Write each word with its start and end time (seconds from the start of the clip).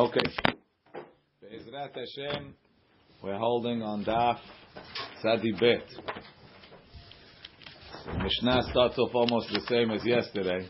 Okay. 0.00 0.20
Be'ezrat 1.40 1.92
Hashem, 1.92 2.54
we're 3.20 3.36
holding 3.36 3.82
on 3.82 4.04
Daf 4.04 4.38
Sadi 5.20 5.50
Bet. 5.50 5.82
Mishnah 8.22 8.62
starts 8.70 8.96
off 8.96 9.12
almost 9.12 9.48
the 9.48 9.60
same 9.68 9.90
as 9.90 10.06
yesterday. 10.06 10.68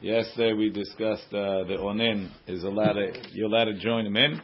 Yesterday 0.00 0.52
we 0.52 0.70
discussed 0.70 1.26
uh, 1.32 1.64
the 1.64 1.76
onen 1.80 2.30
is 2.46 2.62
allowed 2.62 2.92
to, 2.92 3.12
you're 3.32 3.48
allowed 3.48 3.64
to 3.64 3.80
join 3.80 4.06
him 4.06 4.16
in. 4.16 4.40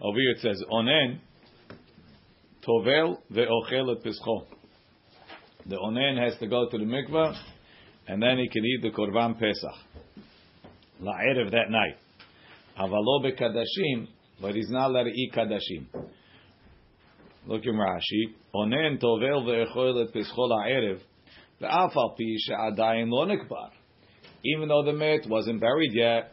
Over 0.00 0.18
here 0.20 0.30
it 0.30 0.38
says 0.38 0.62
onen 0.70 1.18
tovel 2.64 3.18
ve'ochel 3.32 3.96
et 3.96 4.04
pischo. 4.04 4.46
The 5.66 5.74
onen 5.74 6.16
has 6.16 6.38
to 6.38 6.46
go 6.46 6.68
to 6.70 6.78
the 6.78 6.84
mikvah 6.84 7.36
and 8.06 8.22
then 8.22 8.38
he 8.38 8.48
can 8.48 8.64
eat 8.64 8.82
the 8.82 8.90
korban 8.90 9.36
pesach. 9.36 9.74
La'erev 11.02 11.50
that 11.50 11.70
night. 11.70 11.96
Avalo 12.80 13.22
bekadashim, 13.22 14.08
but 14.40 14.54
he's 14.54 14.70
not 14.70 15.06
eat 15.06 15.32
kadashim. 15.34 15.86
Look 17.46 17.64
in 17.64 17.74
Rashi. 17.74 18.34
Onen 18.54 18.98
tovel 19.00 19.44
ve'echol 19.44 20.02
et 20.04 20.12
pischo 20.12 20.48
la'erev, 20.48 21.00
ve'af 21.60 21.96
al 21.96 22.14
pi 22.16 22.36
she'adayin 22.38 23.10
lo 23.10 23.26
nikbar. 23.26 23.70
Even 24.44 24.68
though 24.68 24.84
the 24.84 24.92
meat 24.92 25.26
wasn't 25.28 25.60
buried 25.60 25.92
yet, 25.92 26.32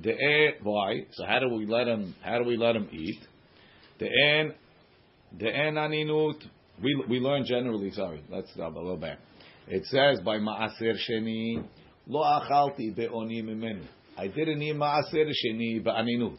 the 0.00 0.14
why? 0.62 1.06
So 1.12 1.24
how 1.24 1.40
do 1.40 1.48
we 1.48 1.66
let 1.66 1.88
him? 1.88 2.14
How 2.22 2.38
do 2.38 2.44
we 2.44 2.56
let 2.56 2.76
him 2.76 2.88
eat? 2.92 3.18
The 3.98 4.06
en, 4.06 4.54
the 5.36 5.48
en 5.48 5.74
aninut. 5.74 6.40
We 6.82 7.04
we 7.08 7.18
learn 7.18 7.44
generally. 7.44 7.90
Sorry, 7.90 8.22
let's 8.30 8.52
stop 8.52 8.74
a 8.74 8.78
little 8.78 8.96
back. 8.96 9.18
It 9.66 9.84
says 9.86 10.20
by 10.24 10.38
maaser 10.38 10.94
sheni 11.08 11.64
lo 12.06 12.22
achalti 12.22 12.94
be'oni 12.94 13.42
mimeni. 13.42 13.86
I 14.17 14.27
didn't 14.27 14.61
eat 14.61 14.75
maaser 14.75 15.29
sheni 15.29 15.83
ba'aninut. 15.83 16.37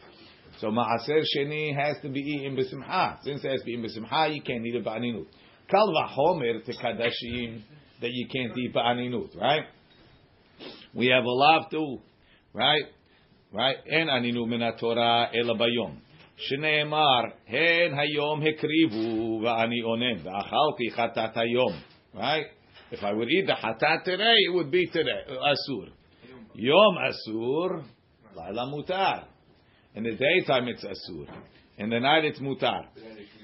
So 0.59 0.67
maaser 0.67 1.23
sheni 1.35 1.75
has 1.75 1.97
to 2.01 2.09
be 2.09 2.19
eaten 2.19 2.55
b'simcha. 2.55 3.21
Since 3.23 3.43
it 3.43 3.51
has 3.51 3.59
to 3.59 3.65
be 3.65 3.73
eaten 3.73 3.85
b'simcha, 3.85 4.33
you 4.33 4.41
can't 4.41 4.65
eat 4.65 4.75
it 4.75 4.85
ba'aninut. 4.85 5.27
Kal 5.69 5.93
v'chomer 5.93 6.63
to 6.65 6.71
kadashim 6.73 7.61
that 8.01 8.11
you 8.11 8.27
can't 8.33 8.57
eat 8.57 8.73
ba'aninut, 8.73 9.35
right? 9.39 9.65
We 10.93 11.07
have 11.07 11.23
a 11.23 11.29
lav 11.29 11.69
too, 11.69 11.99
right? 12.53 12.85
Right? 13.51 13.77
En 13.89 14.07
aninu 14.07 14.47
min 14.47 14.61
Torah 14.79 15.29
ela 15.33 15.55
bayom. 15.55 16.01
שנאמר, 16.37 17.21
הן 17.47 17.99
היום 17.99 18.41
הקריבו 18.41 19.41
ואני 19.43 19.81
אונן, 19.83 20.17
ואכלתי 20.23 20.91
חטאת 20.91 21.37
היום. 21.37 21.73
Right? 22.13 22.45
If 22.91 23.03
I 23.03 23.13
would 23.13 23.29
eat 23.29 23.47
the 23.47 23.53
hatat 23.53 24.03
today, 24.05 24.35
it 24.47 24.53
would 24.53 24.71
be 24.71 24.85
today, 24.87 25.23
asur. 25.27 25.89
Yom 26.54 26.96
asur, 26.98 27.84
laila 28.36 28.66
mutar. 28.66 29.24
In 29.94 30.04
the 30.04 30.12
daytime 30.12 30.68
it's 30.68 30.84
asur. 30.84 31.26
In 31.78 31.90
the 31.90 32.00
night 32.00 32.24
it's 32.24 32.40
mutar. 32.40 32.86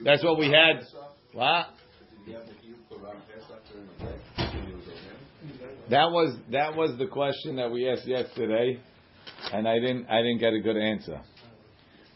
That's 0.05 0.23
what 0.23 0.39
we 0.39 0.47
had. 0.47 0.85
What? 1.33 1.67
That 5.91 6.11
was 6.11 6.37
that 6.51 6.77
was 6.77 6.99
the 6.99 7.07
question 7.07 7.57
that 7.57 7.71
we 7.71 7.89
asked 7.89 8.07
yesterday, 8.07 8.79
and 9.53 9.67
I 9.67 9.79
didn't 9.79 10.07
I 10.07 10.19
didn't 10.19 10.39
get 10.39 10.53
a 10.53 10.61
good 10.61 10.77
answer. 10.77 11.21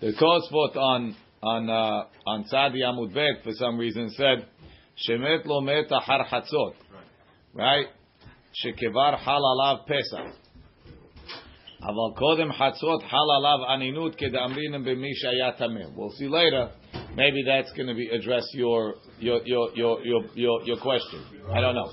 The 0.01 0.13
Tosfot 0.13 0.77
on 0.77 1.17
on 1.43 1.71
uh, 1.71 2.05
on 2.27 2.45
Tzadi 2.45 2.83
Amud 2.83 3.15
Bet 3.15 3.43
for 3.43 3.53
some 3.53 3.79
reason 3.79 4.11
said 4.11 4.47
Shemet 5.09 5.47
lo 5.47 5.63
met 5.63 5.89
har 5.89 6.27
chatzot, 6.31 6.75
right? 7.55 7.87
Shekevar 8.63 9.19
hal 9.19 9.43
alav 9.43 9.87
Pesach. 9.87 10.35
אבל 11.82 12.16
קודם 12.16 12.52
חצות 12.54 13.04
חל 13.04 13.18
עליו 13.38 13.74
אנינות 13.74 14.16
כדאמרינם 14.16 14.84
במי 14.84 15.16
שהיה 15.16 15.52
טמא. 15.52 15.80
We'll 15.80 16.12
see 16.20 16.28
later. 16.28 16.70
Maybe 17.16 17.44
that's 17.46 17.72
going 17.74 17.88
to 17.88 17.94
be 17.94 18.10
address 18.10 18.46
your 18.54 18.96
your 19.20 19.40
your 19.46 19.70
your 19.76 20.06
your 20.06 20.22
your, 20.36 20.62
your 20.64 20.78
question. 20.78 21.20
I 21.52 21.62
don't 21.62 21.76
know. 21.76 21.90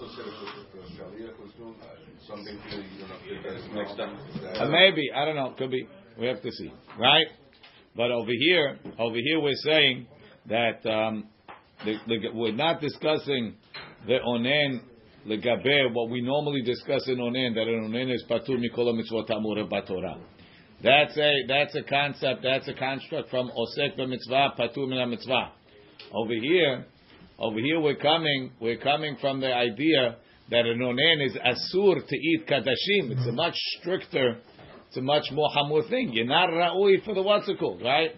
Uh, 4.60 4.69
maybe 4.69 5.05
I 5.15 5.25
don't 5.25 5.37
know. 5.37 5.55
Could 5.59 5.71
be. 5.71 5.87
We 6.19 6.27
have 6.27 6.43
to 6.43 6.50
see, 6.50 6.72
right? 6.99 7.27
But 7.97 8.10
over 8.10 8.31
here, 8.47 8.78
over 8.99 9.16
here, 9.16 9.41
we're 9.41 9.62
saying 9.71 10.06
that 10.49 10.84
um, 10.87 11.28
the, 11.84 11.94
the, 12.06 12.16
we're 12.32 12.53
not 12.53 12.81
discussing 12.81 13.55
the 14.06 14.19
onen 14.27 14.81
legabe 15.28 15.94
what 15.94 16.09
we 16.09 16.22
normally 16.22 16.62
discuss 16.62 17.07
in 17.07 17.18
onen 17.18 17.53
that 17.56 17.68
an 17.68 17.91
onen 17.91 18.13
is 18.13 18.24
patur 18.30 18.57
mikol 18.57 18.94
mitzvot 18.94 19.30
amura 19.30 19.69
batorah. 19.69 20.18
That's 20.81 21.18
a 21.18 21.34
that's 21.47 21.75
a 21.75 21.84
concept. 21.84 22.41
That's 22.44 22.68
a 22.68 22.74
construct 22.74 23.30
from 23.30 23.50
osek 23.50 23.97
b'mitzvah 23.97 24.57
patur 24.57 24.88
min 24.88 25.09
mitzvah. 25.09 25.52
Over 26.13 26.34
here, 26.34 26.85
over 27.38 27.59
here, 27.59 27.80
we're 27.80 27.96
coming 27.96 28.52
we're 28.62 28.78
coming 28.78 29.18
from 29.19 29.41
the 29.41 29.53
idea 29.53 30.18
that 30.50 30.66
an 30.66 30.80
onen 30.80 31.25
is 31.25 31.36
asur 31.36 32.07
to 32.07 32.16
eat 32.16 32.47
kadashim. 32.47 33.12
It's 33.12 33.28
a 33.28 33.31
much 33.31 33.56
stricter, 33.80 34.38
it's 34.88 34.97
a 34.97 35.01
much 35.01 35.25
more 35.31 35.50
hamur 35.56 35.88
thing. 35.90 36.12
You're 36.13 36.25
not 36.25 36.50
ra'ui 36.50 37.03
for 37.03 37.13
the 37.13 37.22
what's 37.22 37.47
it 37.50 37.59
called, 37.59 37.81
right? 37.81 38.12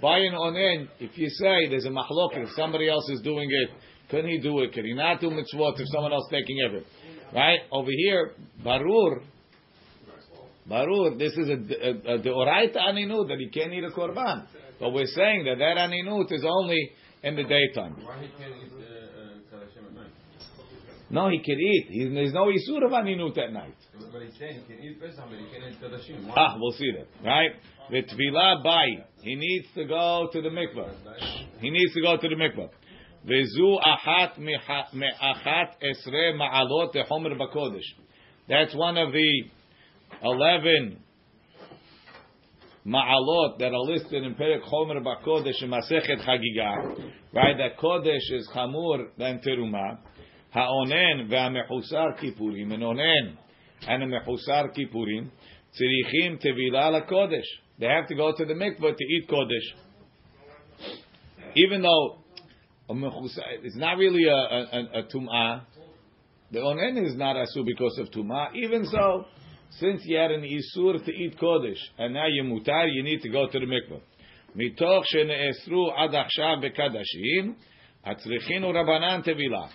By 0.00 0.18
an 0.18 0.34
onen, 0.34 0.88
if 1.00 1.16
you 1.18 1.28
say 1.30 1.68
there's 1.68 1.84
a 1.84 1.90
mahlok, 1.90 2.36
if 2.36 2.50
somebody 2.56 2.88
else 2.88 3.08
is 3.10 3.20
doing 3.22 3.48
it, 3.50 3.70
can 4.14 4.26
he 4.26 4.38
do 4.38 4.60
it? 4.60 4.72
Can 4.72 4.84
he 4.84 4.94
not 4.94 5.20
do 5.20 5.30
mitzvot 5.30 5.80
if 5.80 5.86
someone 5.92 6.12
else 6.12 6.26
taking 6.30 6.56
it? 6.58 6.86
Right? 7.34 7.60
Over 7.72 7.90
here, 7.90 8.32
barur, 8.64 9.22
barur, 10.70 11.18
this 11.18 11.32
is 11.32 11.48
a, 11.48 11.52
a, 11.52 12.14
a 12.14 12.18
deoraita 12.18 12.76
aninut 12.76 13.28
that 13.28 13.38
he 13.38 13.48
can't 13.48 13.72
eat 13.72 13.84
a 13.84 13.90
korban. 13.90 14.46
But 14.78 14.92
we're 14.92 15.06
saying 15.06 15.44
that 15.44 15.58
that 15.58 15.76
aninut 15.76 16.32
is 16.32 16.44
only 16.46 16.90
in 17.22 17.36
the 17.36 17.44
daytime. 17.44 17.96
Why 18.04 18.20
he 18.20 18.28
can't 18.38 18.54
eat 18.62 18.72
uh, 18.72 19.56
at 19.56 19.94
night? 19.94 20.12
No, 21.10 21.28
he 21.28 21.38
can 21.38 21.58
eat. 21.58 21.86
He, 21.88 22.08
there's 22.12 22.32
no 22.32 22.46
isur 22.46 22.84
of 22.84 22.92
aninut 22.92 23.38
at 23.38 23.52
night. 23.52 23.74
But 24.12 24.22
he's 24.22 24.38
saying 24.38 24.60
he 24.66 24.74
can 24.74 24.84
eat 24.84 25.00
Pesach, 25.00 25.24
but 25.28 25.38
he 25.38 25.46
can't 25.46 25.72
eat 25.72 25.80
kadashim. 25.80 26.26
Why? 26.26 26.34
Ah, 26.36 26.56
we'll 26.58 26.72
see 26.72 26.90
that. 26.92 27.06
Right? 27.24 27.50
The 27.90 28.02
tefillah 28.02 28.62
bay. 28.62 29.04
He 29.22 29.34
needs 29.34 29.66
to 29.74 29.84
go 29.84 30.28
to 30.32 30.42
the 30.42 30.48
mikvah. 30.48 30.92
He 31.60 31.70
needs 31.70 31.94
to 31.94 32.00
go 32.00 32.16
to 32.16 32.28
the 32.28 32.34
mikvah. 32.34 32.68
Vezu 33.26 33.78
achat 33.80 34.38
me'achat 34.38 35.70
esre 35.82 36.36
ma'alot 36.36 36.94
tehomer 36.94 37.38
bakodesh. 37.38 37.80
That's 38.48 38.74
one 38.74 38.98
of 38.98 39.12
the 39.12 39.44
eleven 40.22 40.98
ma'alot 42.86 43.58
that 43.58 43.72
are 43.72 43.80
listed 43.80 44.22
in 44.22 44.34
Perek 44.34 44.62
Chomer 44.70 45.02
Bakodesh 45.02 45.62
in 45.62 45.70
Masechet 45.70 46.20
Chagiga. 46.22 47.12
Right? 47.32 47.56
That 47.56 47.78
Kodesh 47.78 48.30
is 48.30 48.48
chamur 48.54 49.08
than 49.16 49.40
teruma. 49.40 49.98
Ha'onen 50.50 51.28
ve'amechusar 51.30 52.18
kippurim. 52.22 52.72
An 52.74 52.80
onen 52.80 53.36
and 53.88 54.14
a 54.14 54.20
kippurim. 54.20 55.30
Tzirichim 55.74 56.44
tevilah 56.44 56.92
la-kodesh. 56.92 57.42
They 57.78 57.86
have 57.86 58.06
to 58.08 58.14
go 58.14 58.32
to 58.36 58.44
the 58.44 58.54
mikvah 58.54 58.96
to 58.96 59.04
eat 59.04 59.28
kodesh. 59.28 59.72
Even 61.56 61.82
though 61.82 62.18
a 62.89 62.93
mechusar, 62.93 63.43
it's 63.63 63.75
not 63.75 63.97
really 63.97 64.25
a, 64.25 64.31
a, 64.31 64.67
a, 64.71 64.99
a 64.99 65.03
tum'ah. 65.03 65.61
The 66.51 66.59
onen 66.59 67.05
is 67.05 67.15
not 67.15 67.35
asu 67.35 67.65
because 67.65 67.97
of 67.99 68.07
tum'ah. 68.11 68.55
Even 68.55 68.85
so, 68.85 69.25
since 69.79 70.01
you 70.05 70.17
had 70.17 70.31
an 70.31 70.41
isur 70.41 71.03
to 71.05 71.11
eat 71.11 71.37
kodesh, 71.39 71.77
and 71.97 72.13
now 72.13 72.25
you 72.27 72.43
mutar, 72.43 72.87
you 72.91 73.03
need 73.03 73.21
to 73.21 73.29
go 73.29 73.47
to 73.47 73.59
the 73.59 73.65
mikvah. 73.65 74.01
מתוך 74.55 75.05
שנאסרו 75.05 75.91
עד 75.95 76.15
עכשיו 76.15 76.57
בקדשים, 76.61 77.53
הצריכינו 78.05 78.69
רבנן 78.69 79.21
טבילה. 79.21 79.65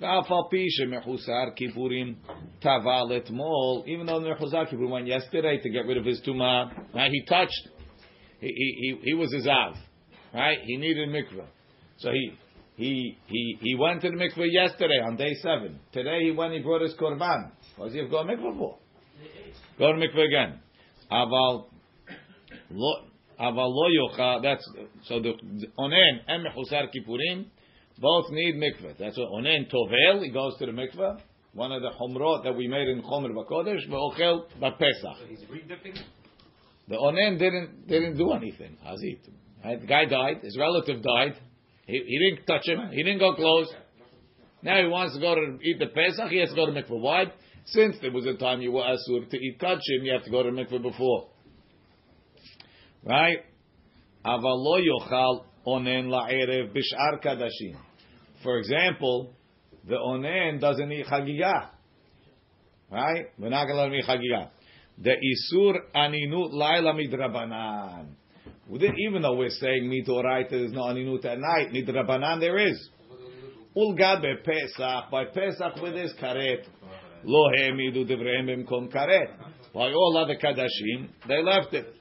ואף 0.00 0.30
על 0.30 0.38
פי 0.50 0.64
שמחוסר 0.70 1.44
כיפורים 1.56 2.14
טבל 2.58 3.16
אתמול, 3.16 3.82
even 3.86 4.08
though 4.08 4.32
מחוסר 4.32 4.64
כיפורים 4.64 4.90
went 4.90 5.08
yesterday 5.08 5.58
to 5.62 5.68
get 5.70 5.86
rid 5.86 5.96
of 5.96 6.04
his 6.04 6.20
tumah, 6.26 6.94
now 6.94 7.08
he 7.08 7.24
touched, 7.28 7.68
he, 8.40 8.46
he, 8.46 8.68
he, 8.80 9.10
he 9.10 9.14
was 9.14 9.32
his 9.32 9.46
av, 9.46 9.76
right? 10.34 10.58
He 10.64 10.76
needed 10.76 11.08
mikvah. 11.08 11.46
So 11.98 12.10
he, 12.12 12.32
he, 12.75 13.17
he, 13.27 13.57
he 13.61 13.75
went 13.75 14.01
to 14.01 14.09
the 14.09 14.15
mikveh 14.15 14.47
yesterday 14.51 14.99
on 15.05 15.15
day 15.15 15.33
seven. 15.41 15.79
Today 15.91 16.19
he 16.23 16.31
went, 16.31 16.53
he 16.53 16.59
brought 16.59 16.81
his 16.81 16.95
korban. 16.95 17.51
What 17.75 17.85
does 17.85 17.93
he 17.93 17.99
have 17.99 18.07
to 18.07 18.11
go 18.11 18.23
to 18.25 18.33
mikvah 18.33 18.57
for? 18.57 18.77
Go 19.77 19.91
to 19.91 19.97
mikvah 19.97 20.25
again. 20.25 20.59
Aval 21.11 21.65
lo 22.71 22.95
aval 23.39 23.69
lo 23.69 23.89
yocha. 23.89 24.41
That's 24.41 24.67
so 25.03 25.19
the 25.19 25.33
onen 25.77 26.19
and 26.27 26.45
mechusar 26.45 26.87
kippurim 26.93 27.45
both 27.99 28.25
need 28.31 28.55
mikveh. 28.55 28.97
That's 28.97 29.17
what 29.17 29.29
onen 29.29 29.71
tovel. 29.71 30.23
He 30.23 30.31
goes 30.31 30.57
to 30.57 30.65
the 30.65 30.71
mikveh. 30.71 31.19
One 31.53 31.71
of 31.71 31.83
the 31.83 31.91
chomrot 31.91 32.43
that 32.45 32.55
we 32.55 32.67
made 32.67 32.87
in 32.87 33.03
chomer 33.03 33.29
bakodesh 33.29 33.87
ve'ochel 33.87 34.45
b'pesach. 34.59 35.19
So 35.19 35.25
he's 35.29 35.41
redipping? 35.41 35.99
The 36.87 36.95
onen 36.95 37.37
didn't 37.37 37.87
didn't 37.87 38.17
do 38.17 38.31
anything. 38.31 38.77
Hazit. 38.83 39.19
The 39.81 39.85
guy 39.85 40.05
died. 40.05 40.39
His 40.41 40.57
relative 40.57 41.03
died. 41.03 41.35
He, 41.85 42.01
he 42.05 42.19
didn't 42.19 42.45
touch 42.45 42.67
him. 42.67 42.91
He 42.91 43.03
didn't 43.03 43.19
go 43.19 43.35
close. 43.35 43.67
Now 44.61 44.81
he 44.81 44.87
wants 44.87 45.15
to 45.15 45.19
go 45.19 45.35
to 45.35 45.59
eat 45.61 45.79
the 45.79 45.87
Pesach. 45.87 46.29
He 46.29 46.39
has 46.39 46.49
to 46.49 46.55
go 46.55 46.65
to 46.65 46.71
mikvah. 46.71 46.99
Why? 46.99 47.25
Since 47.65 47.97
there 48.01 48.11
was 48.11 48.25
a 48.25 48.35
time 48.35 48.61
you 48.61 48.71
were 48.71 48.81
asur 48.81 49.29
to 49.29 49.37
eat 49.37 49.59
kachim, 49.59 50.03
you 50.03 50.13
have 50.13 50.23
to 50.23 50.31
go 50.31 50.43
to 50.43 50.49
mikvah 50.49 50.81
before. 50.81 51.29
right? 53.03 53.39
Avalo 54.25 54.79
yochal 54.79 55.43
onen 55.67 56.07
la'erev 56.07 56.73
bishar 56.73 57.23
kadashim. 57.23 57.77
For 58.41 58.57
example, 58.57 59.33
the 59.87 59.95
onen 59.95 60.59
doesn't 60.59 60.91
eat 60.91 61.05
chagigah, 61.07 61.69
right? 62.91 63.25
We're 63.37 63.49
not 63.49 63.65
going 63.65 63.75
to 63.75 63.83
let 63.83 63.87
him 63.87 63.95
eat 63.95 64.05
chagigah. 64.05 64.49
The 64.97 65.11
isur 65.11 65.75
aninut 65.95 66.53
laila 66.53 66.93
midrabanan. 66.93 68.15
Even 68.69 69.21
though 69.21 69.35
we're 69.35 69.49
saying 69.49 69.89
midoraita, 69.89 70.49
there's 70.49 70.71
no 70.71 70.83
aninut 70.83 71.25
at 71.25 71.37
night. 71.39 71.71
Midrabanan 71.73 72.39
there 72.39 72.57
is. 72.57 72.89
Ulgad 73.75 74.21
be 74.21 74.33
Pesach. 74.43 75.11
By 75.11 75.25
Pesach 75.25 75.81
with 75.81 75.95
his 75.95 76.13
karet. 76.21 76.65
Lo 77.25 77.49
hemidu 77.57 78.07
devreim 78.09 78.47
b'mkom 78.47 78.93
karet. 78.93 79.27
By 79.73 79.91
all 79.91 80.17
other 80.17 80.35
kadashim, 80.35 81.09
they 81.27 81.41
left 81.41 81.73
it. 81.73 81.93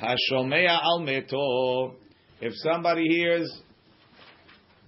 Hashomea 0.00 0.80
al 0.82 1.00
meto. 1.00 1.94
If 2.40 2.52
somebody 2.56 3.04
hears 3.04 3.50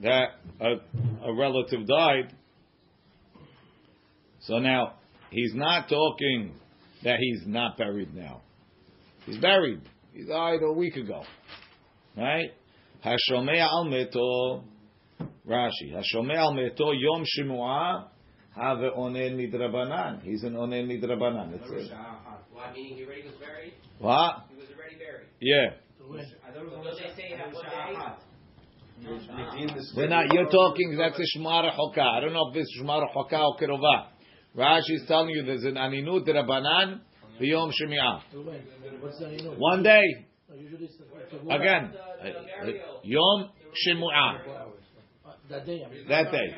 that 0.01 0.29
a, 0.61 0.77
a 1.25 1.35
relative 1.35 1.87
died, 1.87 2.35
so 4.41 4.59
now 4.59 4.95
he's 5.31 5.53
not 5.55 5.89
talking 5.89 6.55
that 7.05 7.19
he's 7.19 7.43
not 7.47 7.77
buried 7.77 8.15
now. 8.15 8.41
He's 9.27 9.39
buried. 9.39 9.81
He 10.13 10.25
died 10.25 10.61
a 10.63 10.73
week 10.73 10.97
ago. 10.97 11.23
Right? 12.17 12.51
Hashomea 13.05 13.63
al 13.63 13.87
meto. 13.87 14.65
Rashi. 15.47 15.93
Hashomea 15.93 16.39
al 16.39 16.55
meto 16.55 16.93
yom 16.93 17.25
shimua 17.25 18.09
have 18.55 18.79
onen 18.79 19.37
midrabanan. 19.37 20.23
He's 20.23 20.43
an 20.43 20.55
onen 20.55 20.87
midrabanan. 20.87 21.53
That's 21.53 21.71
it. 21.71 21.93
Why, 22.53 22.73
meaning 22.75 22.97
he 22.97 23.05
already 23.05 23.23
was 23.23 23.35
buried? 23.35 23.73
What? 23.99 24.45
He 24.51 24.57
was 24.57 24.67
already 24.77 24.97
buried. 24.97 25.29
Yeah. 25.41 25.77
Don't 25.99 26.17
they 26.85 27.13
say 27.17 27.37
have 27.37 27.55
one 27.55 27.65
day? 27.65 27.71
We're 29.97 30.09
not, 30.09 30.33
you're 30.33 30.51
talking, 30.51 30.97
that's 30.99 31.19
a 31.19 31.39
Shmar 31.39 31.73
Hoka. 31.75 32.03
I 32.03 32.21
don't 32.21 32.35
know 32.35 32.51
if 32.51 32.57
it's 32.57 32.79
Shmar 32.79 33.03
Hoka 33.15 33.39
or 33.39 33.57
Kerova. 33.57 34.09
Rashi 34.55 34.97
is 34.97 35.05
telling 35.09 35.31
you 35.31 35.43
there's 35.45 35.65
an 35.65 35.77
Aninut 35.77 36.29
Rabbanan, 36.29 37.01
the 37.41 37.47
Yom 37.47 37.71
Shemi'ah. 37.71 38.21
What's 39.01 39.19
that 39.19 39.33
you 39.33 39.43
know? 39.45 39.53
One 39.57 39.83
day, 39.83 40.03
No, 40.49 40.57
Usually 40.57 40.85
it's 40.85 40.97
the- 40.97 41.05
the- 41.39 41.55
again, 41.55 41.93
The- 42.23 42.73
the. 42.73 42.81
Yom 43.05 43.51
Shemu'ah. 43.87 44.67
Uh, 45.25 45.33
That 45.49 45.65
day. 45.65 45.87
That 46.09 46.31
day. 46.33 46.55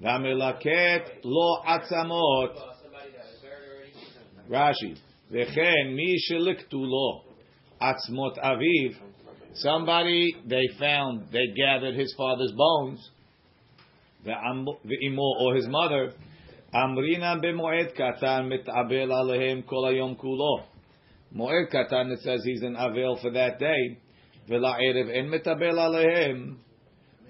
V'amelaket 0.00 1.20
lo 1.24 1.62
atzamot. 1.64 2.10
Well, 2.10 2.52
that 2.52 2.66
was 2.66 3.40
buried 3.42 3.92
already. 4.48 4.74
Rashi. 4.74 4.96
V'chen 5.32 5.94
mi 5.94 6.16
sheliktu 6.30 6.74
lo 6.74 7.24
atzmot 7.82 8.38
aviv. 8.38 8.96
Somebody 9.54 10.34
they 10.46 10.66
found, 10.78 11.30
they 11.32 11.46
gathered 11.54 11.94
his 11.96 12.14
father's 12.16 12.52
bones. 12.52 13.10
V'imo 14.24 15.18
or 15.40 15.54
his 15.56 15.66
mother. 15.68 16.12
Amrina 16.74 17.40
b'moed 17.40 17.94
katan 17.96 18.50
mitabel 18.50 19.12
alehem 19.12 19.64
kol 19.64 19.84
hayom 19.84 20.16
kulo. 20.16 20.64
Moed 21.32 21.72
katan 21.72 22.10
it 22.10 22.18
says 22.20 22.42
he's 22.44 22.62
an 22.62 22.74
avel 22.74 23.20
for 23.22 23.30
that 23.30 23.60
day. 23.60 23.98
V'la'erev 24.48 25.16
en 25.16 25.28
mitabel 25.28 25.78
alehem. 25.78 26.56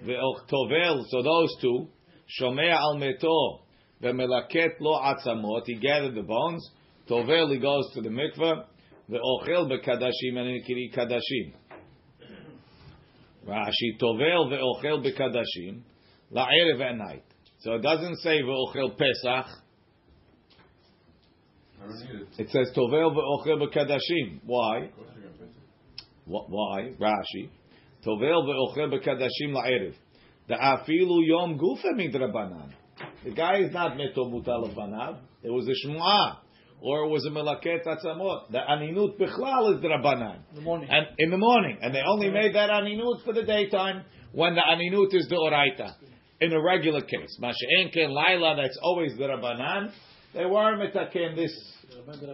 Ve'och 0.03 0.49
tovel. 0.51 1.05
So 1.11 1.23
those 1.23 1.55
two. 1.61 1.89
Shomea 2.41 2.73
al 2.73 2.97
meto. 2.97 3.61
V'melaket 4.03 4.81
lo 4.81 4.99
atzamot. 4.99 5.65
He 5.67 5.75
gathered 5.75 6.15
the 6.15 6.23
bones. 6.23 6.67
Tovel 7.07 7.53
he 7.53 7.59
goes 7.59 7.91
to 7.93 8.01
the 8.01 8.09
mikveh. 8.09 8.65
Ve'ochel 9.11 9.69
be'kadashim 9.69 10.39
and 10.39 10.65
he 10.65 10.91
kadashim. 10.91 11.53
Rashi 13.47 14.01
tovel 14.01 14.51
ve'ochel 14.51 15.03
be'kadashim. 15.03 15.83
La'erev 16.33 16.81
at 16.81 16.97
night. 16.97 17.25
So 17.65 17.73
it 17.73 17.83
doesn't 17.83 18.17
say 18.17 18.43
ve'ochel 18.43 18.91
pesach. 18.99 19.47
I 21.81 21.87
don't 21.87 21.99
need 21.99 22.21
it. 22.21 22.29
It 22.39 22.51
says 22.51 22.71
tovel 22.77 23.17
ve'ochel 23.17 23.59
be'kadashim. 23.59 24.41
Why? 24.45 24.85
Of 24.85 24.97
course 24.97 25.09
you're 25.15 25.25
gonna 25.25 25.39
piss 25.39 25.57
it. 25.57 26.05
Wh- 26.27 26.51
Why? 26.51 26.93
Rashi. 27.01 27.49
Tovel 28.07 28.45
ve'ochel 28.45 28.91
be'kadashim 28.91 29.55
la'erev. 29.55 29.95
The 30.47 30.55
afilu 30.57 31.27
yom 31.27 31.59
gufa 31.59 31.95
midrabanan. 31.97 32.71
The 33.25 33.31
guy 33.31 33.61
is 33.61 33.73
not 33.73 33.97
meto 33.97 34.31
mutal 34.31 34.75
banav. 34.77 35.21
It 35.43 35.51
was 35.51 35.67
a 35.67 35.89
shmuah. 35.89 36.37
Or 36.83 37.07
it 37.07 37.09
was 37.09 37.25
a 37.25 37.31
melaket 37.31 37.87
atzamot. 37.87 38.51
The 38.51 38.59
aninut 38.59 39.19
bichlal 39.19 39.75
is 39.75 39.83
drabanan. 39.83 40.41
In 40.51 40.57
the 40.57 40.61
morning. 40.61 40.91
And 40.91 41.07
in 41.19 41.31
the 41.31 41.39
morning. 41.39 41.79
And 41.81 41.95
they 41.95 42.03
only 42.07 42.31
made 42.31 42.55
that 42.55 42.69
aninut 42.69 43.25
for 43.25 43.33
the 43.33 43.43
daytime 43.43 44.05
when 44.33 44.55
the 44.55 44.61
aninut 44.61 45.15
is 45.15 45.27
the 45.31 45.37
oraita. 45.37 45.95
In 46.45 46.53
a 46.53 46.61
regular 46.61 47.01
case. 47.01 47.39
Masha'en 47.41 47.93
ken 47.93 48.11
laila, 48.11 48.57
that's 48.57 48.79
always 48.83 49.17
the 49.17 49.25
rabbanan. 49.25 49.93
They 50.35 50.45
were 50.45 50.77
metaken 50.77 51.37
this 51.37 51.53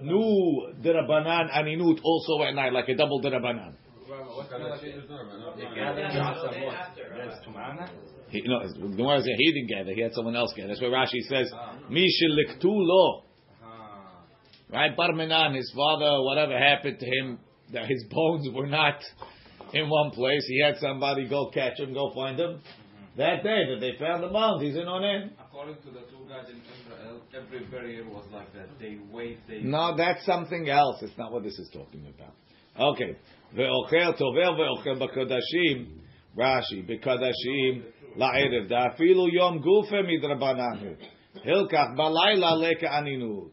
new 0.02 0.72
drabanan 0.82 1.50
aninut 1.52 2.00
also 2.02 2.42
at 2.42 2.54
night, 2.54 2.72
like 2.72 2.88
a 2.88 2.96
double 2.96 3.20
after. 3.24 3.76
He, 8.30 8.42
no, 8.46 8.60
Gemara 8.96 9.18
says 9.18 9.30
he 9.36 9.52
didn't 9.52 9.68
gather. 9.68 9.92
He 9.94 10.00
had 10.00 10.12
someone 10.14 10.34
else 10.34 10.52
gather. 10.56 10.68
That's 10.68 10.80
why 10.80 10.88
Rashi 10.88 11.20
says, 11.28 11.52
"Mishiliktu 11.90 12.64
lo." 12.64 13.24
Right, 14.72 14.96
Barmenan, 14.96 15.54
his 15.54 15.72
father, 15.74 16.22
whatever 16.22 16.56
happened 16.56 16.98
to 17.00 17.06
him, 17.06 17.38
that 17.72 17.86
his 17.88 18.04
bones 18.10 18.48
were 18.54 18.66
not 18.66 19.00
in 19.72 19.88
one 19.88 20.10
place. 20.10 20.44
He 20.46 20.62
had 20.64 20.78
somebody 20.78 21.28
go 21.28 21.50
catch 21.50 21.78
him, 21.78 21.92
go 21.92 22.12
find 22.14 22.38
him. 22.38 22.60
That 23.16 23.42
day 23.42 23.64
that 23.68 23.80
they 23.80 23.92
found 23.98 24.22
the 24.22 24.28
bones, 24.28 24.62
he's 24.62 24.76
in 24.76 24.86
Onen. 24.86 25.30
According 25.40 25.76
to 25.82 25.90
the 25.90 26.00
two 26.10 26.24
guys 26.28 26.48
in 26.48 26.58
Israel, 26.58 27.20
every 27.36 27.66
burial 27.66 28.08
was 28.08 28.24
like 28.32 28.52
that. 28.54 28.68
They 28.78 28.98
wait, 29.10 29.38
they. 29.48 29.60
No, 29.62 29.96
that's 29.96 30.24
something 30.24 30.68
else. 30.68 31.02
It's 31.02 31.18
not 31.18 31.32
what 31.32 31.42
this 31.42 31.58
is 31.58 31.68
talking 31.72 32.06
about. 32.06 32.34
Okay. 32.78 33.16
Ve'ochel 33.54 34.16
tovel 34.16 34.56
ve'ochel 34.56 34.98
b'kodashim. 35.00 35.98
Rashi, 36.38 36.88
b'kodashim 36.88 37.82
la'erev. 38.16 38.70
Da'afilu 38.70 39.28
yom 39.32 39.60
gufe 39.60 39.92
midrabanan. 39.92 40.96
Hilkach 41.44 41.96
balayla 41.98 42.56
leka 42.60 42.86
aninut. 42.86 43.50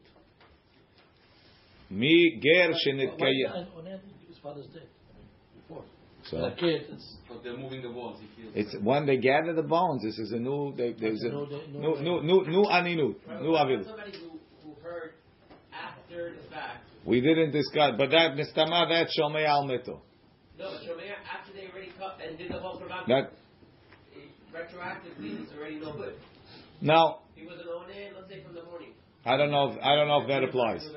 Mi 1.90 2.40
ger 2.42 2.74
shenitkayeh. 2.74 3.56
And 3.56 3.68
Onan, 3.76 4.00
his 4.28 4.38
father's 4.38 4.68
dead. 4.68 4.84
I 4.84 5.18
mean, 5.18 5.28
Before. 5.68 5.84
So 6.30 6.38
The 6.42 6.52
kid, 6.60 6.88
it's. 6.92 7.16
But 7.30 7.44
they're 7.44 7.58
moving 7.58 7.82
the 7.82 7.92
walls. 7.92 8.20
He 8.22 8.42
feels. 8.42 8.54
it's 8.56 8.76
when 8.84 9.06
they 9.06 9.18
gather 9.18 9.54
the 9.54 9.62
bones. 9.64 10.04
This 10.04 10.18
is 10.20 10.32
a 10.32 10.38
new. 10.38 10.74
They, 10.76 10.94
there's 10.94 11.24
a 11.24 11.30
No, 11.30 11.46
new, 11.46 11.50
they- 11.50 11.80
no, 11.80 11.96
new, 11.96 12.22
new, 12.24 12.46
new 12.48 12.64
aninut, 12.64 13.42
new 13.42 13.56
avil. 13.56 13.84
Somebody 13.86 14.12
who, 14.18 14.40
who 14.64 14.76
heard 14.82 15.12
after 15.74 16.34
the 16.36 16.50
fact. 16.50 16.84
We 17.06 17.22
didn't 17.22 17.52
discuss, 17.52 17.92
but 17.98 18.10
that 18.12 18.36
nistama 18.36 18.90
that 18.90 19.08
shomei 19.18 19.46
al 19.46 19.64
meto. 19.66 20.00
No, 20.60 20.72
but 20.72 20.82
Shomea, 20.82 21.14
after 21.32 21.54
they 21.54 21.68
already 21.72 21.92
cut 22.00 22.18
and 22.28 22.38
did 22.38 22.50
the 22.52 22.60
whole 22.60 22.80
Quran, 22.82 23.08
That 23.08 23.32
retroactively, 24.52 25.42
it's 25.44 25.52
already 25.58 25.80
no 25.80 25.94
good. 25.94 26.16
now 26.82 27.20
He 27.36 27.46
was 27.46 27.60
an 27.60 27.68
Onan, 27.70 28.14
let's 28.20 28.30
say 28.30 28.44
from 28.44 28.56
the 28.56 28.64
morning. 28.64 28.90
I 29.26 29.38
don't 29.38 29.52
know. 29.52 29.72
If, 29.72 29.80
I 29.84 29.96
don't 29.96 30.08
know 30.08 30.22
if 30.22 30.28
that 30.30 30.44
applies. 30.44 30.88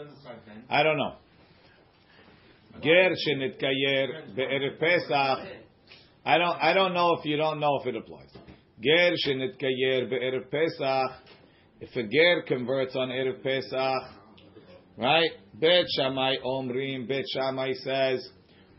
I 0.70 0.82
don't 0.82 0.96
know. 0.96 1.16
Ger 2.82 3.10
shenitkayer 3.26 4.34
be'erev 4.34 4.78
Pesach. 4.78 5.38
I 6.25 6.38
don't. 6.38 6.56
I 6.62 6.72
don't 6.72 6.94
know 6.94 7.16
if 7.18 7.25
you 7.25 7.37
don't 7.37 7.60
know 7.60 7.78
if 7.80 7.87
it 7.87 7.96
applies. 7.96 8.30
Ger 8.80 9.12
shenitkayer 9.26 10.08
be'erev 10.08 10.50
Pesach. 10.50 11.10
If 11.80 11.96
a 11.96 12.02
ger 12.02 12.42
converts 12.46 12.94
on 12.94 13.08
erev 13.08 13.42
Pesach, 13.42 14.02
right? 14.99 15.30
Bet 15.54 15.87
Shammai 15.96 16.37
omrim. 16.44 17.08
Bet 17.08 17.25
Shammai 17.32 17.72
says, 17.84 18.28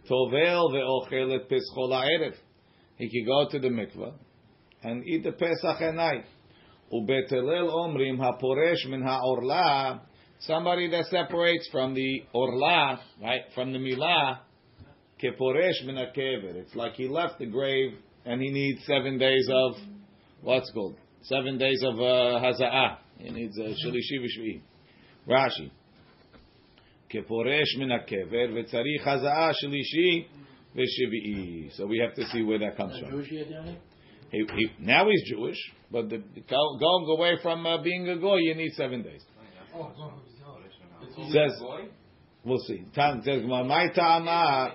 tovel 0.09 0.71
ve'ochel 0.71 1.35
et 1.35 1.49
pescho 1.49 1.89
la'erev. 1.89 2.35
He 2.97 3.09
can 3.09 3.25
go 3.25 3.49
to 3.49 3.59
the 3.59 3.69
mikveh 3.69 4.13
and 4.83 5.03
eat 5.07 5.23
the 5.23 5.31
Pesach 5.31 5.81
at 5.81 5.95
night. 5.95 6.25
Ubet 6.93 7.29
Hillel 7.29 7.69
omrim 7.69 8.17
haporesh 8.19 8.87
min 8.89 9.01
ha'orla. 9.01 10.01
Somebody 10.41 10.89
that 10.89 11.05
separates 11.05 11.69
from 11.71 11.93
the 11.93 12.23
orla, 12.33 12.99
right, 13.21 13.41
from 13.53 13.73
the 13.73 13.77
milah, 13.77 14.39
keporesh 15.21 15.85
min 15.85 15.97
ha'kever. 15.97 16.55
It's 16.55 16.73
like 16.75 16.93
he 16.93 17.07
left 17.07 17.37
the 17.37 17.45
grave 17.45 17.93
and 18.25 18.41
he 18.41 18.49
needs 18.49 18.79
seven 18.87 19.19
days 19.19 19.47
of 19.51 19.73
what's 20.41 20.69
it 20.69 20.73
called 20.73 20.95
seven 21.23 21.59
days 21.59 21.83
of 21.83 21.95
uh, 21.99 22.41
haza'ah. 22.41 22.97
He 23.19 23.29
needs 23.29 23.55
uh, 23.59 23.65
shalishi 23.65 24.19
v'shvi. 24.19 24.61
Rashi. 25.27 25.69
keporesh 27.13 27.77
min 27.77 27.89
ha'kever 27.89 28.51
v'tzarich 28.51 29.05
haza'ah 29.05 29.53
shalishi 29.63 30.25
v'shvi'i. 30.75 31.75
So 31.75 31.85
we 31.85 31.99
have 31.99 32.15
to 32.15 32.25
see 32.31 32.41
where 32.41 32.57
that 32.59 32.77
comes 32.77 32.99
from. 32.99 33.11
Jewish 33.11 33.27
here, 33.27 33.45
Danny? 33.45 33.77
He, 34.31 34.39
he, 34.39 34.69
now 34.79 35.07
he's 35.07 35.21
Jewish, 35.29 35.57
but 35.91 36.09
the, 36.09 36.17
go, 36.17 36.77
going 36.79 37.19
away 37.19 37.37
from 37.43 37.65
uh, 37.65 37.83
being 37.83 38.07
a 38.09 38.17
goy, 38.17 38.37
you 38.37 38.55
need 38.55 38.71
seven 38.73 39.03
days. 39.03 39.21
Says 41.31 41.61
We'll 42.43 42.59
see. 42.59 42.85
Tan 42.95 43.21
says, 43.23 43.43
"My 43.45 43.87
ta'ama, 43.89 44.73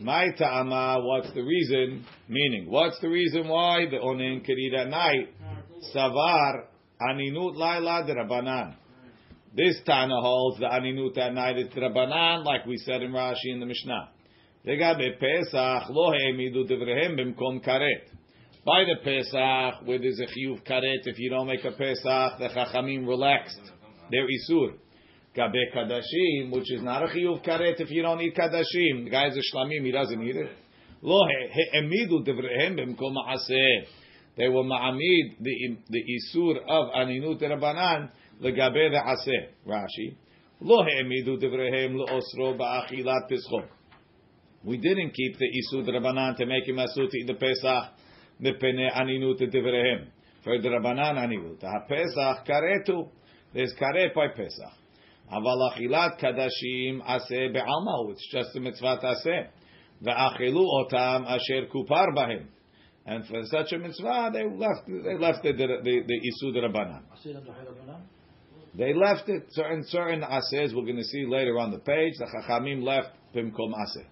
my 0.00 0.30
ta'ama. 0.36 0.98
What's 1.00 1.32
the 1.32 1.42
reason? 1.42 2.04
Meaning, 2.28 2.70
what's 2.70 2.98
the 3.00 3.08
reason 3.08 3.48
why 3.48 3.86
the 3.90 3.96
onen 3.96 4.44
could 4.44 4.58
eat 4.58 4.74
at 4.74 4.88
night? 4.88 5.28
Savar 5.94 6.66
aninut 7.00 7.56
laila 7.56 8.04
drabanan. 8.06 8.74
This 9.54 9.80
Tana 9.84 10.20
holds 10.20 10.60
the 10.60 10.66
aninut 10.66 11.16
at 11.16 11.32
night 11.32 11.58
is 11.58 11.68
drabanan, 11.68 12.44
like 12.44 12.66
we 12.66 12.76
said 12.78 13.02
in 13.02 13.12
Rashi 13.12 13.46
in 13.46 13.60
the 13.60 13.66
Mishnah. 13.66 14.10
Legabe 14.66 15.18
Pesach 15.18 15.88
lo 15.88 16.12
he'emidu 16.12 16.70
devrehem 16.70 17.18
b'mkom 17.18 17.64
karet. 17.66 18.04
By 18.64 18.84
the 18.84 18.96
Pesach, 19.02 19.86
where 19.86 19.98
there's 19.98 20.20
a 20.20 20.26
chiyuv 20.26 20.62
karet, 20.66 21.06
if 21.06 21.18
you 21.18 21.30
don't 21.30 21.46
make 21.46 21.64
a 21.64 21.72
Pesach, 21.72 22.38
the 22.38 22.48
Chachamim 22.54 23.08
relaxed 23.08 23.58
their 24.10 24.26
isur. 24.26 24.74
Gabe 25.34 25.72
kadashim, 25.74 26.50
which 26.50 26.72
is 26.72 26.82
not 26.82 27.04
a 27.04 27.06
chiyuv 27.06 27.44
karet 27.46 27.80
if 27.80 27.90
you 27.90 28.02
don't 28.02 28.20
eat 28.20 28.34
kadashim. 28.34 29.04
The 29.04 29.10
guy's 29.10 29.36
a 29.36 29.56
shlamim, 29.56 29.84
he 29.84 29.92
doesn't 29.92 30.22
eat 30.22 30.36
it. 30.36 30.50
Lo 31.02 31.24
he'emidu 31.26 32.26
devrehem 32.26 32.76
b'mkom. 32.76 33.14
They 34.36 34.48
were 34.48 34.64
ma'amid 34.64 35.36
the 35.40 35.76
the 35.88 36.02
isur 36.02 36.56
of 36.68 36.92
aninut 36.94 37.40
rabbanan 37.40 38.10
legabe 38.42 38.90
the 38.90 38.98
aseh. 38.98 39.48
Rashi. 39.66 40.16
Lo 40.60 40.84
he'emidu 40.84 41.40
devrehem 41.42 41.94
le'osro 41.94 42.58
ba'achilat 42.58 43.30
pischot. 43.30 43.68
We 44.64 44.76
didn't 44.76 45.12
keep 45.12 45.38
the 45.38 45.46
isur 45.46 45.88
rabbanan 45.88 46.36
to 46.36 46.46
make 46.46 46.68
him 46.68 46.76
to 46.76 47.02
eat 47.16 47.26
the 47.26 47.34
pesach 47.34 47.92
mepene 48.42 48.92
aninut 48.92 49.40
devrehem. 49.40 50.08
For 50.42 50.60
the 50.60 50.68
rabbanan 50.68 51.16
aninut. 51.16 51.62
Ha-pesach 51.62 52.46
karetu. 52.46 53.08
There's 53.52 53.74
karet 53.80 54.14
by 54.14 54.28
pesach. 54.28 54.72
Aval 55.32 55.72
achilat 55.72 56.20
kadashim 56.20 57.00
aseh 57.02 57.52
be'alma. 57.52 58.10
It's 58.12 58.28
just 58.32 58.54
a 58.56 58.60
mitzvah 58.60 58.98
aseh. 59.02 59.48
Ve'achilu 60.02 60.64
otam 60.64 61.26
asher 61.26 61.66
kupar 61.72 62.14
bahem. 62.16 62.46
And 63.06 63.26
for 63.26 63.42
such 63.44 63.72
a 63.72 63.78
mitzvah, 63.78 64.30
they 64.32 64.44
left 64.44 64.86
they 64.86 65.16
left 65.18 65.42
the 65.42 65.52
the, 65.52 65.66
the, 65.82 66.02
the 66.06 66.20
isud 66.20 66.56
rabbanan. 66.56 67.02
Asir 67.18 67.36
and 67.36 67.46
Dachir 67.46 67.66
Rabbanan. 67.66 68.02
They 68.76 68.94
left 68.94 69.28
it. 69.28 69.46
Certain 69.50 69.82
certain 69.86 70.20
asers 70.22 70.74
we're 70.74 70.84
going 70.84 70.96
to 70.96 71.04
see 71.04 71.26
later 71.26 71.58
on 71.58 71.72
the 71.72 71.78
page. 71.78 72.14
The 72.18 72.26
chachamim 72.26 72.82
left 72.82 73.08
pimkom 73.34 73.72
aseh. 73.74 74.06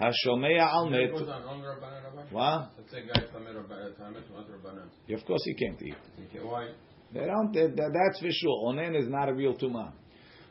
Hashomea 0.00 0.60
al 0.60 0.88
It 0.88 0.90
met. 0.90 1.12
goes 1.12 1.28
on 1.28 1.42
on 1.44 1.60
Rabbanan, 1.62 2.04
Rabbi? 2.04 2.22
What? 2.30 2.70
Let's 2.76 2.90
say 2.90 3.00
guy 3.06 3.20
Tamir 3.32 3.54
Rabbanan, 3.54 3.94
Tamir 3.98 4.26
to 4.28 4.34
other 4.36 4.58
Rabbanan. 4.58 5.14
Of 5.14 5.24
course, 5.24 5.42
he 5.44 5.54
can't 5.54 5.80
eat. 5.82 5.94
Why? 6.42 6.68
They 7.16 7.26
don't. 7.26 7.52
That, 7.52 7.76
that's 7.76 8.20
for 8.20 8.28
sure. 8.30 8.72
Onen 8.72 8.98
is 8.98 9.08
not 9.08 9.28
a 9.28 9.34
real 9.34 9.54
tuma. 9.54 9.92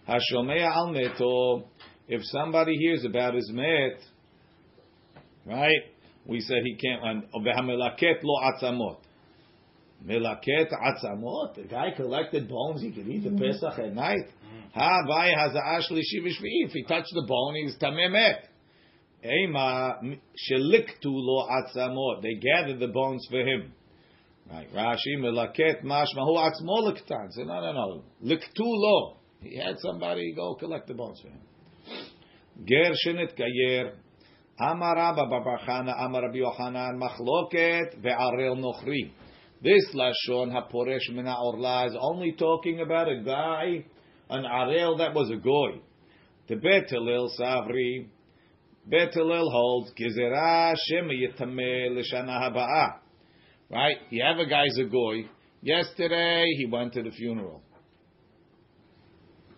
Hashomea 0.07 0.65
al 0.65 0.87
meto. 0.93 1.65
If 2.07 2.21
somebody 2.25 2.75
hears 2.75 3.05
about 3.05 3.35
his 3.35 3.49
met, 3.51 3.99
right? 5.45 5.83
We 6.25 6.39
said 6.41 6.57
he 6.63 6.75
can't. 6.75 7.03
And 7.03 7.45
v'hamelaket 7.45 8.23
lo 8.23 8.39
atzamot. 8.41 8.97
Melaket 10.05 10.71
atzamot. 10.71 11.55
The 11.55 11.63
guy 11.69 11.91
collected 11.95 12.49
bones. 12.49 12.81
He 12.81 12.91
could 12.91 13.07
eat 13.07 13.23
the 13.23 13.29
mm-hmm. 13.29 13.39
Pesach 13.39 13.79
at 13.79 13.93
night. 13.93 14.27
Mm-hmm. 14.27 14.79
Ha 14.79 15.03
vay 15.07 15.33
hazaash 15.33 15.85
If 15.89 16.71
he 16.71 16.83
touched 16.83 17.13
the 17.13 17.25
bone, 17.27 17.55
he's 17.55 17.77
tamemet. 17.77 18.39
Ema 19.23 19.99
sheliktu 20.49 21.05
lo 21.05 21.47
atzamot. 21.47 22.23
They 22.23 22.35
gathered 22.35 22.79
the 22.79 22.87
bones 22.87 23.27
for 23.29 23.39
him. 23.39 23.73
Right. 24.49 24.71
Rashi 24.73 25.17
melaket 25.17 25.83
mashmahu 25.83 26.37
atzmo 26.37 26.87
liktan. 26.87 27.31
Say 27.31 27.43
no, 27.43 27.59
no, 27.61 27.71
no. 27.71 28.03
Liktu 28.23 28.59
lo. 28.59 29.17
He 29.41 29.57
had 29.57 29.79
somebody 29.79 30.33
go 30.35 30.55
collect 30.55 30.87
the 30.87 30.93
bones 30.93 31.19
for 31.21 31.29
him. 31.29 31.41
Ger 32.63 32.93
shenit 33.05 33.35
gayer. 33.35 33.93
Amar 34.57 34.95
Rabba 34.95 35.25
bar 35.27 35.43
bar 35.43 35.59
Chana, 35.67 35.93
Amar 36.05 36.21
Rabbi 36.21 36.37
Yochanan, 36.37 36.97
Machloket 36.97 38.01
ve'arel 38.01 38.57
nochri. 38.57 39.11
This 39.61 39.93
lashon 39.93 40.51
haporesh 40.53 41.13
min 41.13 41.25
ha'orla 41.25 41.87
is 41.87 41.97
only 41.99 42.33
talking 42.33 42.79
about 42.79 43.09
a 43.09 43.21
guy, 43.21 43.83
an 44.29 44.43
arel 44.43 44.97
that 44.99 45.13
was 45.13 45.29
a 45.29 45.37
goy. 45.37 45.81
The 46.47 46.55
Bet 46.55 46.89
Savri, 46.91 48.07
Bet 48.85 49.13
Hillel 49.13 49.49
holds 49.49 49.91
gizera 49.93 50.73
shem 50.87 51.09
yitameh 51.09 51.97
l'shana 51.97 52.39
haba'ah. 52.49 53.04
Right? 53.69 53.97
You 54.09 54.23
have 54.23 54.37
a 54.37 54.45
guy's 54.45 54.77
a 54.79 54.85
goy. 54.85 55.27
Yesterday 55.61 56.45
he 56.57 56.67
went 56.67 56.93
to 56.93 57.03
the 57.03 57.11
funeral. 57.11 57.61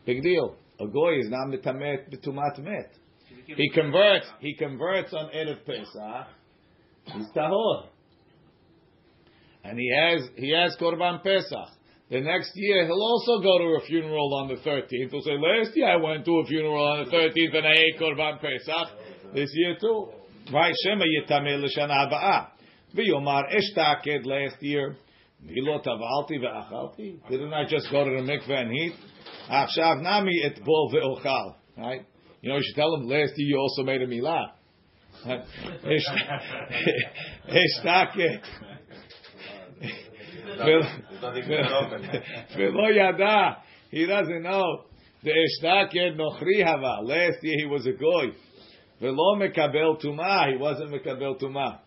Big 0.05 0.23
deal. 0.23 0.55
A 0.79 0.87
goy 0.87 1.19
is 1.19 1.29
not 1.29 1.47
mitamet 1.47 2.09
b'tumat 2.09 2.59
met. 2.59 2.93
He 3.45 3.69
converts. 3.69 4.27
He 4.39 4.55
converts 4.55 5.13
on 5.13 5.29
Erev 5.31 5.65
Pesach. 5.65 6.27
He's 7.05 7.25
tahor, 7.35 7.87
and 9.63 9.79
he 9.79 9.89
has 9.95 10.29
he 10.35 10.51
has 10.51 10.75
korban 10.79 11.23
Pesach. 11.23 11.69
The 12.09 12.21
next 12.21 12.51
year 12.55 12.85
he'll 12.85 13.01
also 13.01 13.41
go 13.41 13.57
to 13.57 13.83
a 13.83 13.85
funeral 13.85 14.33
on 14.35 14.47
the 14.49 14.57
thirteenth. 14.57 15.11
He'll 15.11 15.21
say, 15.21 15.37
"Last 15.37 15.75
year 15.75 15.89
I 15.89 15.95
went 15.97 16.25
to 16.25 16.39
a 16.39 16.45
funeral 16.45 16.83
on 16.83 17.05
the 17.05 17.11
thirteenth 17.11 17.53
and 17.53 17.67
I 17.67 17.73
ate 17.73 17.99
korban 17.99 18.39
Pesach. 18.39 19.33
This 19.33 19.49
year 19.53 19.77
too." 19.79 20.09
Right? 20.53 20.73
Shema 20.83 21.05
yitameh 21.05 21.63
l'shana. 21.63 22.51
V'yomar 22.95 23.43
eshtaked 23.53 24.25
last 24.25 24.61
year. 24.61 24.95
Milo 25.41 25.79
tavalti 25.79 26.39
ve'achalti. 26.39 27.19
Didn't 27.29 27.53
I 27.53 27.65
just 27.65 27.91
go 27.91 28.03
to 28.03 28.09
the 28.09 28.21
mikveh 28.21 28.61
and 28.61 28.73
eat? 28.73 28.93
Achshav 29.49 30.01
nami 30.01 30.41
et 30.43 30.59
bol 30.63 30.91
ve'ochal. 30.93 31.55
Right? 31.77 32.05
You 32.41 32.49
know, 32.49 32.57
you 32.57 32.63
should 32.63 32.75
tell 32.75 32.93
him 32.95 33.07
last 33.07 33.33
year 33.35 33.49
you 33.49 33.57
also 33.57 33.83
made 33.83 34.01
a 34.01 34.07
milah. 34.07 34.51
Eshtaket. 37.49 38.41
Velo 42.55 42.89
yada. 42.89 43.57
He 43.91 44.05
doesn't 44.05 44.43
know. 44.43 44.85
The 45.23 45.31
eshtaket 45.31 46.15
nochri 46.15 46.63
hava. 46.63 47.01
Last 47.03 47.43
year 47.43 47.57
he 47.59 47.65
was 47.65 47.85
a 47.85 47.91
goy. 47.91 48.33
Velo 49.01 49.35
mekabel 49.35 49.97
tuma. 50.03 50.51
He 50.51 50.57
wasn't 50.57 50.91
mekabel 50.91 51.39
tuma. 51.41 51.79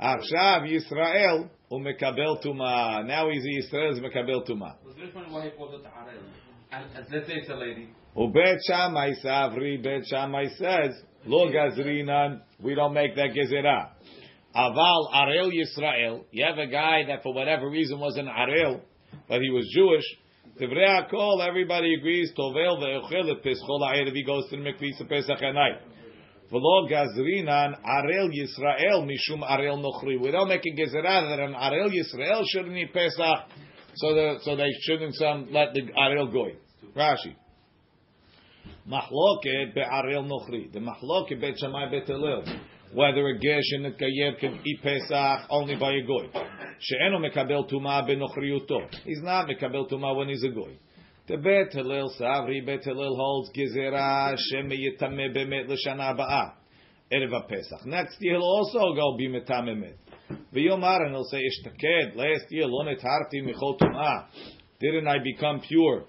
Achshav 0.00 0.62
Yisrael 0.62 1.50
umekabel 1.72 2.42
tuma. 2.44 3.04
Now 3.06 3.28
he's 3.30 3.44
Yisrael 3.44 3.92
is 3.92 3.98
mekabel 3.98 4.48
tuma. 4.48 4.76
Was 4.84 4.94
very 4.96 5.10
funny 5.12 5.30
why 5.30 5.44
he 5.44 5.50
called 5.50 5.74
it 5.74 5.84
Arel. 5.84 6.22
And 6.70 6.84
and 6.94 7.06
let's 7.10 7.26
say 7.26 7.34
it's 7.34 7.48
a 7.48 7.54
lady. 7.54 7.88
Ubet 8.16 8.58
Shammai 8.66 9.12
Savri, 9.24 9.82
Bet 9.82 10.06
Shammai 10.06 10.46
says, 10.56 10.94
Lo 11.26 11.50
Gazrinan, 11.50 12.40
we 12.60 12.74
don't 12.74 12.92
make 12.92 13.16
that 13.16 13.30
gezerah. 13.30 13.90
Aval 14.54 15.12
Arel 15.12 15.50
Yisrael, 15.52 16.24
you 16.30 16.44
have 16.44 16.58
a 16.58 16.66
guy 16.66 17.04
that 17.08 17.22
for 17.22 17.34
whatever 17.34 17.68
reason 17.68 17.98
was 17.98 18.16
an 18.16 18.26
Arel, 18.26 18.80
but 19.28 19.40
he 19.40 19.50
was 19.50 19.68
Jewish. 19.74 20.04
Tivrei 20.60 21.08
HaKol, 21.08 21.46
everybody 21.46 21.94
agrees, 21.94 22.32
Tovel 22.36 22.82
ve'ochel 22.82 23.30
et 23.30 23.44
Peschol 23.44 23.80
ha'erev, 23.80 24.12
he 24.12 24.24
goes 24.24 24.48
to 24.50 24.56
the 24.56 24.72
to 24.98 25.04
Pesach 25.04 25.42
at 25.42 25.54
night. 25.54 25.80
V'lo 26.50 26.90
Gazrinan, 26.90 27.74
Arel 27.84 28.30
Yisrael, 28.30 29.04
Mishum 29.04 29.42
Arel 29.42 29.82
Nochri. 29.82 30.18
Make 30.48 30.62
a 30.64 30.80
gezerah 30.80 31.28
that 31.28 31.40
an 31.40 31.54
Arel 31.54 31.90
Yisrael 31.90 32.42
shouldn't 32.46 32.76
eat 32.76 32.92
Pesach, 32.92 33.48
so, 33.94 34.14
the, 34.14 34.38
so 34.42 34.56
they 34.56 34.70
shouldn't 34.82 35.14
some, 35.14 35.48
let 35.52 35.74
the 35.74 35.82
Arel 35.98 36.32
go. 36.32 36.48
Rashi. 36.96 37.34
Mahloket 38.88 39.74
be'arel 39.74 40.24
nochri. 40.24 40.72
The 40.72 40.78
mahloket 40.78 41.40
bet 41.40 41.58
Shammai 41.58 41.90
bet 41.90 42.06
Hillel. 42.06 42.44
Whether 42.94 43.26
a 43.26 43.38
gesh 43.38 43.72
and 43.72 43.86
a 43.86 43.92
kayer 43.92 44.38
can 44.40 44.60
eat 44.64 44.82
Pesach 44.82 45.46
only 45.50 45.76
by 45.76 45.92
a 45.92 46.02
goy. 46.06 46.28
She'eno 46.80 47.18
mekabel 47.18 47.70
tuma 47.70 48.02
benochriuto. 48.08 48.88
He's 49.04 49.20
not 49.22 49.46
mekabel 49.46 49.90
tuma 49.90 50.16
when 50.16 50.28
he's 50.28 50.42
a 50.42 50.48
goy. 50.48 50.78
The 51.28 51.36
bet 51.36 51.74
Hillel 51.74 52.10
Savri 52.18 52.64
bet 52.64 52.84
Hillel 52.84 53.14
holds 53.14 53.50
gezerah 53.50 54.34
shem 54.38 54.70
yitame 54.70 55.36
bemet 55.36 55.68
l'shana 55.68 56.16
ba'a. 56.16 56.54
Erev 57.12 57.46
Pesach. 57.46 57.84
Next 57.84 58.16
year 58.20 58.36
he'll 58.36 58.42
also 58.42 58.94
go 58.94 59.14
be 59.18 59.28
metamemet. 59.28 59.96
V'yomar 60.54 61.04
and 61.04 61.10
he'll 61.10 61.24
say 61.24 61.42
ishtaked. 61.42 62.16
Last 62.16 62.46
year 62.48 62.66
lo 62.66 62.82
netarti 62.82 63.44
michol 63.44 63.78
tuma. 63.78 64.24
Didn't 64.80 65.06
I 65.06 65.18
become 65.22 65.60
pure? 65.60 66.04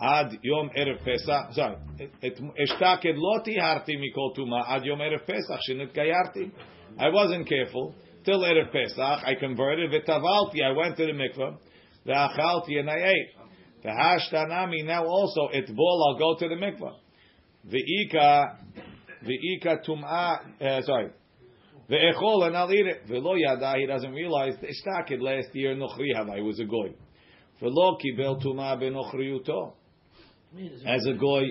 Ad 0.00 0.38
Yom 0.42 0.70
Erev 0.74 1.04
Pesach, 1.04 1.52
sorry, 1.52 1.76
Eshtaked 2.22 3.16
lo 3.16 3.40
tiharti 3.46 3.98
mikol 3.98 4.34
tuma 4.34 4.66
ad 4.66 4.86
Yom 4.86 5.00
Erev 5.00 5.26
Pesach 5.26 5.60
shenit 5.68 5.94
gayarti. 5.94 6.50
I 6.98 7.10
wasn't 7.10 7.46
careful 7.46 7.94
till 8.24 8.40
Erev 8.40 8.72
Pesach. 8.72 8.98
I 8.98 9.34
converted 9.38 9.90
v'tavalti. 9.90 10.62
I 10.64 10.72
went 10.74 10.96
to 10.96 11.04
the 11.04 11.12
mikveh. 11.12 11.58
Ve'achalti 12.06 12.80
and 12.80 12.88
I 12.88 12.96
ate. 12.96 13.41
The 13.82 13.88
hashtanami 13.88 14.84
now 14.84 15.04
also 15.04 15.48
etvol. 15.54 16.06
I'll 16.08 16.18
go 16.18 16.36
to 16.38 16.48
the 16.48 16.54
mikvah. 16.54 16.94
The 17.64 17.78
ika, 17.78 18.58
the 19.24 19.34
ika 19.34 19.78
tumah. 19.86 20.60
Uh, 20.60 20.82
sorry. 20.82 21.10
The 21.88 21.96
echol 21.96 22.46
and 22.46 22.56
I'll 22.56 22.72
eat 22.72 22.86
it. 22.86 23.02
Velo 23.08 23.34
yada. 23.34 23.74
He 23.78 23.86
doesn't 23.86 24.12
realize 24.12 24.54
the 24.60 24.68
ishtakid 24.68 25.20
last 25.20 25.48
year 25.54 25.74
nochri 25.74 26.14
hava. 26.14 26.36
He 26.36 26.42
was 26.42 26.60
a 26.60 26.64
goy. 26.64 26.94
Velo 27.60 27.98
kibel 27.98 28.42
tumah 28.42 28.80
benochriyuto. 28.80 29.74
As 30.86 31.06
a 31.06 31.14
goy, 31.14 31.42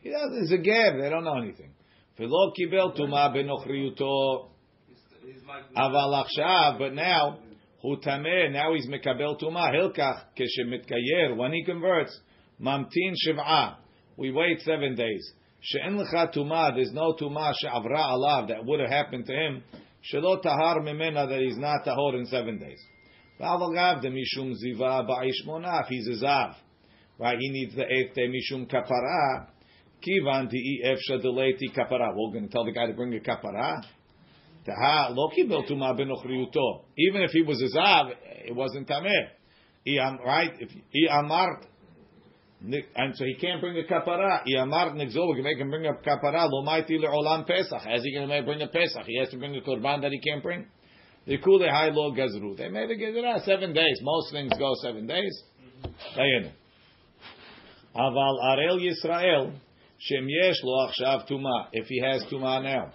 he 0.00 0.10
doesn't. 0.10 0.40
He's 0.40 0.52
a 0.52 0.58
gab. 0.58 1.00
They 1.00 1.10
don't 1.10 1.24
know 1.24 1.38
anything. 1.38 1.72
Velo 2.18 2.52
kibel 2.58 2.98
tumah 2.98 3.34
benochriyuto. 3.34 4.48
Aval 5.76 6.78
but 6.78 6.94
now. 6.94 7.38
Hutameh, 7.84 8.52
now 8.52 8.74
he's 8.74 8.88
Mekabel 8.88 9.40
Tuma, 9.40 9.72
Hilkach, 9.72 10.22
Keshemitkayer, 10.36 11.36
when 11.36 11.52
he 11.52 11.64
converts, 11.64 12.18
Mamtin 12.60 13.14
Shiv'a, 13.26 13.76
we 14.16 14.32
wait 14.32 14.60
seven 14.62 14.96
days. 14.96 15.32
She'en 15.60 15.96
lecha 15.96 16.34
Tuma, 16.34 16.74
there's 16.74 16.92
no 16.92 17.14
Tuma 17.14 17.52
she'avra 17.60 17.96
alav, 17.96 18.48
that 18.48 18.64
would 18.64 18.80
have 18.80 18.90
happened 18.90 19.26
to 19.26 19.32
him, 19.32 19.62
Shelo 20.12 20.42
Tahar 20.42 20.80
Mimena, 20.80 21.28
that 21.28 21.40
he's 21.40 21.56
not 21.56 21.84
Tahor 21.84 22.18
in 22.18 22.26
seven 22.26 22.58
days. 22.58 22.80
Ba'al 23.40 24.02
the 24.02 24.08
Mishum 24.08 24.54
Ziva, 24.54 25.08
Ba'ish 25.08 25.46
Monaf, 25.46 25.86
he's 25.88 26.08
a 26.08 26.24
Zav. 26.24 26.54
Right, 27.18 27.36
he 27.38 27.50
needs 27.50 27.74
the 27.74 27.84
eighth 27.84 28.14
day, 28.14 28.28
Mishum 28.28 28.68
Kapara, 28.68 29.48
Kivan, 30.02 30.48
the 30.50 30.82
EF 30.82 30.98
Shadaleti 31.10 31.76
Kapara. 31.76 32.12
We're 32.14 32.32
going 32.32 32.46
to 32.46 32.48
tell 32.48 32.64
the 32.64 32.72
guy 32.72 32.86
to 32.86 32.92
bring 32.92 33.14
a 33.14 33.20
Kapara. 33.20 33.82
Even 36.96 37.22
if 37.22 37.30
he 37.30 37.42
was 37.42 37.62
a 37.62 37.68
zav, 37.76 38.12
it 38.44 38.54
wasn't 38.54 38.88
tameh. 38.88 39.28
Right. 40.24 40.52
If 40.58 40.70
he 40.90 41.08
amart, 41.08 41.64
and 42.60 43.14
so 43.14 43.24
he 43.24 43.36
can't 43.36 43.60
bring 43.60 43.78
a 43.78 43.84
kapara. 43.84 44.42
He 44.44 44.56
amart 44.56 44.94
nigzol. 44.94 45.28
We 45.28 45.36
can 45.36 45.44
make 45.44 45.58
him 45.58 45.70
bring 45.70 45.86
a 45.86 45.92
kapara. 45.94 46.48
Lo 46.50 46.62
maiti 46.64 46.98
leolam 46.98 47.46
pesach. 47.46 47.82
How's 47.82 48.02
he 48.02 48.12
to 48.12 48.42
bring 48.44 48.60
a 48.60 48.66
pesach? 48.66 49.06
He 49.06 49.16
has 49.18 49.30
to 49.30 49.36
bring 49.38 49.54
a 49.56 49.60
korban 49.60 50.00
that 50.02 50.10
he 50.10 50.18
can't 50.20 50.42
bring. 50.42 50.66
The 51.24 51.38
high 51.70 51.90
lo 51.90 52.12
gazru. 52.12 52.56
They 52.56 52.68
made 52.68 52.90
a 52.90 52.96
gezerah 52.96 53.44
seven 53.44 53.72
days. 53.72 54.00
Most 54.02 54.32
things 54.32 54.52
go 54.58 54.74
seven 54.82 55.06
days. 55.06 55.42
Dayenu. 56.16 56.50
Aval 57.94 58.38
arel 58.42 58.78
Yisrael 58.80 59.52
shem 59.98 60.28
yesh 60.28 60.60
lo 60.64 60.88
achshav 60.88 61.26
tuma. 61.30 61.68
If 61.72 61.86
he 61.86 62.00
has 62.02 62.24
tuma 62.24 62.60
now. 62.62 62.92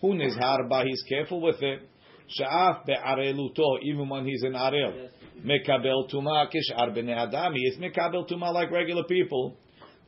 Who 0.00 0.14
nizhar 0.14 0.68
ba, 0.68 0.84
he's 0.84 1.02
careful 1.08 1.40
with 1.40 1.62
it. 1.62 1.80
Sha'af 2.38 2.86
be'areluto, 2.86 3.82
even 3.82 4.08
when 4.08 4.24
he's 4.26 4.42
in 4.44 4.52
arel. 4.52 5.08
Mekabel 5.44 6.10
tuma 6.12 6.46
kishar 6.46 6.96
b'nei 6.96 7.16
adam, 7.16 7.54
he 7.54 7.62
is 7.62 7.78
mekabel 7.78 8.30
tuma 8.30 8.52
like 8.52 8.70
regular 8.70 9.04
people. 9.04 9.56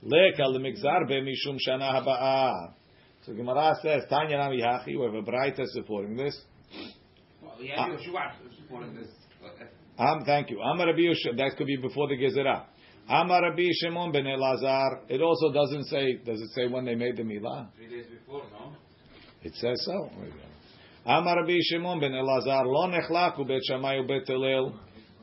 Leka 0.02 0.42
lemigzar 0.42 1.08
mishum 1.08 1.58
shana 1.66 1.92
haba'ah. 1.92 2.74
So 3.24 3.32
Gemara 3.34 3.74
says, 3.82 4.02
Tanya 4.10 4.36
Rami 4.38 4.60
Hachi, 4.60 4.98
we 4.98 5.04
have 5.04 5.14
a 5.14 5.22
brighter 5.22 5.64
supporting 5.66 6.16
this. 6.16 6.36
Well, 7.40 7.54
we 7.60 7.68
have 7.68 7.98
supporting 8.58 8.94
this. 8.96 9.08
uh, 9.98 10.02
Um, 10.02 10.24
thank 10.24 10.50
you. 10.50 10.60
Amar 10.60 10.86
Rabbi 10.88 11.02
that 11.36 11.54
could 11.56 11.66
be 11.68 11.76
before 11.76 12.08
the 12.08 12.16
Gezerah. 12.16 12.64
Amar 13.08 13.42
Rabbi 13.42 13.68
Shimon 13.80 14.10
ben 14.10 14.24
Elazar. 14.24 15.02
It 15.08 15.20
also 15.20 15.52
doesn't 15.52 15.84
say, 15.84 16.16
does 16.24 16.40
it 16.40 16.50
say 16.54 16.66
when 16.66 16.84
they 16.84 16.94
made 16.96 17.16
the 17.16 17.22
Milah? 17.22 17.68
Three 17.76 17.88
days 17.88 18.06
before, 18.06 18.42
no? 18.50 18.72
It 19.44 19.54
says 19.54 19.84
so. 19.84 20.10
Amar 21.04 21.40
Rabbi 21.40 21.58
Shimon 21.62 21.98
ben 22.00 22.12
Elazar, 22.12 22.64
lo 22.64 22.86
nechlaku 22.88 23.46
bet 23.46 23.60
Shammai 23.66 23.96
ubet 23.96 24.26
Hillel 24.26 24.72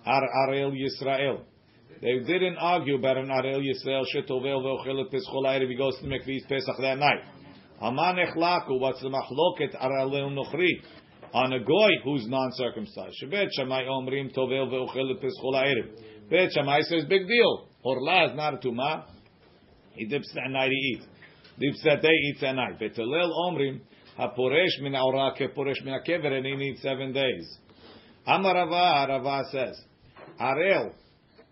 ar 0.05 0.23
Arel 0.47 0.73
Yisrael. 0.73 1.39
They 2.01 2.19
didn't 2.19 2.57
argue 2.57 2.95
about 2.95 3.17
an 3.17 3.27
Arel 3.27 3.61
Yisrael 3.61 4.03
shetovel 4.13 4.61
ve'ochelet 4.61 5.09
peschol 5.13 5.45
ha'erev. 5.45 5.69
He 5.69 5.75
goes 5.75 5.97
to 5.99 6.07
make 6.07 6.25
these 6.25 6.43
Pesach 6.47 6.75
that 6.81 6.97
night. 6.97 7.23
Amar 7.81 8.15
nechlaku, 8.15 8.79
what's 8.79 9.01
the 9.01 9.09
machloket 9.09 9.75
Arel 9.81 10.33
Nochri? 10.33 10.81
On 11.31 11.53
a 11.53 11.59
goy 11.59 11.91
who's 12.03 12.27
non-circumcised. 12.27 13.15
Shebet 13.23 13.47
Shammai 13.55 13.83
omrim 13.85 14.35
tovel 14.35 14.69
ve'ochelet 14.69 15.23
peschol 15.23 15.53
ha'erev. 15.53 16.29
Bet 16.29 16.51
Shammai 16.51 16.81
says 16.81 17.05
big 17.05 17.25
deal. 17.25 17.67
Orla 17.83 18.31
is 18.31 18.35
not 18.35 18.55
a 18.55 18.57
tuma. 18.57 19.05
He 19.93 20.05
dips 20.05 20.29
that 20.35 20.49
night 20.49 20.71
he 20.71 20.95
eats. 20.95 21.05
Dips 21.57 21.81
that 21.85 22.01
day 22.01 22.13
eats 22.29 22.41
that 22.41 22.55
night. 22.55 22.79
Bet 22.79 22.95
Hillel 22.95 23.31
omrim 23.45 23.81
Haporesh 24.19 24.81
min 24.81 24.95
aura 24.95 25.33
keporesh 25.39 25.83
min 25.85 25.93
akever, 25.93 26.31
and 26.33 26.45
he 26.45 26.55
needs 26.55 26.81
seven 26.81 27.13
days. 27.13 27.57
Amar 28.27 28.53
Rava, 28.53 29.43
says, 29.51 29.81
Arel, 30.39 30.91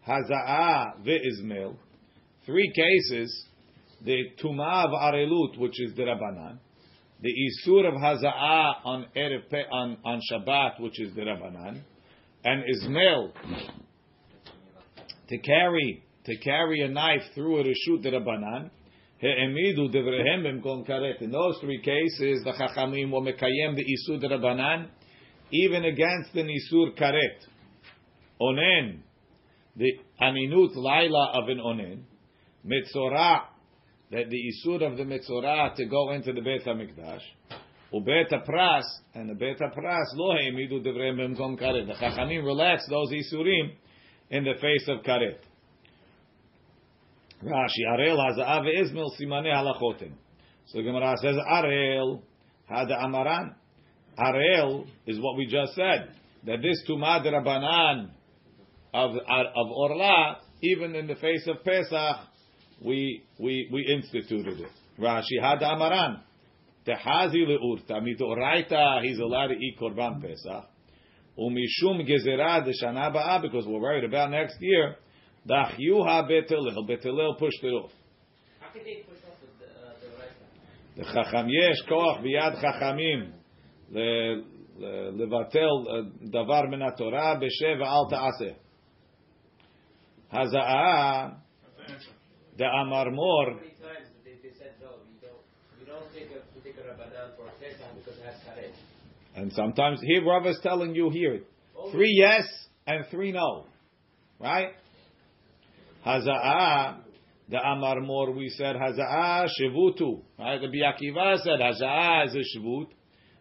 Hazaa 0.07 1.01
ve'izmel, 1.05 1.75
three 2.45 2.71
cases, 2.75 3.47
the 4.03 4.25
Tuma 4.43 4.85
of 4.85 4.91
Arelut, 4.91 5.57
which 5.57 5.79
is 5.81 5.95
the 5.95 6.03
Rabbanan, 6.03 6.59
the 7.21 7.29
Isur 7.29 7.87
of 7.87 7.93
Hazaa 7.95 8.85
on 8.85 9.05
Erev 9.15 9.49
Pe- 9.49 9.69
on, 9.71 9.97
on 10.03 10.21
Shabbat, 10.31 10.81
which 10.81 10.99
is 10.99 11.15
the 11.15 11.21
Rabbanan, 11.21 11.81
and 12.43 12.63
Izmel, 12.63 13.31
to 15.29 15.37
carry, 15.39 16.03
to 16.25 16.37
carry 16.37 16.81
a 16.81 16.89
knife 16.89 17.23
through 17.33 17.59
a 17.59 17.63
Rishut 17.63 18.03
the 18.03 18.11
Rabbanan, 18.11 18.69
He'emidu 19.19 19.89
devrehem 19.91 20.43
b'mkom 20.43 20.87
karet. 20.87 21.21
In 21.21 21.31
those 21.31 21.57
three 21.59 21.81
cases, 21.81 22.43
the 22.43 22.51
Chachamim 22.51 23.09
will 23.09 23.23
mekayem 23.23 23.75
the 23.75 23.83
Isur 23.83 24.23
Rabbanan, 24.23 24.89
even 25.51 25.85
against 25.85 26.33
the 26.33 26.43
Nisur 26.43 26.95
karet. 26.95 27.39
Onen, 28.39 28.99
the 29.75 29.91
aninut 30.21 30.75
laila 30.75 31.31
of 31.33 31.49
an 31.49 31.57
onen, 31.57 32.01
mitzorah, 32.63 33.45
that 34.11 34.29
the 34.29 34.37
Isur 34.37 34.83
of 34.83 34.97
the 34.97 35.03
mitzorah 35.03 35.73
to 35.75 35.85
go 35.85 36.11
into 36.11 36.31
the 36.31 36.41
Beit 36.41 36.63
HaMikdash, 36.63 37.21
ubet 37.91 38.31
pras 38.47 38.83
and 39.15 39.31
the 39.31 39.33
Beit 39.33 39.57
pras 39.57 40.05
lo 40.13 40.35
he'emidu 40.37 40.85
devrehem 40.85 41.17
b'mkom 41.17 41.59
karet. 41.59 41.87
The 41.87 41.93
Chachamim 41.93 42.45
relax 42.45 42.87
those 42.87 43.11
Isurim 43.11 43.71
in 44.29 44.43
the 44.43 44.53
face 44.61 44.87
of 44.89 45.03
karet. 45.03 45.39
Rashi, 47.43 47.85
Arel 47.87 48.17
haza'ah 48.17 48.63
ve'izmil 48.63 49.09
simane 49.19 49.53
halachotim. 49.53 50.13
So 50.67 50.81
Gemara 50.81 51.15
says, 51.21 51.35
Arel 51.35 52.21
hada 52.69 52.99
amaran. 53.03 53.53
Arel 54.17 54.87
is 55.05 55.19
what 55.19 55.37
we 55.37 55.45
just 55.45 55.73
said. 55.75 56.09
That 56.45 56.61
this 56.61 56.83
tumad 56.89 57.25
rabbanan 57.25 58.09
of 58.93 59.11
of 59.15 59.71
orla, 59.71 60.37
even 60.61 60.95
in 60.95 61.07
the 61.07 61.15
face 61.15 61.47
of 61.47 61.63
Pesach, 61.63 62.17
we 62.83 63.23
we 63.39 63.69
we 63.71 63.85
instituted 63.95 64.59
it. 64.59 64.71
Rashi 64.99 65.39
hada 65.41 65.63
amaran. 65.63 66.21
Tehazi 66.87 67.45
leurta 67.45 68.01
mitoraita. 68.01 69.03
He's 69.03 69.19
allowed 69.19 69.47
to 69.47 69.53
eat 69.53 69.77
korban 69.79 70.21
Pesach. 70.21 70.65
Umishum 71.37 72.01
gezerah 72.01 72.65
de 72.65 72.71
shana 72.83 73.13
ba'ah 73.13 73.41
because 73.43 73.65
we're 73.67 73.79
worried 73.79 74.05
about 74.05 74.31
next 74.31 74.57
year. 74.59 74.95
Dach 75.47 75.77
Dachiuha 75.77 76.27
bet 76.27 76.49
Hillel. 76.49 76.85
Betelil 76.85 77.37
pushed 77.37 77.63
it 77.63 77.67
off. 77.67 77.91
How 78.59 78.69
could 78.73 78.83
they 78.83 79.03
push 79.07 79.17
off 79.27 79.37
the 79.59 81.01
uh, 81.01 81.05
the 81.05 81.13
Chacham 81.13 81.47
yesh 81.49 81.81
koach 81.89 82.21
biyad 82.23 82.61
chachamim 82.61 83.31
levatel 84.79 85.87
uh, 85.87 86.03
davar 86.27 86.69
min 86.69 86.81
haTorah 86.81 87.41
b'shev 87.41 87.81
al 87.81 88.09
ta'aseh. 88.09 88.55
Hazaa 90.33 91.37
the 92.57 92.65
Amar 92.65 93.11
Mor. 93.11 93.59
And 99.35 99.53
sometimes 99.53 100.01
here, 100.01 100.25
Rav 100.25 100.47
is 100.47 100.59
telling 100.63 100.95
you 100.95 101.11
here, 101.11 101.41
three 101.91 102.11
yes 102.17 102.43
and 102.87 103.05
three 103.11 103.31
no, 103.31 103.67
right? 104.39 104.69
Hazaa 106.05 106.97
the 107.49 107.57
Amar 107.57 108.01
Mor 108.01 108.31
we 108.31 108.49
said 108.49 108.75
Hazaa 108.75 109.47
Shivutu. 109.59 110.21
Right? 110.37 110.59
The 110.59 110.67
Biakiva 110.67 111.37
said 111.37 111.59
Hazaa 111.59 112.27
is 112.27 112.35
a 112.35 112.57
Shivut. 112.57 112.87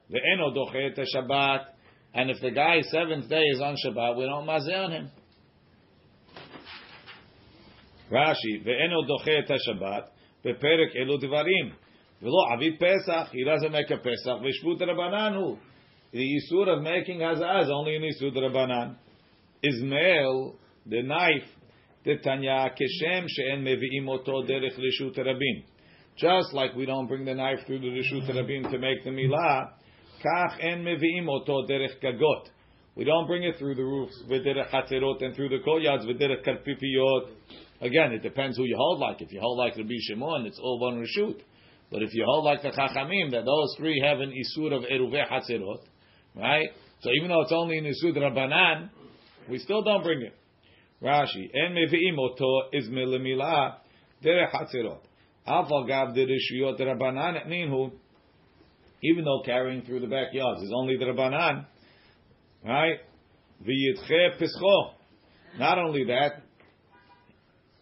The 0.09 0.21
Eno 0.33 0.55
Dochet 0.55 0.99
Shabbat. 1.15 1.65
And 2.17 2.31
if 2.31 2.41
the 2.41 2.51
guy's 2.51 2.89
seventh 2.91 3.29
day 3.29 3.43
is 3.43 3.61
on 3.61 3.77
Shabbat, 3.85 4.17
we 4.17 4.25
don't 4.25 4.47
mazeh 4.47 4.85
on 4.85 4.91
him. 4.91 5.11
Rashi, 8.11 8.65
ve'eno 8.65 9.07
dochet 9.07 9.51
Shabbat, 9.51 10.09
beperek 10.45 10.97
elu 10.97 11.23
dvarim. 11.23 11.73
V'lo 12.23 12.55
avid 12.55 12.79
Pesach, 12.79 13.29
he 13.33 13.45
doesn't 13.45 13.71
make 13.71 13.91
a 13.91 13.99
Pesach, 13.99 14.41
v'shvut 14.41 14.81
Rabbanan 14.81 15.35
hu. 15.35 15.59
The 16.13 16.19
Yisur 16.21 16.69
of 16.69 16.83
making 16.83 17.19
Hazah 17.19 17.65
is 17.65 17.71
only 17.71 17.97
in 17.97 18.03
Yisur 18.03 18.35
Rabbanan. 18.35 18.97
Izmel, 19.63 20.55
the 20.87 21.03
knife, 21.03 21.43
the 22.07 22.17
Tanya, 22.23 22.71
keshem 22.71 23.27
she'en 23.29 23.65
mevi'im 23.65 24.09
oto 24.09 24.43
derech 24.45 24.79
rishut 24.79 25.19
rabim. 25.19 25.65
Just 26.17 26.55
like 26.55 26.75
we 26.75 26.87
don't 26.87 27.09
bring 27.09 27.25
the 27.25 27.35
knife 27.35 27.59
through 27.67 27.81
the 27.81 27.89
rishut 27.89 28.31
rabim 28.31 28.71
to 28.71 28.79
make 28.79 29.05
the 29.05 29.11
milah, 29.11 29.73
kach 30.25 30.65
en 30.65 30.85
mevi'im 30.85 31.29
oto 31.29 31.67
derech 31.67 32.01
kagot. 32.03 32.49
We 32.95 33.05
don't 33.05 33.27
bring 33.27 33.43
it 33.43 33.57
through 33.59 33.75
the 33.75 33.85
roofs, 33.85 34.15
v'derech 34.31 34.71
chatzerot, 34.71 35.23
and 35.23 35.35
through 35.35 35.51
the 35.51 35.59
koyads, 35.59 36.07
v'derech 36.07 36.47
karpipiyot. 36.47 37.29
Again, 37.83 38.13
it 38.13 38.23
depends 38.23 38.57
who 38.57 38.65
you 38.65 38.77
hold 38.79 39.01
like. 39.01 39.21
If 39.21 39.33
you 39.33 39.41
hold 39.41 39.59
like 39.59 39.77
Rabbi 39.77 39.97
Shimon, 40.09 40.47
it's 40.47 40.59
all 40.59 40.81
one 40.81 41.05
reshut. 41.05 41.41
But 41.91 42.03
if 42.03 42.15
you 42.15 42.25
hold 42.25 42.45
like 42.45 42.63
the 42.63 42.71
Chachamim, 42.71 43.33
that 43.33 43.45
those 43.45 43.75
three 43.77 44.03
have 44.03 44.21
an 44.21 44.31
isur 44.33 44.73
of 44.75 44.85
eruveh 44.85 45.29
hatzerot, 45.29 45.83
right? 46.35 46.69
So 47.01 47.11
even 47.19 47.29
though 47.29 47.43
it's 47.43 47.53
only 47.53 47.79
an 47.79 47.85
isur 47.85 48.17
rabbanan, 48.17 48.89
we 49.51 49.59
still 49.59 49.83
don't 49.83 50.03
bring 50.03 50.23
it. 50.23 50.35
Rashi, 51.03 51.51
en 51.55 51.75
mevi'im 51.75 52.19
oto 52.19 52.69
is 52.73 52.89
milemilah 52.89 53.77
derech 54.25 54.51
hatzerot. 54.51 55.01
Alpha 55.47 55.85
gav 55.87 56.15
the 56.15 56.27
rishiyot 56.27 56.81
rabbanan 56.81 57.47
minhu. 57.47 57.93
Even 59.03 59.25
though 59.25 59.43
carrying 59.45 59.83
through 59.83 60.01
the 60.01 60.07
backyards 60.07 60.63
is 60.63 60.73
only 60.75 60.97
the 60.97 61.05
rabbanan, 61.05 61.67
right? 62.65 62.99
V'yitche 63.63 64.39
pischo. 64.41 64.95
Not 65.59 65.79
only 65.79 66.05
that, 66.05 66.43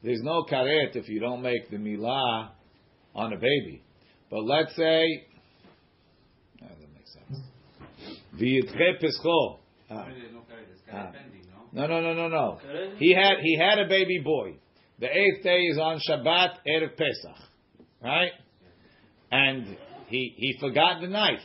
there's 0.02 0.20
no 0.22 0.44
karet 0.50 0.96
if 0.96 1.08
you 1.08 1.20
don't 1.20 1.40
make 1.40 1.70
the 1.70 1.76
milah 1.76 2.50
on 3.14 3.32
a 3.32 3.36
baby. 3.36 3.82
But 4.28 4.42
let's 4.44 4.74
say, 4.74 5.26
ah, 6.62 6.66
that 6.68 6.94
makes 6.94 7.12
sense. 7.12 7.40
V'yitche 8.36 9.00
pischo. 9.00 9.60
Ah. 9.88 10.06
There's 10.06 10.32
no 10.32 10.40
carrot, 10.48 10.66
it's 10.72 10.82
Ah. 10.92 11.12
No? 11.74 11.86
No, 11.88 12.00
no, 12.00 12.14
no, 12.14 12.28
no. 12.28 12.58
He 12.98 13.12
had 13.14 13.34
he 13.42 13.58
had 13.58 13.78
a 13.78 13.88
baby 13.88 14.20
boy. 14.24 14.54
The 15.00 15.06
eighth 15.06 15.42
day 15.42 15.58
is 15.58 15.78
on 15.78 16.00
Shabbat 16.08 16.58
erev 16.66 16.96
Pesach, 16.96 17.48
right? 18.02 18.30
And 19.32 19.76
he 20.06 20.34
he 20.36 20.56
forgot 20.60 21.00
the 21.00 21.08
knife, 21.08 21.42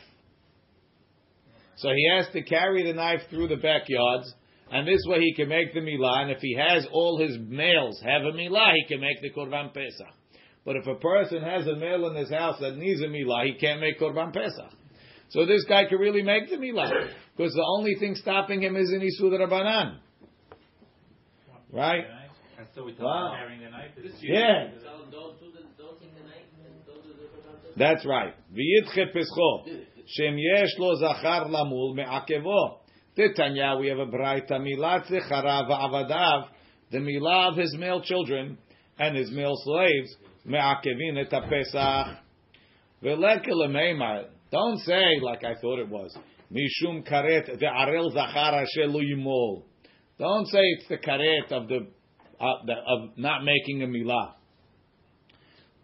so 1.76 1.88
he 1.88 2.08
has 2.16 2.28
to 2.32 2.42
carry 2.42 2.84
the 2.84 2.92
knife 2.92 3.22
through 3.28 3.48
the 3.48 3.56
backyards, 3.56 4.32
and 4.70 4.86
this 4.86 5.02
way 5.06 5.18
he 5.18 5.34
can 5.34 5.48
make 5.48 5.74
the 5.74 5.80
milah. 5.80 6.22
And 6.22 6.30
if 6.30 6.38
he 6.40 6.56
has 6.56 6.86
all 6.92 7.18
his 7.18 7.36
males 7.40 8.00
have 8.04 8.22
a 8.22 8.32
milah, 8.32 8.72
he 8.74 8.84
can 8.86 9.00
make 9.00 9.20
the 9.20 9.30
korban 9.30 9.74
Pesach. 9.74 10.14
But 10.64 10.76
if 10.76 10.86
a 10.86 10.94
person 10.94 11.42
has 11.42 11.66
a 11.66 11.74
male 11.74 12.06
in 12.08 12.14
his 12.14 12.30
house 12.30 12.60
that 12.60 12.76
needs 12.76 13.00
a 13.00 13.06
milah, 13.06 13.46
he 13.46 13.54
can't 13.54 13.80
make 13.80 13.98
korban 13.98 14.32
Pesach. 14.32 14.78
So 15.30 15.46
this 15.46 15.64
guy 15.64 15.86
can 15.86 15.98
really 15.98 16.22
make 16.22 16.50
the 16.50 16.56
milah 16.56 17.08
because 17.36 17.52
the 17.52 17.66
only 17.78 17.96
thing 17.98 18.14
stopping 18.14 18.62
him 18.62 18.76
is 18.76 18.92
in 18.92 19.00
Isud 19.00 19.32
Rabbanan. 19.32 19.98
Right? 21.72 22.04
And 22.58 22.66
so 22.74 22.84
we 22.84 22.92
Wow. 22.92 23.28
about 23.28 23.38
carrying 23.38 23.60
the 23.62 23.70
knife. 23.70 23.92
Yeah. 24.20 24.70
So 24.82 25.10
don't 25.10 25.40
do 25.40 25.50
the, 25.52 25.62
don't 25.78 25.98
take 26.00 26.14
the 26.14 26.24
knife 26.24 26.44
and 26.64 26.84
don't 26.86 27.02
do 27.02 27.08
the 27.14 27.24
Korban 27.24 27.62
Pesach. 27.62 27.76
That's 27.76 28.04
right. 28.04 28.34
V'yitche 28.52 29.12
pescho. 29.14 29.86
Shem 30.06 30.36
yesh 30.36 30.78
lo 30.78 30.94
zachar 30.96 31.48
lamul 31.48 31.94
me'akevo. 31.94 32.80
Titanya, 33.16 33.78
we 33.80 33.88
have 33.88 33.98
a 33.98 34.06
braita 34.06 34.58
milat 34.60 35.06
zechara 35.06 35.68
va'avadav. 35.68 36.48
The 36.90 36.98
milah 36.98 37.52
of 37.52 37.56
his 37.56 37.74
male 37.78 38.02
children 38.02 38.58
and 38.98 39.16
his 39.16 39.30
male 39.30 39.56
slaves 39.56 40.16
me'akevin 40.44 41.18
et 41.18 41.30
ha'pesach. 41.30 42.18
V'leke 43.02 43.48
lemeimar. 43.48 44.26
Don't 44.50 44.78
say 44.80 45.20
like 45.22 45.44
I 45.44 45.54
thought 45.60 45.78
it 45.78 45.88
was. 45.88 46.14
Mishum 46.52 47.08
karet 47.08 47.48
ve'arel 47.58 48.12
zachar 48.12 48.54
asher 48.54 48.86
lo 48.88 49.00
yimol. 49.00 49.62
Don't 50.20 50.46
say 50.48 50.60
it's 50.60 50.86
the 50.86 50.98
karet 50.98 51.50
of 51.50 51.66
the, 51.66 51.86
uh, 52.38 52.46
the 52.66 52.74
of 52.74 53.16
not 53.16 53.42
making 53.42 53.82
a 53.82 53.86
milah. 53.86 54.34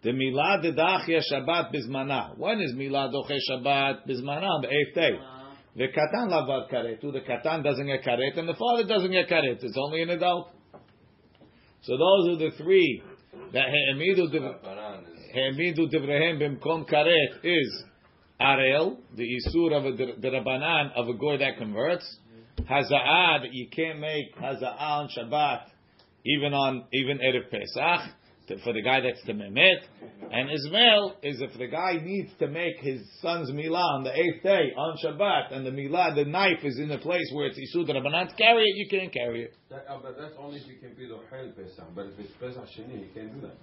The 0.03 0.11
milah 0.11 0.63
dedachya 0.63 1.21
Shabbat 1.33 1.73
bismana. 1.73 2.37
When 2.37 2.61
is 2.61 2.75
milah 2.75 3.11
doche 3.11 3.35
Shabbat 3.49 4.07
bismana? 4.07 4.61
The 4.61 4.67
eighth 4.67 4.93
day. 4.93 5.19
The 5.75 5.87
katan 5.87 6.29
lavad 6.29 6.71
karetu. 6.71 7.11
The 7.11 7.21
katan 7.21 7.63
doesn't 7.63 7.87
get 7.87 8.03
karet, 8.03 8.37
and 8.37 8.47
the 8.47 8.53
father 8.53 8.87
doesn't 8.87 9.11
get 9.11 9.27
karet. 9.27 9.57
It's 9.63 9.75
only 9.75 10.03
an 10.03 10.11
adult. 10.11 10.51
So 11.81 11.93
those 11.93 12.35
are 12.35 12.37
the 12.37 12.51
three 12.57 13.01
that 13.53 13.65
he'emidu 13.71 14.31
divrehem 15.91 16.39
bimkom 16.39 16.87
karet 16.87 17.43
is 17.43 17.83
arel, 18.39 18.97
the 19.15 19.23
isur 19.23 19.73
of 19.75 19.85
a 19.85 19.91
the 20.21 20.27
rabbanan 20.29 20.91
of 20.95 21.07
a 21.07 21.13
goy 21.15 21.39
that 21.39 21.57
converts. 21.57 22.19
Haza'ah 22.61 23.41
that 23.41 23.53
you 23.53 23.67
can't 23.69 23.99
make 23.99 24.35
haza'ah 24.35 24.81
on 24.81 25.09
Shabbat, 25.17 25.61
even 26.25 26.53
on 26.53 26.85
even 26.93 27.19
erev 27.19 27.49
Pesach 27.49 28.13
for 28.63 28.73
the 28.73 28.81
guy 28.81 29.01
that's 29.01 29.23
the 29.25 29.33
Mehmet. 29.33 29.83
And 30.31 30.49
Izmel 30.49 31.15
is 31.21 31.41
if 31.41 31.57
the 31.57 31.67
guy 31.67 31.99
needs 32.01 32.31
to 32.39 32.47
make 32.47 32.79
his 32.79 33.01
son's 33.21 33.51
milah 33.51 33.97
on 33.97 34.03
the 34.03 34.11
eighth 34.11 34.43
day 34.43 34.71
on 34.75 34.97
Shabbat, 35.03 35.53
and 35.53 35.65
the 35.65 35.71
milah, 35.71 36.15
the 36.15 36.25
knife 36.25 36.63
is 36.63 36.79
in 36.79 36.89
a 36.91 36.97
place 36.97 37.29
where 37.33 37.47
it's 37.47 37.59
Isud 37.59 37.89
Rabbanan, 37.89 38.29
to 38.29 38.35
carry 38.35 38.63
it, 38.63 38.75
you 38.75 38.87
can't 38.89 39.13
carry 39.13 39.43
it. 39.43 39.53
That, 39.69 39.85
uh, 39.89 39.99
but 40.01 40.17
that's 40.17 40.33
only 40.39 40.57
if 40.57 40.67
you 40.67 40.75
can 40.79 40.95
be 40.95 41.07
the 41.07 41.17
Pesach. 41.29 41.85
But 41.93 42.07
if 42.07 42.19
it's 42.19 42.33
Pesach 42.39 42.63
Sheni, 42.77 43.01
you 43.01 43.09
can't 43.13 43.33
do 43.33 43.47
that. 43.47 43.55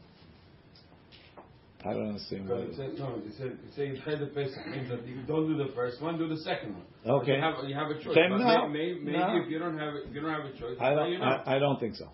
I 1.86 1.92
don't 1.92 2.08
understand. 2.08 2.48
Because 2.48 2.70
it 2.70 2.76
says, 2.76 2.98
no, 2.98 3.20
it 3.26 3.32
says, 3.36 3.52
it 3.52 3.74
says 3.76 3.98
Hel 4.04 4.26
Pesach 4.34 4.66
means 4.68 4.88
that 4.88 5.06
you 5.06 5.22
don't 5.26 5.46
do 5.46 5.56
the 5.62 5.70
first 5.74 6.00
one, 6.00 6.18
do 6.18 6.28
the 6.28 6.38
second 6.38 6.72
one. 6.72 6.84
Okay. 7.20 7.32
You 7.36 7.40
have, 7.42 7.54
you 7.68 7.74
have 7.74 7.90
a 7.90 7.94
choice. 8.02 8.14
Then 8.14 8.30
but 8.30 8.38
no, 8.38 8.68
may, 8.68 8.94
may, 8.94 9.00
maybe 9.00 9.18
no. 9.18 9.42
if 9.44 9.50
you 9.50 9.58
don't 9.58 9.78
have 9.78 9.94
if 9.96 10.14
you 10.14 10.20
don't 10.22 10.30
have 10.30 10.46
a 10.46 10.58
choice, 10.58 10.78
I 10.80 10.94
don't. 10.94 11.12
you 11.12 11.18
know. 11.18 11.24
I, 11.24 11.56
I 11.56 11.58
don't 11.58 11.78
think 11.78 11.96
so. 11.96 12.08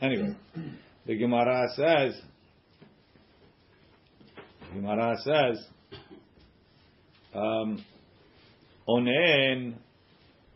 Anyway, 0.00 0.34
the 1.06 1.16
Gemara 1.16 1.68
says. 1.76 2.20
Gemara 4.74 5.16
says. 5.22 5.64
Um, 7.34 7.84
onen, 8.88 9.74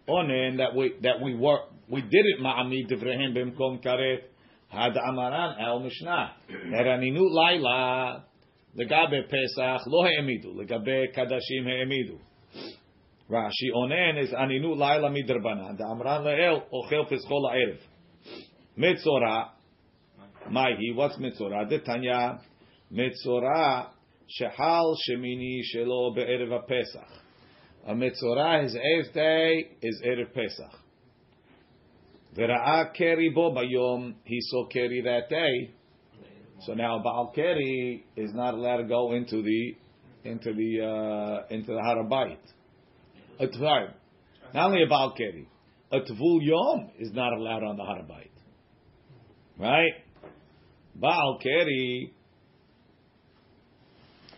onen 0.09 0.57
that 0.59 0.75
we 0.75 0.95
that 1.03 1.21
we 1.23 1.35
work 1.37 1.63
we 1.89 2.03
didn't 2.03 2.41
ma'amid 2.41 2.91
divrehim 2.91 3.37
b'mkom 3.37 3.85
karet 3.85 4.23
had 4.69 4.95
amaran 4.95 5.61
al 5.61 5.81
mishnah 5.81 6.33
eraninu 6.51 7.23
laila 7.31 8.25
lo 8.77 10.05
he'emidu 10.05 10.55
legabe 10.55 11.13
kadashim 11.15 11.65
he'emidu 11.65 12.19
Rashi 13.31 13.71
onen 13.75 14.19
is 14.23 14.31
aninu 14.31 14.77
laila 14.77 15.11
midrabanan 15.11 15.77
the 15.77 15.85
amran 15.85 16.25
le'el 16.25 16.63
ochel 16.73 17.09
pescho 17.09 17.41
la'erev 17.41 17.79
mitzora 18.79 19.59
Maihi, 20.51 20.95
what's? 20.95 21.17
Detanya, 21.17 22.41
mitzora 22.93 23.89
shehal 24.41 24.97
shemini 25.09 25.61
shelo 25.75 26.15
be'erev 26.15 26.67
pesach. 26.67 27.09
A 27.87 27.95
mitzora, 27.95 28.63
his 28.63 28.75
eighth 28.77 29.13
day 29.15 29.71
is 29.83 30.01
erev 30.05 30.33
pesach. 30.33 30.73
V'ra'a 32.37 32.95
keri 32.95 33.31
bo 33.35 33.53
bayom, 33.53 34.15
he 34.25 34.39
saw 34.41 34.67
keri 34.69 35.03
that 35.03 35.29
day. 35.29 35.75
So 36.67 36.75
now 36.75 37.01
Baal 37.03 37.33
keri 37.35 38.05
is 38.17 38.33
not 38.35 38.55
allowed 38.55 38.79
to 38.79 38.85
go 38.85 39.13
into 39.13 39.43
the 39.43 39.77
into 40.25 40.53
the 40.53 40.85
uh, 40.85 41.55
into 41.55 41.73
the 41.73 41.81
Harabayit. 41.81 42.39
A 43.41 43.53
sorry, 43.57 43.89
not 44.53 44.67
only 44.67 44.83
a 44.83 44.89
Baal 44.89 45.15
keri, 45.17 45.49
a 45.93 46.01
Tvul 46.01 46.39
Yom 46.43 46.91
is 46.99 47.13
not 47.13 47.33
allowed 47.33 47.63
on 47.63 47.77
the 47.77 47.83
Harabait. 47.83 48.31
Right? 49.59 49.93
Baal 50.95 51.39
Keri 51.43 52.13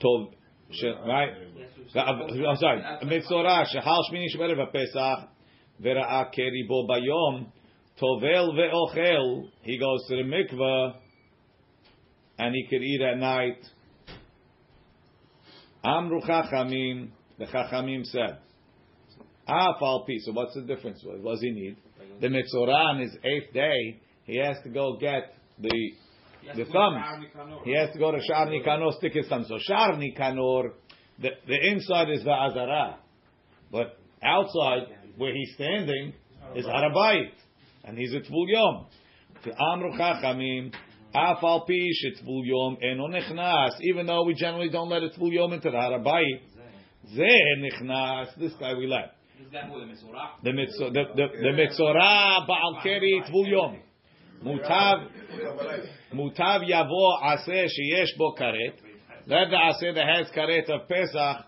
Tov 0.03 0.33
sh- 0.71 0.85
right? 1.07 1.31
I'm 1.95 2.57
sorry. 2.57 2.83
Mitzorah 3.05 3.67
shehal 3.75 4.01
shmini 4.11 4.27
shmerev 4.35 4.73
Pesach 4.73 5.29
v'ra'a 5.83 6.33
keri 6.33 6.67
bo 6.69 6.87
bayom 6.87 7.47
tovel 8.01 8.55
ve'ochel. 8.55 9.49
He 9.63 9.79
goes 9.79 10.07
to 10.09 10.17
the 10.17 10.23
mikveh 10.23 10.95
and 12.41 12.55
he 12.55 12.67
could 12.71 12.83
eat 12.83 13.03
at 13.03 13.19
night. 13.19 13.59
Amru 15.85 16.21
chachamim. 16.23 17.11
The 17.39 17.45
chachamim 17.45 18.05
said. 18.05 18.39
Ah, 19.47 19.75
Af 19.75 19.83
al 19.83 20.05
pi. 20.07 20.15
So 20.25 20.33
what's 20.33 20.55
the 20.55 20.63
difference? 20.63 21.03
What 21.05 21.23
does 21.23 21.43
he 21.43 21.51
need? 21.51 21.77
The 22.21 22.29
mitzorah 22.29 22.95
on 22.95 23.01
his 23.01 23.15
eighth 23.25 23.53
day, 23.53 24.01
he 24.25 24.37
has 24.39 24.57
to 24.65 24.71
go 24.71 24.97
get 24.99 25.35
the 25.59 25.93
the 26.57 26.65
thumbs. 26.65 27.27
He 27.65 27.77
has 27.77 27.91
to 27.93 27.99
go 27.99 28.11
to 28.11 28.19
Shar 28.27 28.47
Nikanor, 28.47 28.93
stick 28.97 29.13
his 29.13 29.29
thumb. 29.29 29.45
So 29.47 29.59
Shar 29.61 29.93
Nikanor, 29.93 30.71
the, 31.21 31.29
the 31.47 31.69
inside 31.71 32.09
is 32.11 32.25
the 32.25 32.31
Azara. 32.31 32.99
But 33.71 33.99
outside, 34.23 34.89
where 35.19 35.35
he's 35.35 35.53
standing, 35.55 36.15
is 36.57 36.65
Harabayit. 36.65 37.33
And 37.85 37.99
he's 37.99 38.15
a 38.15 38.21
Tvul 38.21 38.47
Yom. 38.49 38.87
Amru 39.75 39.93
Chachamim, 39.93 40.73
Af 41.15 41.43
al 41.43 41.65
pi 41.67 41.91
shetvul 41.93 42.45
Yom 42.47 42.77
eno 42.83 43.09
nechnas. 43.09 43.81
Even 43.81 44.07
though 44.07 44.25
we 44.25 44.35
generally 44.35 44.69
don't 44.69 44.89
let 44.89 45.03
a 45.03 45.09
Tvul 45.09 45.33
Yom 45.33 45.53
into 45.53 45.71
the 45.71 45.77
Harabayit. 45.77 46.41
This 48.39 48.53
guy 48.61 48.75
we 48.75 48.87
let. 48.87 49.15
This 49.39 49.49
guy 49.51 49.67
who 49.67 49.81
the 49.81 49.87
mitzvah, 49.87 50.93
the 51.43 51.53
mitzvah 51.53 52.45
Baal 52.47 52.81
Keri 52.83 53.23
Tvul 53.29 53.49
Yom. 53.51 53.77
Mutav, 54.45 55.09
mutav 56.15 56.63
yavo 56.69 57.21
aseh 57.23 57.67
sheyesh 57.67 58.17
bo 58.17 58.35
karet. 58.39 58.75
Let 59.27 59.51
the 59.51 59.57
aseh 59.57 59.95
that 59.95 60.07
has 60.07 60.31
karet 60.35 60.69
of 60.71 60.89
Pesach, 60.89 61.45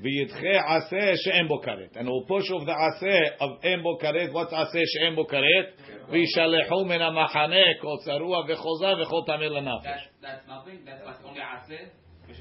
v'yitche 0.00 0.54
aseh 0.76 1.16
she'en 1.24 1.48
bo 1.48 1.60
karet. 1.60 1.96
And 1.96 2.08
we'll 2.08 2.24
push 2.24 2.50
off 2.50 2.66
the 2.66 2.72
aseh 2.72 3.36
of 3.40 3.64
en 3.64 3.82
bo 3.82 3.98
karet. 3.98 4.32
What's 4.32 4.52
she'en 4.52 5.14
bo 5.14 5.24
karet? 5.24 5.72
V'yishalechu 6.10 6.86
min 6.86 7.00
ha'machaneh 7.00 7.80
kol 7.80 7.98
tzarua 8.04 8.46
v'choza 8.48 8.94
v'chol 9.00 9.26
tamil 9.26 9.54
That's, 9.54 9.66
l'nafesh. 9.66 10.04
that's 10.22 10.48
nothing. 10.48 10.80
That's 10.84 11.04
like 11.04 11.24
only 11.24 11.40
Aseh. 11.40 11.88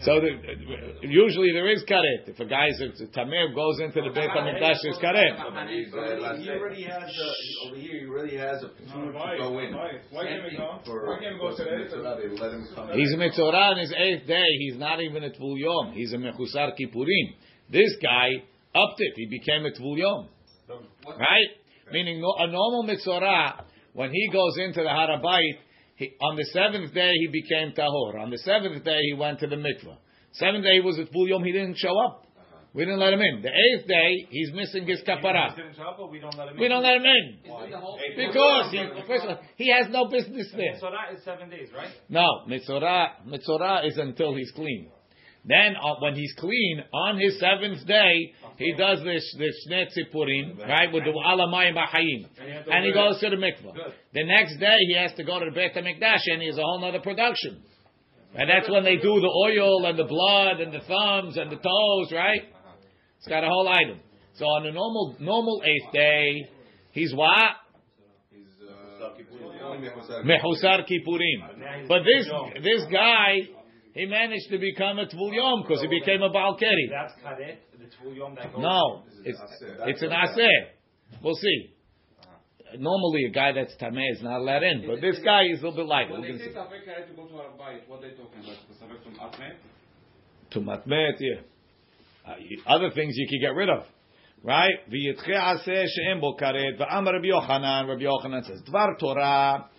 So 0.03 0.19
the, 0.19 1.07
usually 1.07 1.51
there 1.53 1.69
is 1.71 1.83
karet. 1.89 2.27
If 2.27 2.39
a 2.39 2.45
guy 2.45 2.67
is 2.67 2.81
a 2.81 3.05
tamir 3.17 3.55
goes 3.55 3.79
into 3.79 4.01
the 4.01 4.09
Beit 4.13 4.29
Hamikdash, 4.29 4.77
there's 4.83 4.97
karet. 4.97 5.35
He 6.39 6.49
already- 6.49 6.83
has 6.83 7.03
a, 7.03 7.67
over 7.67 7.75
here, 7.77 7.99
he 8.01 8.05
already 8.07 8.37
has 8.37 8.61
a 8.63 8.67
opportunity 8.67 9.37
to 9.37 9.37
go 9.39 9.59
in. 9.59 9.73
Why 9.73 10.25
can't 10.27 10.43
we 10.43 10.57
go? 10.57 10.79
For- 10.85 11.07
Why 11.07 11.19
can't 11.19 11.35
we 11.35 11.39
go 11.39 11.55
today? 11.55 11.89
so 11.89 12.01
they 12.03 12.27
let 12.39 12.53
him 12.53 12.67
come. 12.75 12.89
He's 12.93 13.13
a 13.13 13.17
mitzorah 13.17 13.71
on 13.71 13.77
his 13.79 13.93
eighth 13.97 14.27
day. 14.27 14.43
He's 14.59 14.77
not 14.77 15.01
even 15.01 15.23
a 15.23 15.29
tvul 15.29 15.57
yom. 15.57 15.93
He's 15.93 16.13
a 16.13 16.17
mechusar 16.17 16.73
kippurim. 16.79 17.35
This 17.71 17.95
guy 18.01 18.43
upped 18.75 18.99
it. 18.99 19.13
He 19.15 19.25
became 19.27 19.65
a 19.65 19.71
tvul 19.71 19.97
yom. 19.97 20.27
Right? 21.07 21.49
Meaning 21.91 22.21
no, 22.21 22.33
a 22.37 22.47
normal 22.47 22.83
mitzorah, 22.83 23.63
when 23.93 24.11
he 24.11 24.29
goes 24.31 24.57
into 24.57 24.81
the 24.81 24.89
Harabait, 24.89 25.53
he, 25.95 26.11
on 26.21 26.35
the 26.35 26.45
seventh 26.45 26.93
day 26.93 27.11
he 27.13 27.27
became 27.27 27.71
tahor. 27.73 28.19
On 28.21 28.29
the 28.29 28.37
seventh 28.39 28.83
day 28.83 28.99
he 29.01 29.13
went 29.13 29.39
to 29.39 29.47
the 29.47 29.55
mikvah. 29.55 29.97
Seventh 30.33 30.63
day 30.63 30.73
he 30.75 30.81
was 30.81 30.99
at 30.99 31.11
Tvul 31.11 31.29
Yom, 31.29 31.43
he 31.43 31.51
didn't 31.53 31.77
show 31.77 31.97
up. 32.05 32.25
Uh-huh. 32.37 32.57
We 32.73 32.83
didn't 32.83 32.99
let 32.99 33.13
him 33.13 33.21
in. 33.21 33.41
The 33.41 33.49
eighth 33.49 33.87
day 33.87 34.27
he's 34.29 34.51
missing 34.53 34.85
his 34.85 35.01
kapara. 35.07 35.55
Didn't 35.55 35.75
show 35.77 35.83
up, 35.83 35.97
or 35.99 36.09
we 36.09 36.19
don't 36.19 36.35
let 36.37 36.49
him 36.49 36.57
We 36.57 36.65
in? 36.65 36.71
don't 36.71 36.83
let 36.83 36.97
him 36.97 37.05
in 37.05 37.39
Why? 37.49 37.69
because 38.17 38.71
he, 38.71 38.83
first 39.07 39.23
of 39.23 39.29
all, 39.29 39.39
he 39.55 39.71
has 39.71 39.87
no 39.89 40.07
business 40.09 40.51
there. 40.55 40.75
So 40.81 40.89
that 40.91 41.15
is 41.17 41.23
seven 41.23 41.49
days, 41.49 41.69
right? 41.73 41.89
No, 42.09 42.27
mitzorah, 42.49 43.25
mitzorah 43.25 43.87
is 43.87 43.97
until 43.97 44.35
he's 44.35 44.51
clean. 44.51 44.91
Then 45.47 45.75
uh, 45.75 45.95
when 45.99 46.15
he's 46.15 46.33
clean 46.39 46.83
on 46.91 47.19
his 47.19 47.39
seventh 47.39 47.85
day, 47.85 48.33
he 48.57 48.73
does 48.73 48.99
this 49.03 49.35
this 49.37 49.53
shnei 49.67 49.85
tzipurim, 49.85 50.57
right, 50.67 50.91
with 50.91 51.03
the 51.03 51.11
alamayim 51.11 51.75
b'chayim, 51.75 52.25
and 52.71 52.85
he 52.85 52.91
goes 52.91 53.19
to 53.19 53.29
the 53.29 53.35
mikvah. 53.35 53.73
The 54.13 54.23
next 54.25 54.57
day 54.59 54.77
he 54.87 54.95
has 54.97 55.13
to 55.17 55.23
go 55.23 55.39
to 55.39 55.45
the 55.45 55.51
Beit 55.51 55.75
Hamikdash, 55.75 56.21
and 56.31 56.41
he 56.41 56.47
has 56.47 56.57
a 56.57 56.61
whole 56.61 56.83
other 56.83 56.99
production. 56.99 57.61
And 58.33 58.49
that's 58.49 58.69
when 58.69 58.83
they 58.83 58.95
do 58.95 59.19
the 59.21 59.27
oil 59.27 59.85
and 59.85 59.97
the 59.97 60.03
blood 60.03 60.59
and 60.59 60.73
the 60.73 60.81
thumbs 60.81 61.37
and 61.37 61.51
the 61.51 61.55
toes, 61.57 62.11
right? 62.11 62.41
It's 63.19 63.27
got 63.27 63.43
a 63.43 63.47
whole 63.47 63.67
item. 63.69 63.99
So 64.33 64.45
on 64.45 64.65
a 64.65 64.71
normal 64.71 65.15
normal 65.19 65.61
eighth 65.63 65.93
day, 65.93 66.49
he's 66.91 67.13
what? 67.13 67.51
He's, 68.31 68.47
uh. 68.67 69.09
Mehusar 70.23 70.85
Kippurim. 70.89 71.87
But 71.87 71.99
this 72.03 72.27
this 72.63 72.83
guy, 72.91 73.47
he 73.95 74.05
managed 74.05 74.49
to 74.51 74.59
become 74.59 74.99
a 74.99 75.05
Tvul 75.05 75.33
Yom 75.33 75.63
because 75.63 75.81
he 75.81 75.87
became 75.87 76.21
a 76.21 76.29
Baal 76.29 76.57
Keri. 76.57 76.91
That's 76.91 77.13
karet, 77.25 77.57
the 77.79 77.85
tvul 77.95 78.15
yom 78.15 78.35
that 78.35 78.51
goes. 78.51 78.61
No, 78.61 79.03
is 79.23 79.39
it's 79.39 79.63
it's 79.87 80.01
an 80.01 80.09
Aseh. 80.09 81.23
We'll 81.23 81.35
see. 81.35 81.71
Normally, 82.77 83.23
a 83.25 83.31
guy 83.31 83.53
that's 83.53 83.73
Tameh 83.81 84.11
is 84.11 84.21
not 84.21 84.41
let 84.41 84.61
in, 84.63 84.85
but 84.85 84.99
this 84.99 85.17
guy 85.23 85.43
is 85.43 85.61
a 85.61 85.67
little 85.67 85.77
bit 85.77 85.85
lighter. 85.85 86.11
When 86.11 86.23
they 86.23 86.33
say 86.33 86.49
see. 86.49 86.53
Had 86.53 87.07
to 87.07 87.13
go 87.15 87.25
to 87.25 87.33
Arabayit, 87.33 87.87
what 87.87 88.01
they 88.01 88.09
talking 88.09 88.43
about? 88.43 88.57
Safek 88.81 89.01
from 89.01 89.15
Atme? 89.15 89.53
To 90.51 90.59
Matmet, 90.59 91.13
yeah. 91.19 91.39
Uh, 92.27 92.35
other 92.67 92.89
things 92.91 93.13
you 93.15 93.27
can 93.29 93.39
get 93.39 93.55
rid 93.55 93.69
of. 93.69 93.85
Right? 94.43 94.73
V'yitche 94.91 95.29
aseh 95.29 95.85
she'em 95.87 96.19
bo 96.19 96.35
karet. 96.35 96.77
V'amar 96.77 97.13
Rabbi 97.13 97.27
Yochanan. 97.27 97.87
Rabbi 97.87 98.03
Yochanan 98.03 98.45
says, 98.45 98.61
Dvar 98.69 98.99
Torah, 98.99 99.69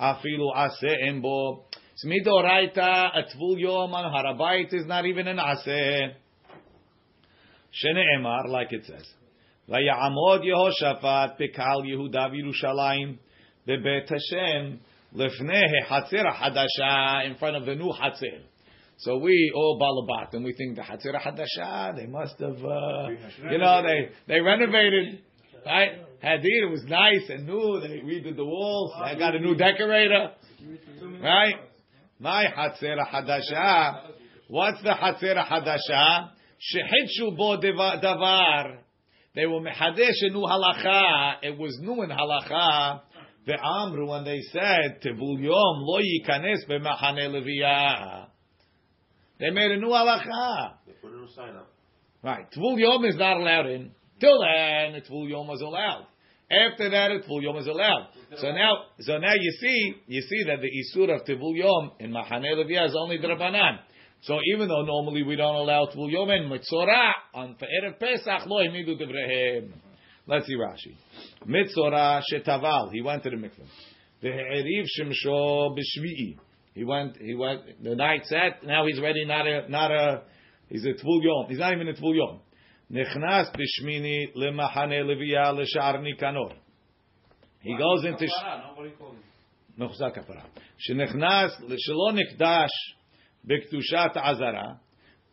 afilu 0.00 0.54
aseh 0.56 1.08
em 1.08 1.20
bo. 1.20 1.66
Smidoraita, 2.03 3.11
a 3.13 3.23
tvul 3.35 3.59
yom 3.59 3.93
on 3.93 4.11
Harabayit 4.11 4.73
is 4.73 4.85
not 4.85 5.05
even 5.05 5.27
an 5.27 5.37
aseh. 5.37 6.13
Shene'emar, 7.71 8.47
like 8.47 8.73
it 8.73 8.85
says. 8.85 9.05
ויעמוד 9.69 10.43
יהושפט 10.43 11.31
בקהל 11.39 11.85
יהודה 11.85 12.27
וירושלים 12.31 13.15
בבית 13.67 14.11
השם 14.11 14.75
לפני 15.15 15.61
החצר 15.81 16.27
החדשה 16.27 17.19
in 17.25 17.35
front 17.39 17.55
of 17.55 17.65
the 17.65 17.75
new 17.75 17.91
חצר. 17.91 18.41
So 18.97 19.17
we 19.17 19.51
all 19.55 19.79
balabat 19.79 20.33
and 20.33 20.43
we 20.43 20.53
think 20.53 20.75
the 20.75 20.83
חצר 20.83 21.15
החדשה 21.15 21.95
they 21.95 22.07
must 22.07 22.39
have 22.39 22.65
uh, 22.65 23.51
you 23.51 23.57
know 23.57 23.81
they 23.83 24.09
they 24.27 24.41
renovated 24.41 25.19
right 25.65 25.91
Hadir 26.23 26.69
was 26.69 26.83
nice 26.85 27.29
and 27.29 27.45
new 27.45 27.79
they 27.79 28.01
redid 28.01 28.35
the 28.35 28.45
walls 28.45 28.91
they 29.05 29.17
got 29.17 29.35
a 29.35 29.39
new 29.39 29.55
decorator 29.55 30.31
right 31.21 31.55
My 32.18 32.44
Hatzer 32.44 32.96
Hadasha. 33.12 34.10
What's 34.48 34.82
the 34.82 34.90
Hatzer 34.90 35.36
Hadasha? 35.36 36.30
Shehitshu 36.58 37.36
bo 37.36 37.58
davar. 37.58 38.78
They 39.34 39.44
were 39.44 39.60
mehadesh 39.60 40.22
new 40.32 40.40
halacha. 40.40 41.36
It 41.42 41.58
was 41.58 41.78
new 41.82 42.02
in 42.02 42.08
halacha. 42.08 43.02
The 43.46 43.58
amru 43.62 44.08
when 44.08 44.24
they 44.24 44.40
said 44.50 45.02
tevul 45.04 45.38
yom 45.38 45.82
lo 45.82 46.00
yikanes 46.00 46.66
b'machane 46.68 47.28
leviyah. 47.28 48.28
They 49.38 49.50
made 49.50 49.72
a 49.72 49.76
new 49.76 49.88
halacha. 49.88 50.76
They 50.86 50.92
put 50.94 51.12
a 51.12 51.16
new 51.16 51.28
sign 51.36 51.54
up. 51.54 51.70
Right. 52.22 52.50
Tevul 52.50 52.78
yom 52.78 53.04
is 53.04 53.16
not 53.16 53.36
allowed 53.36 53.66
in. 53.66 53.90
Till 54.18 54.40
then, 54.40 55.02
tevul 55.02 55.28
yom 55.28 55.48
was 55.48 55.60
allowed. 55.60 56.06
After 56.48 56.90
that, 56.90 57.08
the 57.08 57.28
Tvul 57.28 57.42
Yom 57.42 57.56
is 57.56 57.66
allowed. 57.66 58.08
So 58.36 58.52
now, 58.52 58.72
so 59.00 59.18
now 59.18 59.32
you 59.34 59.50
see, 59.60 59.94
you 60.06 60.22
see 60.22 60.44
that 60.44 60.60
the 60.60 60.68
Isur 60.68 61.14
of 61.14 61.26
Tvul 61.26 61.56
Yom 61.56 61.92
in 61.98 62.12
Machane 62.12 62.44
Leviyah 62.44 62.86
is 62.86 62.96
only 62.96 63.18
the 63.18 63.26
Rabbanan. 63.26 63.78
So 64.22 64.38
even 64.54 64.68
though 64.68 64.82
normally 64.82 65.24
we 65.24 65.34
don't 65.34 65.56
allow 65.56 65.86
Tvul 65.86 66.10
Yom 66.12 66.30
in 66.30 66.48
Mitzorah, 66.48 67.12
on 67.34 67.56
Erev 67.56 67.98
Pesach, 67.98 68.46
lo 68.46 68.62
imidu 68.64 68.96
devrehem. 69.00 69.72
Let's 70.28 70.46
see 70.46 70.54
Rashi. 70.54 70.96
Mitzorah 71.46 72.22
shetaval, 72.32 72.92
he 72.92 73.02
went 73.02 73.24
to 73.24 73.30
the 73.30 73.36
mikveh. 73.36 73.66
Ve'eriv 74.22 74.84
shemsho 75.00 75.76
b'shvi'i. 75.76 76.38
He 76.74 76.84
went, 76.84 77.16
he 77.20 77.34
went, 77.34 77.82
the 77.82 77.96
night 77.96 78.24
set, 78.26 78.64
now 78.64 78.86
he's 78.86 79.00
ready, 79.00 79.24
not 79.24 79.46
a, 79.46 79.68
not 79.68 79.90
a, 79.90 80.22
he's 80.68 80.84
a 80.84 80.90
Tvul 80.90 81.22
Yom. 81.22 81.46
He's 81.48 81.58
not 81.58 81.72
even 81.72 81.88
a 81.88 81.94
Tvul 81.94 82.16
Yom. 82.16 82.40
נכנס 82.89 83.51
בשמיני 83.57 84.25
למחנה 84.35 84.99
לוויה 84.99 85.51
לשער 85.51 85.97
ניקנור. 85.97 86.49
He 87.63 87.67
goes 87.67 88.05
into... 88.05 88.25
Nobody 88.25 88.89
called 88.99 89.15
him. 89.15 89.31
מחוזק 89.77 90.15
כפרה. 90.15 90.41
שנכנס, 90.77 91.61
שלא 91.77 92.11
נקדש 92.13 92.69
בקדושת 93.45 94.11
עזרה, 94.15 94.73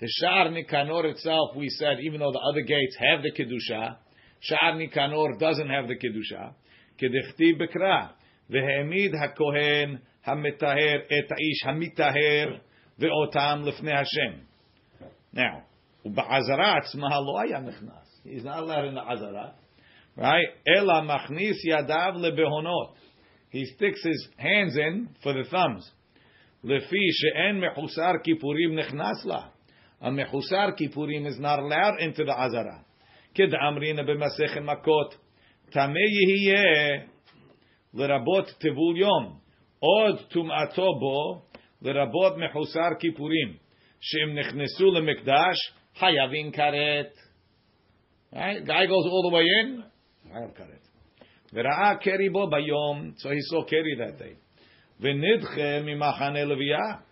the 0.00 0.06
שער 0.06 0.48
ניקנור 0.48 1.02
itself, 1.02 1.56
we 1.56 1.68
said, 1.80 1.98
even 2.00 2.20
though 2.20 2.32
the 2.32 2.44
other 2.50 2.62
gates 2.62 2.96
have 2.98 3.22
the 3.22 3.30
kedusha, 3.30 3.94
שער 4.40 4.74
ניקנור 4.74 5.26
doesn't 5.38 5.68
have 5.68 5.88
the 5.88 5.94
kedusha, 5.94 6.52
כדכתיב 6.98 7.62
בקרא, 7.62 8.06
והעמיד 8.50 9.12
הכהן 9.24 9.96
המטהר 10.24 10.96
את 11.06 11.32
האיש 11.32 11.64
המטהר 11.66 12.58
ואותם 12.98 13.62
לפני 13.66 13.92
השם. 13.92 14.38
Now, 15.34 15.62
ובעזרה 16.04 16.76
עצמה 16.76 17.08
לא 17.08 17.40
היה 17.40 17.60
נכנס. 17.60 18.22
He's 18.24 18.44
not 18.44 18.62
allowed 18.62 18.84
in 18.84 18.94
the 18.94 19.12
עזרה. 19.12 19.48
Right? 20.18 20.68
אלא 20.76 21.02
מכניס 21.02 21.64
ידיו 21.64 22.12
לבהונות. 22.16 22.96
He 23.52 23.64
sticks 23.74 24.02
his 24.04 24.40
hands 24.40 24.76
in 24.76 25.22
for 25.22 25.32
the 25.32 25.50
thumbs. 25.50 25.92
לפי 26.64 27.06
שאין 27.12 27.60
מחוסר 27.60 28.12
כיפורים 28.24 28.78
נכנס 28.78 29.26
לה. 29.26 29.40
A 30.02 30.10
מחוסר 30.10 30.66
כיפורים 30.76 31.26
is 31.26 31.38
not 31.40 31.58
allowed 31.58 32.00
into 32.00 32.24
the 32.26 32.32
עזרה. 32.32 32.78
כדאמרינא 33.34 34.02
במסכת 34.02 34.60
מכות. 34.60 35.14
טמא 35.70 35.98
יהיה 35.98 37.02
לרבות 37.94 38.46
טבול 38.58 38.96
יום. 38.96 39.38
עוד 39.78 40.20
טומאתו 40.28 40.86
בו 41.00 41.42
לרבות 41.82 42.32
מחוסר 42.36 42.88
כיפורים. 43.00 43.56
שאם 44.00 44.38
נכנסו 44.38 44.90
למקדש, 44.90 45.56
חייבים 45.94 46.52
כרת. 46.52 47.12
Right? 48.32 48.64
Guy 48.64 48.86
goes 48.86 49.06
all 49.06 49.30
the 49.30 49.34
way 49.34 49.44
in, 49.60 49.82
חייב 50.32 50.50
כרת. 50.54 50.88
וראה 51.52 51.96
קרי 52.00 52.28
בו 52.28 52.50
ביום, 52.50 53.12
so 53.16 53.28
he 53.28 53.40
saw 53.52 53.64
קרי 53.64 53.96
that 53.98 54.18
day. 54.18 54.34
ונדחה 55.00 55.80
ממחנה 55.82 56.44
לוויה. 56.44 57.08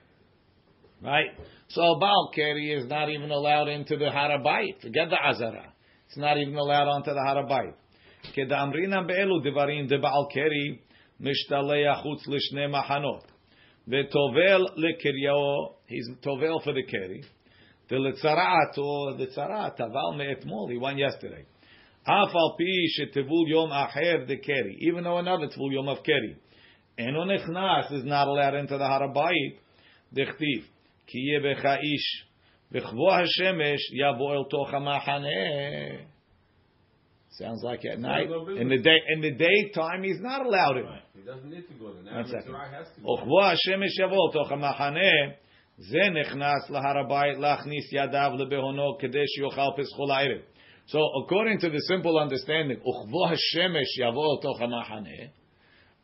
Right? 1.02 1.32
So 1.68 1.98
Baal 2.00 2.30
Keri 2.34 2.72
is 2.72 2.86
not 2.88 3.08
even 3.08 3.30
allowed 3.30 3.68
into 3.68 3.96
the 3.96 4.06
Harabait. 4.06 4.80
Forget 4.80 5.10
the 5.10 5.18
Azara. 5.20 5.72
It's 6.06 6.16
not 6.16 6.38
even 6.38 6.54
allowed 6.54 6.88
onto 6.88 7.10
the 7.10 7.20
Harabait. 7.28 7.74
כדאמרינא 8.32 9.00
באלו 9.06 9.40
דברים 9.40 9.86
דבעל 9.86 10.24
קרי 10.30 10.78
משתלח 11.20 12.02
חוץ 12.02 12.28
לשני 12.28 12.66
מחנות. 12.66 13.32
וטובל 13.88 14.64
לקריאו, 14.76 15.74
he's 15.88 16.20
טובל 16.20 16.54
for 16.62 16.72
the 16.72 16.90
קרי. 16.90 17.20
the 17.91 17.97
Litzara'at 17.97 18.77
or 18.77 19.17
the 19.17 19.27
Tzara'at, 19.27 19.77
Aval 19.77 20.15
Me'etmol, 20.15 20.71
he 20.71 20.77
won 20.77 20.97
yesterday. 20.97 21.43
Afal 22.07 22.57
pi 22.57 22.87
shetivul 22.97 23.47
yom 23.47 23.69
acher 23.69 24.25
de 24.25 24.37
keri, 24.37 24.77
even 24.79 25.03
though 25.03 25.17
another 25.17 25.47
tevul 25.47 25.73
yom 25.73 25.89
of 25.89 26.01
keri. 26.01 26.37
Eno 26.97 27.25
nechnas 27.25 27.91
is 27.91 28.05
not 28.05 28.29
allowed 28.29 28.55
into 28.55 28.77
the 28.77 28.83
harabayit. 28.85 29.57
Dechtiv, 30.15 30.63
ki 31.05 31.19
ye 31.19 31.39
becha 31.39 31.79
ish, 31.79 32.25
v'chvo 32.73 33.11
hashemesh 33.11 33.91
yavo 33.93 34.35
el 34.35 34.45
toch 34.45 34.69
hamachaneh. 34.71 36.05
Sounds 37.31 37.61
like 37.61 37.83
at 37.83 37.99
night. 37.99 38.29
In 38.57 38.69
the 38.69 38.77
day, 38.77 38.97
in 39.09 39.19
the 39.19 39.31
daytime, 39.31 40.03
he's 40.03 40.21
not 40.21 40.45
allowed 40.45 40.77
it. 40.77 40.85
Right. 40.85 41.01
He 41.13 41.23
doesn't 41.23 41.49
need 41.49 41.67
to 41.67 41.73
go 41.73 41.91
to 41.91 41.97
the 41.97 42.03
night. 42.03 42.15
One 42.15 42.27
second. 42.27 42.55
Mitzvah 45.80 45.96
has 45.96 45.96
to 45.96 46.12
go. 46.12 46.16
וכבוא 46.16 46.16
השמש 46.16 46.18
יבוא 46.18 46.36
אל 46.36 46.52
תוך 46.52 46.70
המחנה, 46.70 46.70
זה 46.70 46.70
נכנס 46.70 46.70
להר 46.70 46.98
הבית 46.98 47.38
להכניס 47.38 47.92
ידיו 47.92 48.32
לבהונו 48.38 48.98
כדי 48.98 49.24
שיאכל 49.26 49.82
פסחו 49.82 50.06
לערב. 50.06 50.40
So 50.88 50.98
according 51.24 51.58
to 51.60 51.68
the 51.70 51.80
simple 51.80 52.18
understanding, 52.18 52.80
וכבוא 52.80 53.28
השמש 53.28 53.98
יבוא 53.98 54.38
לתוך 54.38 54.60
המחנה, 54.60 55.46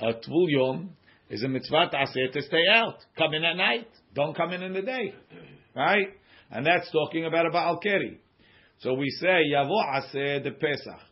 a 0.01 0.13
tvul 0.13 0.49
yom 0.51 0.89
is 1.31 1.43
a 1.45 1.49
mitzvah 1.49 1.89
aseh 1.93 2.33
to 2.33 2.43
stay 2.43 2.67
out. 2.69 2.97
Come 3.17 3.35
in 3.35 3.45
at 3.45 3.57
night. 3.57 3.89
Don't 4.15 4.37
come 4.37 4.53
in 4.53 4.63
in 4.63 4.73
the 4.73 4.83
day. 4.83 5.15
Right? 5.75 6.09
And 6.51 6.67
that's 6.67 6.91
talking 6.91 7.25
about 7.25 7.47
a 7.47 7.51
Baal 7.51 7.79
Keri. 7.79 8.21
So 8.81 8.95
we 8.95 9.09
say, 9.21 9.39
Yavo 9.55 9.79
aseh 9.97 10.43
the 10.43 10.51
Pesach. 10.51 11.03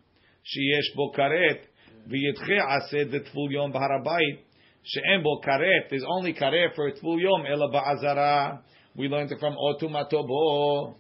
Sheyesh 0.45 0.97
bo 0.97 1.13
karet. 1.13 1.61
V'yitche 2.09 2.59
aseh 2.59 3.11
the 3.11 3.21
tvul 3.21 3.51
yom 3.51 3.73
b'harabayit. 3.73 4.41
She'en 4.86 5.24
bo 5.24 5.42
karet. 5.42 5.90
There's 5.90 6.06
only 6.08 6.34
karet 6.34 6.76
for 6.76 6.88
a 6.88 6.94
tvul 6.94 7.20
yom. 7.20 7.46
Ela 7.52 7.70
ba'azara. 7.72 8.60
We 8.96 9.08
learned 9.08 9.32
it 9.32 9.40
from 9.40 9.56
Otumato 9.56 10.28
bo. 10.28 10.96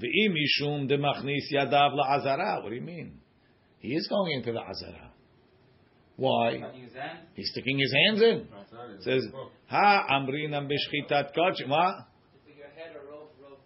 V'im 0.00 0.32
mishum 0.32 0.88
de 0.88 0.96
machnis 0.96 1.52
yadav 1.52 1.94
la'azara. 1.94 2.62
What 2.62 2.70
do 2.70 2.74
you 2.76 2.80
mean? 2.80 3.20
He 3.78 3.90
is 3.90 4.08
going 4.08 4.32
into 4.32 4.52
the 4.52 4.60
azara. 4.60 5.10
Why? 6.16 6.58
Cutting 6.58 6.82
his 6.84 6.94
hand. 6.94 7.18
He's 7.34 7.50
sticking 7.50 7.78
his 7.78 7.92
hands 7.92 8.22
in. 8.22 8.48
It 8.96 9.02
says, 9.02 9.26
Ha 9.68 10.06
amrinam 10.10 10.66
b'shchitat 10.66 11.34
kachim. 11.36 11.68
What? 11.68 12.06
With 12.46 12.56
your 12.56 12.68
head 12.68 12.96
or 12.96 13.10
rope, 13.10 13.34
rope. 13.42 13.60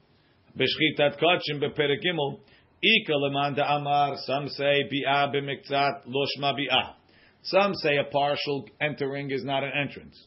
B'shchitat 0.58 1.20
kachim 1.22 1.62
beperek 1.62 2.02
gimel. 2.04 2.40
Ika 2.82 3.12
leman 3.14 3.58
amar. 3.60 4.16
Some 4.26 4.48
say 4.48 4.88
bi'ah 4.92 5.32
b'miktzat 5.32 6.02
lo 6.06 6.26
shma 6.36 6.54
bi'ah. 6.54 6.97
Some 7.42 7.74
say 7.74 7.96
a 7.96 8.04
partial 8.04 8.66
entering 8.80 9.30
is 9.30 9.44
not 9.44 9.64
an 9.64 9.72
entrance. 9.74 10.18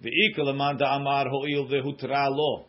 The 0.00 0.10
ika 0.10 0.42
leman 0.42 0.80
amar 0.82 1.28
ho'il 1.28 1.66
vehutra 1.68 2.28
lo. 2.30 2.66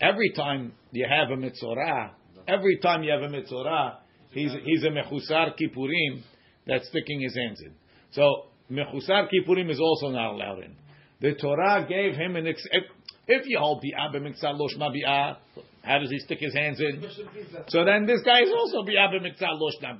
Every 0.00 0.32
time 0.32 0.72
you 0.92 1.06
have 1.08 1.30
a 1.30 1.36
mitzorah, 1.36 2.10
every 2.48 2.78
time 2.78 3.02
you 3.02 3.12
have 3.12 3.22
a 3.22 3.28
mitzorah, 3.28 3.96
he's 4.30 4.52
he's 4.64 4.84
a 4.84 4.88
mechusar 4.88 5.54
kippurim 5.58 6.22
that's 6.66 6.88
sticking 6.88 7.20
his 7.20 7.36
hands 7.36 7.60
in. 7.60 7.74
So 8.12 8.46
mechusar 8.70 9.28
kippurim 9.28 9.70
is 9.70 9.80
also 9.80 10.08
not 10.08 10.32
allowed 10.32 10.64
in. 10.64 10.76
The 11.20 11.34
Torah 11.34 11.86
gave 11.88 12.14
him 12.16 12.36
an 12.36 12.46
ex- 12.46 12.66
if, 12.70 12.84
if 13.26 13.46
you 13.46 13.58
hold 13.58 13.82
bi'ah 13.82 14.14
b'miktzah 14.14 14.58
lo 14.58 14.68
shma 14.68 14.90
bi'ah, 14.94 15.36
how 15.84 15.98
does 15.98 16.10
he 16.10 16.18
stick 16.18 16.38
his 16.40 16.54
hands 16.54 16.80
in? 16.80 17.04
So 17.68 17.84
then 17.84 18.06
this 18.06 18.20
guy 18.24 18.40
is 18.40 18.52
also 18.56 18.82
bi'ah 18.82 19.12
b'miktzah 19.12 19.48
lo 19.52 19.70
shma. 19.80 19.98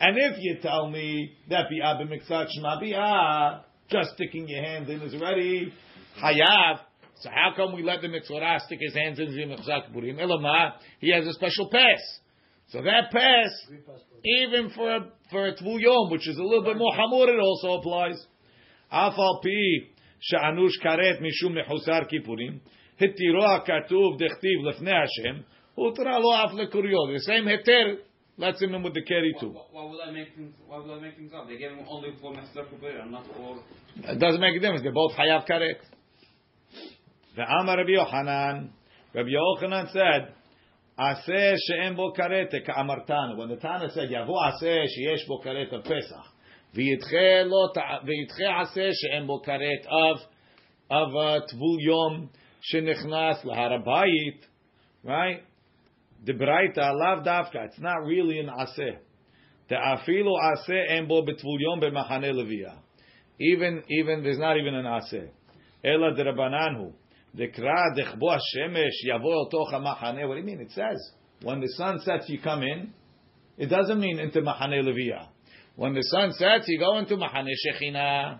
And 0.00 0.16
if 0.18 0.36
you 0.38 0.58
tell 0.62 0.90
me 0.90 1.36
that 1.50 1.66
bi'ah 1.70 2.00
b'miktzah 2.00 2.46
shma 2.58 2.82
bi'ah, 2.82 3.60
just 3.90 4.10
sticking 4.14 4.48
your 4.48 4.62
hands 4.62 4.88
in 4.88 5.02
is 5.02 5.14
already 5.14 5.72
hayav. 6.20 6.80
So 7.20 7.30
how 7.30 7.52
come 7.54 7.74
we 7.74 7.82
let 7.82 8.00
the 8.00 8.08
mitzvah 8.08 8.58
stick 8.66 8.78
his 8.80 8.94
hands 8.94 9.20
in 9.20 9.26
the 9.26 9.56
kippurim? 9.56 10.18
Elamah, 10.18 10.72
he 10.98 11.12
has 11.12 11.24
a 11.26 11.32
special 11.34 11.68
pass. 11.70 12.00
So 12.70 12.82
that 12.82 13.12
pass, 13.12 13.50
even 14.24 14.70
for 14.70 14.96
a, 14.96 15.00
for 15.30 15.46
a 15.46 15.54
tvul 15.54 15.78
yom, 15.78 16.10
which 16.10 16.26
is 16.26 16.38
a 16.38 16.42
little 16.42 16.64
bit 16.64 16.76
more 16.76 16.92
hamur, 16.92 17.28
it 17.28 17.38
also 17.38 17.78
applies. 17.78 18.26
Afal 18.92 19.42
pi 19.42 19.90
she'anush 20.20 20.80
karet 20.84 21.20
mishum 21.20 21.54
mechusar 21.54 22.10
kippurim, 22.10 22.60
hitiro 23.02 23.42
hakatuv 23.42 24.18
dechtiv 24.18 24.62
lefnei 24.66 24.94
Hashem, 24.94 25.44
utra 25.76 26.18
lo 26.18 26.32
af 26.32 26.52
lekuryo. 26.52 27.12
The 27.12 27.20
same 27.20 27.48
lets 28.38 28.62
him 28.62 28.82
with 28.82 28.94
the 28.94 29.02
too. 29.40 29.54
Why, 29.70 29.84
would 29.84 30.00
I 30.00 30.10
make 30.10 30.34
things? 30.34 30.54
Why 30.66 30.78
would 30.78 30.90
I 30.90 31.00
make 31.00 31.16
things 31.16 31.32
up? 31.34 31.48
They 31.48 31.58
gave 31.58 31.70
him 31.70 31.84
only 31.88 32.10
for 32.20 32.32
Mr. 32.32 32.64
Kubir 32.66 33.02
and 33.02 33.12
not 33.12 33.26
for. 33.26 33.58
It 33.96 34.18
doesn't 34.18 34.40
make 34.40 34.56
a 34.56 34.60
difference. 34.60 34.82
They're 34.82 34.92
both 34.92 35.12
hayav 35.12 35.46
karet. 35.48 35.76
The 37.36 37.42
Amar 37.42 37.78
Rabbi 37.78 37.90
Yochanan, 37.90 38.70
Rabbi 39.14 39.28
Yochanan 39.28 39.92
said, 39.92 40.34
Aseh 40.98 41.56
she'en 41.66 41.96
bo 41.96 42.12
karet 42.12 42.50
ka'amartanu. 42.50 43.38
When 43.38 43.48
the 43.48 43.56
Tana 43.56 43.90
said, 43.90 44.08
Yavo 44.10 44.32
aseh 44.32 44.86
she'yesh 44.86 45.26
bo 45.28 45.40
karet 45.40 45.72
of 45.72 45.84
Pesach, 45.84 46.26
v'yitche 46.74 47.46
lo 47.46 47.72
ta- 47.74 48.00
v'yitche 48.04 48.46
aseh 48.46 48.90
she'en 48.92 49.26
bo 49.26 49.40
karet 49.40 49.86
of 49.90 50.18
of 50.90 51.08
uh, 51.14 51.40
tvul 51.50 51.76
yom 51.80 52.30
shenichnas 52.72 53.44
laharabayit, 53.44 54.38
right? 55.04 55.42
The 56.24 56.32
Braita 56.34 56.92
lav 56.94 57.24
davka. 57.24 57.66
It's 57.66 57.80
not 57.80 58.04
really 58.04 58.38
an 58.38 58.46
aseh. 58.46 58.98
The 59.68 59.74
afilu 59.74 60.32
aseh 60.40 60.90
en 60.90 61.08
bo 61.08 61.22
betvul 61.22 61.58
yom 61.58 61.80
b'machane 61.80 62.32
leviyah. 62.32 62.78
Even 63.40 63.82
even 63.88 64.22
there's 64.22 64.38
not 64.38 64.56
even 64.56 64.74
an 64.74 64.84
aseh. 64.84 65.28
Ela 65.84 66.14
derabananhu. 66.14 66.92
Dekra 67.36 67.96
dechbo 67.96 68.38
hashemesh 68.38 69.08
yavo 69.08 69.50
toch 69.50 69.72
hamachane. 69.72 70.28
What 70.28 70.34
do 70.34 70.40
you 70.40 70.46
mean? 70.46 70.60
It 70.60 70.70
says 70.70 71.12
when 71.42 71.60
the 71.60 71.68
sun 71.76 72.00
sets, 72.00 72.28
you 72.28 72.40
come 72.40 72.62
in. 72.62 72.92
It 73.58 73.66
doesn't 73.66 73.98
mean 73.98 74.18
into 74.18 74.40
machane 74.40 74.80
leviyah. 74.82 75.26
When 75.74 75.94
the 75.94 76.02
sun 76.02 76.32
sets, 76.32 76.64
you 76.68 76.78
go 76.78 76.98
into 76.98 77.16
machane 77.16 77.48
shechina. 77.66 78.38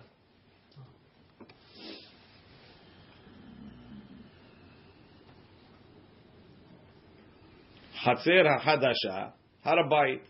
Hatzer 8.05 8.45
hachadasha, 8.45 9.31
harabayit. 9.65 10.21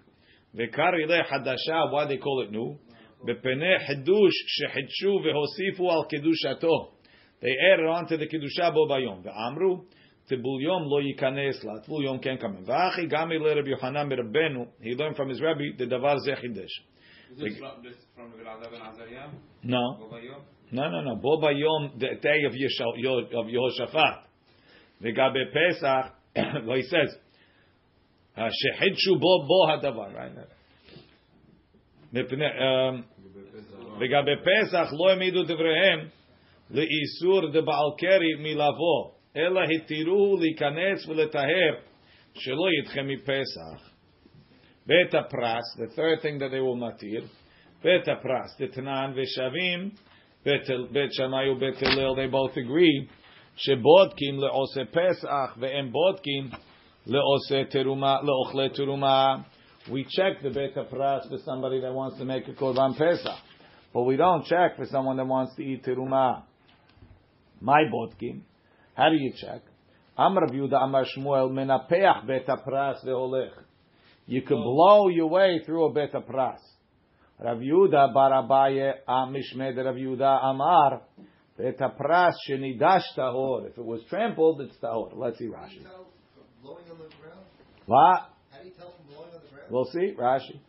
Vekar 0.56 0.94
ileh 0.94 1.24
hadasha, 1.26 1.92
why 1.92 2.06
they 2.08 2.18
call 2.18 2.42
it 2.42 2.52
new? 2.52 2.78
Bepene 3.28 3.80
hidush 3.90 4.32
shehidshu 4.60 5.24
vehosifu 5.26 5.90
al 5.90 6.08
kedushato. 6.08 6.92
They 7.42 7.56
added 7.74 7.86
on 7.86 8.08
to 8.08 8.18
the 8.18 8.28
kedusha 8.28 8.74
bo 8.74 8.88
bayom. 8.88 9.24
Ve'amru, 9.24 9.86
tibul 10.30 10.62
yom 10.62 10.84
lo 10.86 11.02
yikanes 11.02 11.64
la. 11.64 11.80
Tibul 11.82 12.04
yom 12.04 12.20
come 12.20 12.58
in. 12.58 12.66
V'achi 12.66 13.12
gami 13.12 13.40
le 13.40 13.56
Rabbi 13.56 13.70
Yochanan 13.70 14.12
Rabbenu. 14.12 14.68
He 14.82 14.92
learned 14.92 15.16
from 15.16 15.30
his 15.30 15.42
rabbi 15.42 15.76
the 15.78 15.86
davar 15.86 16.18
zechidesh. 16.28 16.68
Is 17.32 17.40
this 17.40 17.58
from, 17.58 17.84
this 17.84 17.96
from 18.16 18.32
the 18.38 18.44
Rav 18.44 18.62
ben 18.62 18.82
Azariah? 18.82 19.30
No, 19.64 19.98
Yom? 20.22 20.42
no, 20.72 20.90
no, 20.90 21.02
no. 21.02 21.16
Bo 21.16 21.42
bayom 21.42 22.00
the 22.00 22.20
day 22.22 22.44
of 22.46 22.54
Yeshua 22.54 23.34
of 23.34 23.48
Yehoshaphat. 23.48 24.20
Ve'gabe 25.02 25.52
Pesach, 25.52 26.14
well, 26.68 26.78
he 26.78 26.84
says, 26.84 27.16
שחידשו 28.36 29.16
בו 29.16 29.44
בו 29.48 29.72
הדבר, 29.74 30.08
לגבי 34.00 34.36
פסח 34.42 34.88
לא 35.00 35.10
העמידו 35.10 35.44
דבריהם 35.44 36.00
לאיסור 36.70 37.50
דבעל 37.52 37.92
קרי 37.98 38.34
מלבוא, 38.40 39.12
אלא 39.38 39.62
התירוהו 39.76 40.38
להיכנס 40.38 41.08
ולטהר 41.08 41.76
שלא 42.34 42.66
ידחה 42.80 43.02
מפסח. 43.02 43.94
בית 44.86 45.16
הפרס, 45.16 45.80
the 45.80 45.96
third 45.96 46.22
thing 46.22 46.40
that 46.40 46.52
they 46.52 46.60
will 46.60 46.88
מתיר, 46.88 47.24
בית 47.84 48.08
הפרס, 48.08 48.62
דתנן 48.62 49.14
ושבים, 49.16 49.90
בית 50.92 51.14
שמאי 51.14 51.50
ובית 51.50 51.84
הלל, 51.84 52.14
they 52.16 52.32
both 52.32 52.56
agree, 52.58 53.14
שבודקים 53.56 54.40
לעושה 54.40 54.82
פסח 54.92 55.58
והם 55.60 55.92
בודקים 55.92 56.44
le'ose 57.08 57.72
teruma, 57.72 58.24
le'ochle 58.24 58.70
teruma. 58.78 59.46
We 59.92 60.06
check 60.10 60.42
the 60.42 60.50
Beit 60.50 60.76
HaPras 60.76 61.28
for 61.30 61.38
somebody 61.44 61.82
that 61.82 61.94
wants 61.94 62.18
to 62.18 62.26
make 62.26 62.48
a 62.48 62.54
Korban 62.54 62.98
Pesach. 62.98 63.38
But 63.94 64.04
we 64.04 64.16
don't 64.16 64.46
check 64.46 64.78
for 64.78 64.86
someone 64.86 65.18
that 65.18 65.28
wants 65.28 65.56
to 65.58 65.64
eat 65.64 65.84
teruma. 65.84 66.44
My 67.60 67.84
botkin. 67.92 68.42
How 68.96 69.10
do 69.10 69.16
you 69.16 69.34
check? 69.36 69.62
Amr 70.18 70.48
Yuda 70.48 70.84
Amar 70.84 71.06
Shmuel 71.06 71.52
menapeach 71.52 72.28
bet 72.28 72.46
pras 72.66 73.04
ve'olech. 73.06 73.52
You 74.26 74.42
could 74.42 74.56
blow 74.56 75.10
your 75.10 75.28
way 75.28 75.62
through 75.66 75.86
a 75.86 75.94
bet 75.94 76.14
pras. 76.14 76.60
Rav 77.40 77.58
Yehuda 77.58 78.14
Barabaye 78.14 78.94
Amishmed 79.08 79.76
Rav 79.78 79.96
Yuda 79.96 80.46
Amar 80.46 81.02
bet 81.58 81.78
pras 81.80 82.34
shenidashta 82.50 83.18
Tahor. 83.18 83.70
If 83.70 83.78
it 83.78 83.86
was 83.86 84.02
trampled, 84.10 84.62
it's 84.62 84.78
tahor. 84.78 85.12
Let's 85.16 85.40
see 85.40 85.48
Rashi. 85.48 85.86
What? 87.86 88.30
How 88.52 88.60
do 88.62 88.68
you 88.68 88.74
tell 88.78 88.94
from 88.96 89.14
blowing 89.14 89.30
on 89.34 89.42
the 89.44 89.50
ground? 89.50 89.68
We'll 89.70 89.86
see, 89.86 90.16
Rashi. 90.18 90.60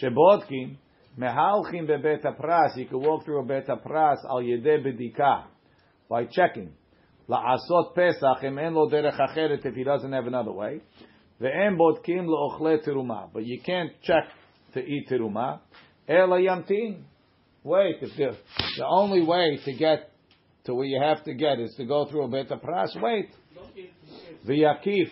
Shebodkim, 0.00 0.76
mehalchim 1.18 1.88
bebet 1.88 2.22
pras. 2.40 2.76
You 2.76 2.86
can 2.86 3.00
walk 3.00 3.24
through 3.24 3.40
a 3.40 3.44
bet 3.44 3.66
pras 3.66 4.16
al 4.28 4.42
yedeh 4.42 4.84
bedika 4.84 5.44
by 6.08 6.24
checking. 6.24 6.72
La'asot 7.28 7.94
pesach 7.94 8.44
im 8.44 8.58
en 8.58 8.74
lo 8.74 8.88
derech 8.88 9.18
acheret 9.18 9.64
if 9.66 9.74
he 9.74 9.84
doesn't 9.84 10.12
have 10.12 10.26
another 10.26 10.52
way. 10.52 10.80
Ve'en 11.40 11.76
bodkim 11.76 12.26
le'ochle 12.26 12.86
teruma. 12.86 13.28
But 13.32 13.44
you 13.44 13.60
can't 13.60 13.90
check 14.02 14.24
to 14.74 14.80
eat 14.80 15.08
teruma. 15.10 15.60
Ela 16.08 16.38
yamtin. 16.38 17.02
Wait, 17.64 17.96
if 18.00 18.16
the, 18.16 18.36
the 18.76 18.86
only 18.86 19.22
way 19.24 19.58
to 19.64 19.72
get 19.74 20.12
to 20.64 20.74
where 20.74 20.86
you 20.86 21.02
have 21.02 21.24
to 21.24 21.34
get 21.34 21.58
is 21.58 21.74
to 21.76 21.84
go 21.84 22.06
through 22.06 22.22
a 22.22 22.28
bet 22.28 22.48
pras, 22.62 23.00
wait. 23.02 23.28
V'yakif. 24.46 25.10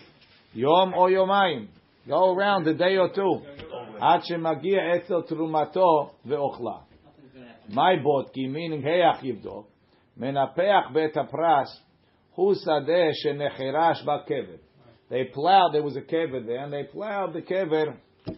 Yom 0.55 0.93
or 0.93 1.09
Yomayim. 1.09 1.67
Go 2.07 2.33
around 2.33 2.65
a 2.67 2.73
day 2.73 2.95
or 2.97 3.09
two. 3.13 3.41
Ad 4.01 4.21
shemagia 4.29 4.95
etzel 4.95 5.23
trumato 5.23 6.11
ve'ochla. 6.25 6.83
My 7.69 7.95
botki, 7.97 8.49
meaning 8.49 8.81
heyach 8.81 9.21
yivdok, 9.21 9.65
menapeach 10.19 10.93
beta 10.93 11.27
pras, 11.31 11.67
hu 12.35 12.55
sadeh 12.55 13.11
shenechirash 13.25 14.05
ba 14.05 14.23
kever. 14.29 14.59
They 15.09 15.25
plowed, 15.25 15.73
there 15.73 15.83
was 15.83 15.97
a 15.97 16.01
kever 16.01 16.45
there, 16.45 16.63
and 16.63 16.71
they 16.71 16.83
plowed 16.83 17.33
the 17.33 17.41
kever 17.41 17.97
uh, 18.27 18.31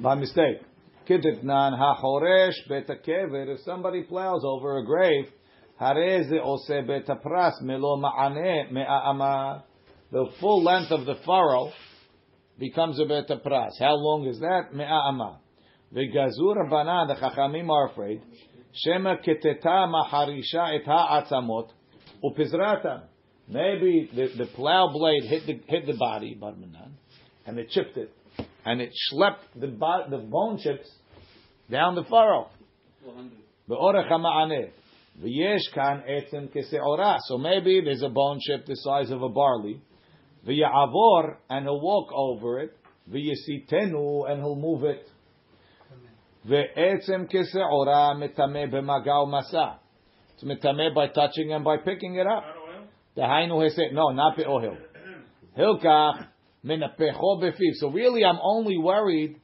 by 0.00 0.14
mistake. 0.14 0.60
Kiditnan 1.08 1.78
hachoresh 1.78 2.68
beta 2.68 2.94
kever. 3.06 3.48
If 3.54 3.60
somebody 3.64 4.02
plows 4.02 4.42
over 4.44 4.78
a 4.78 4.84
grave, 4.86 5.26
harez 5.80 6.32
ose 6.42 6.86
bet 6.86 7.06
apras 7.06 7.60
melo 7.60 8.00
maane 8.00 8.70
me'amah. 8.72 9.64
The 10.14 10.26
full 10.38 10.62
length 10.62 10.92
of 10.92 11.06
the 11.06 11.16
furrow 11.26 11.72
becomes 12.56 13.00
a 13.00 13.04
bet 13.04 13.26
pras. 13.44 13.70
How 13.80 13.96
long 13.96 14.28
is 14.28 14.38
that? 14.38 14.72
Me'a'ama. 14.72 15.38
V'gazur 15.92 16.70
banan, 16.70 17.08
the 17.08 17.14
chachamim 17.14 17.68
are 17.68 17.88
afraid. 17.90 18.22
Shema 18.74 19.16
keteta 19.16 19.88
maharisha 19.92 20.78
et 20.78 20.84
ha'atzamot 20.86 21.70
upizrata. 22.22 23.06
Maybe 23.48 24.08
the, 24.14 24.28
the 24.38 24.46
plow 24.54 24.88
blade 24.92 25.24
hit 25.24 25.46
the 25.46 25.60
hit 25.66 25.84
the 25.84 25.94
body, 25.94 26.38
barmanan, 26.40 26.92
and 27.44 27.58
it 27.58 27.70
chipped 27.70 27.96
it, 27.96 28.12
and 28.64 28.80
it 28.80 28.92
schlepped 29.12 29.42
the 29.56 29.66
the 29.66 30.18
bone 30.30 30.58
chips 30.62 30.88
down 31.68 31.96
the 31.96 32.04
furrow. 32.04 32.50
So 37.26 37.38
maybe 37.38 37.80
there's 37.84 38.02
a 38.02 38.08
bone 38.08 38.38
chip 38.40 38.64
the 38.66 38.76
size 38.76 39.10
of 39.10 39.20
a 39.20 39.28
barley. 39.28 39.82
V'ya'avor, 40.46 41.36
and 41.48 41.64
he'll 41.64 41.80
walk 41.80 42.12
over 42.14 42.60
it. 42.60 42.76
V'yisitenu, 43.10 44.30
and 44.30 44.40
he'll 44.40 44.56
move 44.56 44.84
it. 44.84 45.06
Ve'etzem 46.48 47.30
kese'ora 47.30 48.14
metame 48.16 48.70
b'magao 48.70 49.26
masa. 49.26 49.78
It's 50.34 50.44
metame 50.44 50.94
by 50.94 51.08
touching 51.08 51.52
and 51.52 51.64
by 51.64 51.78
picking 51.78 52.16
it 52.16 52.26
up. 52.26 52.44
The 53.14 53.22
hainu 53.22 53.62
hesed. 53.62 53.92
No, 53.92 54.10
not 54.10 54.36
be'ohel. 54.36 54.76
Hilkach 55.56 56.26
menapecho 56.64 57.40
befiv. 57.42 57.74
So 57.74 57.90
really, 57.90 58.24
I'm 58.24 58.38
only 58.42 58.76
worried. 58.76 59.40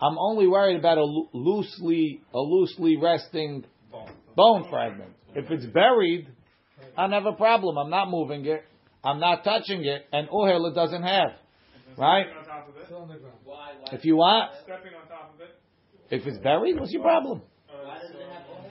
I'm 0.00 0.16
only 0.18 0.46
worried 0.46 0.78
about 0.78 0.96
a 0.96 1.04
loosely, 1.34 2.22
a 2.32 2.38
loosely 2.38 2.96
resting 2.96 3.64
bone 4.34 4.66
fragment. 4.70 5.10
If 5.34 5.50
it's 5.50 5.66
buried, 5.66 6.28
I 6.96 7.02
don't 7.02 7.12
have 7.12 7.26
a 7.26 7.36
problem. 7.36 7.76
I'm 7.76 7.90
not 7.90 8.08
moving 8.08 8.46
it. 8.46 8.64
I'm 9.02 9.18
not 9.20 9.44
touching 9.44 9.84
it, 9.84 10.06
and 10.12 10.28
ohel 10.28 10.70
it 10.70 10.74
doesn't 10.74 11.02
have. 11.02 11.30
Right? 11.96 12.26
on 12.38 12.44
top 12.44 12.68
of 12.68 12.76
it. 12.76 12.86
Still 12.86 12.98
on 12.98 13.08
the 13.08 13.14
ground. 13.14 13.36
Why? 13.44 13.72
Why? 13.80 13.94
If 13.96 14.04
you 14.04 14.16
want, 14.16 14.52
Stepping 14.64 14.92
on 14.94 15.08
top 15.08 15.34
of 15.34 15.40
it. 15.40 15.58
if 16.10 16.26
it's 16.26 16.38
buried, 16.38 16.78
what's 16.78 16.92
your 16.92 17.02
problem? 17.02 17.42
Uh, 17.68 17.72
why 17.84 17.98
does 17.98 18.10
it 18.10 18.16
have 18.16 18.42
oil? 18.48 18.70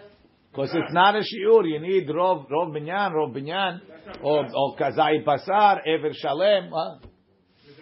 Because 0.51 0.69
it's 0.73 0.93
not 0.93 1.15
a 1.15 1.19
shiur. 1.19 1.69
You 1.69 1.79
need 1.79 2.07
rov, 2.07 2.49
rov 2.49 2.71
binyan, 2.75 3.11
rov 3.11 3.35
binyan, 3.35 3.81
or, 4.23 4.45
or 4.55 4.77
kazai 4.77 5.23
basar, 5.25 5.79
ever 5.85 6.11
shalem. 6.13 6.71
Huh? 6.73 6.97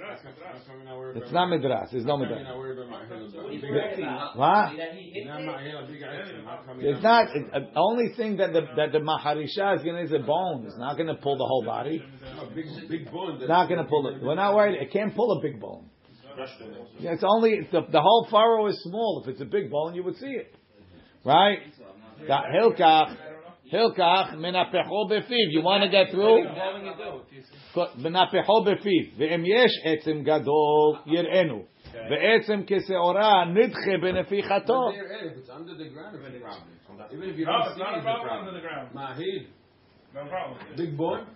Midras, 0.07 0.21
midras. 0.69 1.17
It's 1.17 1.31
not 1.31 1.49
midras. 1.49 1.91
There's 1.91 2.05
no 2.05 2.17
midras. 2.17 2.45
What 2.45 3.45
are 3.45 3.51
you 3.51 3.61
worried 3.61 3.99
about? 3.99 4.37
What? 4.37 4.77
That 4.77 4.93
he 4.93 5.11
hit 5.11 5.27
it? 5.27 6.79
It's 6.79 7.03
not. 7.03 7.35
It, 7.35 7.53
uh, 7.53 7.59
only 7.75 8.13
thing 8.15 8.37
that 8.37 8.53
the 8.53 8.61
that 8.77 8.91
the 8.91 8.99
maharisha 8.99 9.77
is 9.77 9.83
going 9.83 9.95
to 9.95 10.01
is 10.03 10.11
a 10.11 10.25
bone. 10.25 10.65
It's 10.65 10.77
not 10.77 10.95
going 10.95 11.07
to 11.07 11.15
pull 11.15 11.37
the 11.37 11.45
whole 11.45 11.63
body. 11.65 12.03
Big, 12.55 12.65
big 12.89 13.11
bone. 13.11 13.37
It's 13.39 13.49
not 13.49 13.67
going 13.67 13.79
to 13.79 13.89
pull 13.89 14.07
it. 14.07 14.21
We're 14.21 14.35
not 14.35 14.55
worried. 14.55 14.81
It 14.81 14.91
can't 14.91 15.15
pull 15.15 15.37
a 15.37 15.41
big 15.41 15.59
bone. 15.59 15.89
Yeah, 16.99 17.13
it's 17.13 17.23
only 17.25 17.67
the, 17.71 17.81
the 17.91 18.01
whole 18.01 18.27
furrow 18.29 18.67
is 18.67 18.81
small. 18.83 19.23
If 19.23 19.31
it's 19.31 19.41
a 19.41 19.45
big 19.45 19.71
bone, 19.71 19.95
you 19.95 20.03
would 20.03 20.17
see 20.17 20.27
it, 20.27 20.53
right? 21.25 21.59
That 22.27 22.43
hilkach, 22.55 23.17
hilkach 23.71 24.35
minapecho 24.35 25.09
befiv. 25.09 25.51
You 25.51 25.61
want 25.61 25.83
to 25.83 25.89
get 25.89 26.11
through? 26.11 26.45
minapecho 27.99 28.65
befiv. 28.65 29.17
Ve'em 29.17 29.45
yesh 29.45 29.71
etzem 29.85 30.25
gadol 30.25 30.99
yirenu. 31.07 31.65
Ve'etzem 32.09 32.67
keseora 32.67 33.45
nidche 33.47 33.97
benefichato. 34.01 34.93
If 34.93 35.37
it's 35.37 35.49
under 35.49 35.75
the 35.75 35.89
ground, 35.89 36.15
it's 36.15 36.35
a 36.35 36.39
problem. 36.39 37.07
Even 37.11 37.29
if 37.29 37.37
you 37.37 37.45
don't 37.45 37.61
it's 37.67 37.75
see 37.75 37.81
it, 37.81 37.87
it's 37.89 37.97
a 37.99 38.01
problem 38.01 38.27
problem. 38.27 38.47
under 38.47 38.59
the 38.59 38.65
ground. 38.67 38.89
Mahid, 38.93 39.47
No 40.13 40.25
problem. 40.29 40.57
big 40.75 40.97
bone. 40.97 41.27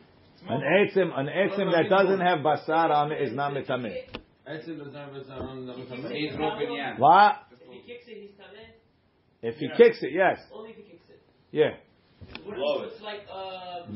An 0.47 0.61
etzem, 0.61 1.11
an 1.17 1.27
etzem 1.27 1.71
that 1.71 1.87
doesn't 1.89 2.19
have 2.19 2.39
basar 2.39 2.89
on 2.89 3.11
it 3.11 3.21
is 3.21 3.33
not 3.35 3.53
mitameh. 3.53 3.93
Etzim 4.49 4.77
doesn't 4.79 4.93
have 4.95 5.15
its 5.15 5.29
own- 5.29 5.67
He's 6.11 6.35
roping 6.37 6.73
in. 6.75 6.95
What? 6.97 7.35
If 7.51 7.59
he 7.71 7.79
kicks 7.85 8.07
it, 8.07 8.17
he's 8.21 8.31
tameh. 8.31 8.71
If 9.43 9.55
he 9.57 9.69
kicks 9.77 10.01
it, 10.01 10.11
yes, 10.13 10.39
Only 10.53 10.71
if 10.71 10.77
he 10.77 10.83
kicks 10.83 11.09
it. 11.09 11.19
yeah. 11.51 11.75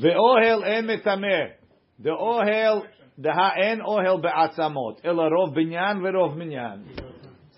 The 0.00 0.14
ohel 0.14 0.64
en 0.64 0.86
metameh. 0.86 1.52
The 1.98 2.10
ohel, 2.10 2.82
the 3.18 3.32
ha'en 3.32 3.80
ohel 3.80 4.20
be'atzamot. 4.22 5.00
Ela 5.04 5.30
rov 5.30 5.56
binyan 5.56 6.00
ve'rov 6.00 6.36
minyan. 6.36 6.84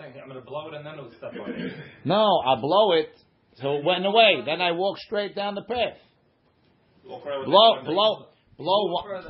I'm 0.00 0.28
going 0.28 0.40
to 0.40 0.46
blow 0.46 0.68
it 0.68 0.74
and 0.74 0.86
then 0.86 0.94
it'll 0.94 1.10
step. 1.12 1.32
No, 2.04 2.40
I 2.46 2.60
blow 2.60 2.92
it 2.92 3.10
so 3.60 3.76
it 3.76 3.84
went 3.84 4.06
away. 4.06 4.42
Then 4.44 4.60
I 4.60 4.72
walk 4.72 4.98
straight 4.98 5.34
down 5.34 5.54
the 5.54 5.62
path. 5.62 5.98
Blow, 7.04 7.82
blow, 7.84 8.26
blow. 8.56 8.92
one. 8.92 9.22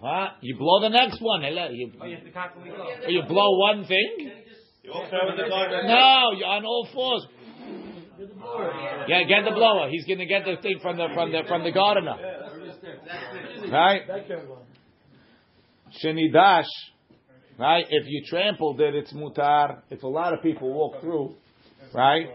Huh? 0.00 0.26
You 0.42 0.56
blow 0.58 0.80
the 0.80 0.90
next 0.90 1.20
one. 1.20 1.42
You, 1.42 1.90
oh, 2.00 2.04
you, 2.04 2.18
you 3.08 3.22
blow 3.26 3.58
one 3.58 3.86
thing. 3.86 4.30
You 4.82 4.92
no, 4.92 6.32
you're 6.36 6.46
on 6.46 6.64
all 6.64 6.86
fours. 6.92 7.26
Yeah, 9.08 9.22
get 9.24 9.44
the 9.44 9.52
blower. 9.54 9.88
He's 9.90 10.04
gonna 10.06 10.26
get 10.26 10.44
the 10.44 10.56
thing 10.62 10.78
from 10.80 10.96
the 10.96 11.08
from 11.14 11.32
the 11.32 11.42
from 11.46 11.64
the 11.64 11.72
gardener. 11.72 12.16
Right? 13.70 14.02
Shenidash, 16.02 16.64
right? 17.58 17.86
If 17.88 18.06
you 18.06 18.22
trampled 18.28 18.80
it, 18.80 18.94
it's 18.94 19.12
mutar. 19.12 19.82
If 19.90 20.02
a 20.02 20.08
lot 20.08 20.32
of 20.32 20.42
people 20.42 20.72
walk 20.72 21.00
through, 21.00 21.34
right? 21.94 22.26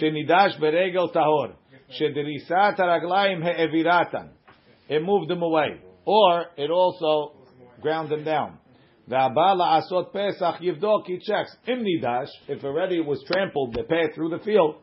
Shenidash 0.00 0.58
beregel 0.60 1.12
tahor. 1.14 1.54
Shederisat 2.00 2.78
haraglaim 2.78 3.42
he'eviratan. 3.42 4.30
It 4.88 5.02
moved 5.02 5.30
them 5.30 5.42
away. 5.42 5.80
Or 6.04 6.46
it 6.56 6.70
also 6.70 7.32
ground 7.80 8.10
them 8.10 8.24
down. 8.24 8.58
V'abba 9.08 9.54
la'asot 9.56 10.12
pesach 10.12 10.60
yivdok, 10.60 11.06
he 11.06 11.18
checks. 11.18 11.54
Im 11.66 11.84
if 12.48 12.64
already 12.64 12.98
it 12.98 13.06
was 13.06 13.22
trampled, 13.30 13.74
the 13.74 13.84
path 13.84 14.14
through 14.14 14.30
the 14.30 14.38
field, 14.44 14.76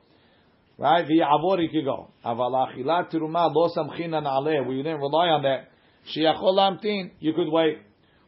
Right? 0.81 1.05
V'yavor 1.07 1.59
he 1.59 1.67
could 1.67 1.85
go. 1.85 2.09
Aval 2.25 2.67
achilat 2.67 3.11
teruma 3.11 3.53
lo 3.53 3.69
samchinan 3.69 4.23
aleh. 4.23 4.67
We 4.67 4.77
didn't 4.77 4.99
rely 4.99 5.27
on 5.27 5.43
that. 5.43 5.67
Sheyachol 6.09 6.55
lamtin. 6.55 7.11
You 7.19 7.33
could 7.33 7.49
wait. 7.51 7.77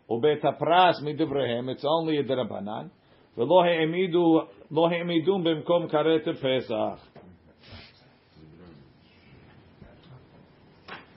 Ubet 0.08 0.44
pras 0.62 1.02
midivrehem. 1.02 1.68
It's 1.70 1.84
only 1.84 2.18
a 2.18 2.24
derabanan. 2.24 2.92
V'lo 3.36 3.66
he'emidu 3.66 4.48
lo 4.70 4.88
he'emidum 4.88 5.44
Bemkom 5.44 5.92
karet 5.92 6.26
pesach. 6.40 7.00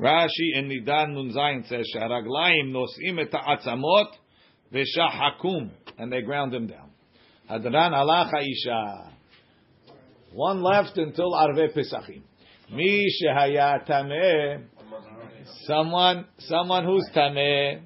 Rashi 0.01 0.55
in 0.55 0.71
Nidan 0.71 1.15
Nunzayin 1.15 1.69
says, 1.69 1.87
"Sharaglaim 1.95 2.73
nosim 2.73 3.21
et 3.21 3.31
ha'atzamot 3.31 4.09
v'shahakum," 4.73 5.71
and 5.99 6.11
they 6.11 6.23
ground 6.23 6.55
them 6.55 6.67
down. 6.67 6.91
Hadran 7.51 7.93
halacha 7.93 8.43
isha. 8.43 9.16
One 10.37 10.63
left 10.63 10.99
until 10.99 11.35
Arve 11.35 11.73
Pesachim. 11.75 12.21
Mi 12.71 13.07
shehaya 13.23 13.89
tameh. 13.89 14.65
Someone, 15.65 16.27
someone 16.41 16.85
who's 16.85 17.09
tameh. 17.17 17.81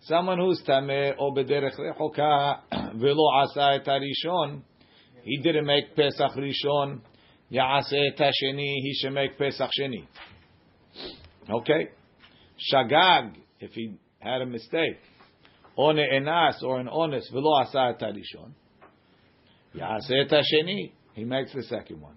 Someone 0.00 0.38
who's 0.38 0.60
tameh 0.66 1.14
or 1.16 1.32
bederech 1.32 1.78
rechoka 1.78 2.58
velo 2.96 3.30
asa 3.36 3.74
et 3.74 3.86
harishon. 3.86 4.62
He 5.22 5.38
didn't 5.38 5.64
make 5.64 5.94
Pesach 5.94 6.32
rishon. 6.32 7.02
Ya'aseh 7.52 8.14
et 8.14 8.18
hasheni. 8.18 8.74
He 8.82 8.94
should 9.00 9.12
make 9.12 9.38
Pesach 9.38 9.70
sheni. 9.78 10.08
Okay? 11.48 11.90
Shagag, 12.74 13.36
if 13.60 13.70
he 13.74 13.94
had 14.18 14.42
a 14.42 14.46
mistake. 14.46 14.98
One 15.76 16.00
enas 16.00 16.64
or 16.64 16.80
an 16.80 16.88
honest 16.88 17.30
velo 17.32 17.60
asa 17.60 17.94
et 17.94 18.00
harishon. 18.00 18.54
Ya'aseh 19.76 20.24
et 20.24 20.30
hasheni 20.30 20.95
he 21.16 21.24
makes 21.24 21.52
the 21.54 21.62
second 21.62 22.00
one. 22.00 22.14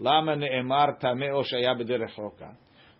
Lama 0.00 0.36
ne'emar 0.36 0.98
tameh 1.00 1.30
o 1.32 1.42
shaya 1.42 1.78
bederech 1.78 2.14
rechoka. 2.18 2.54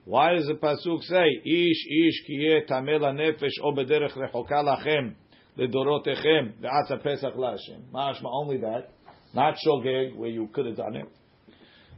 Why 0.04 0.34
does 0.34 0.46
the 0.46 0.54
pasuk 0.54 1.02
say, 1.04 1.26
"Ish 1.42 1.86
ish 1.88 2.24
kiye 2.28 2.68
tamela 2.68 3.12
nefesh 3.14 3.58
o 3.62 3.72
bederech 3.72 4.12
rechoka 4.12 4.62
lachem 4.62 5.14
ledorotechem 5.56 6.52
ve'atza 6.60 7.02
pesach 7.02 7.34
la'Hashem"? 7.34 7.90
Mashma 7.94 8.26
only 8.30 8.58
that, 8.58 8.90
not 9.34 9.56
shogeg 9.66 10.14
where 10.14 10.28
you 10.28 10.48
could 10.52 10.66
have 10.66 10.76
done 10.76 10.96
it. 10.96 11.08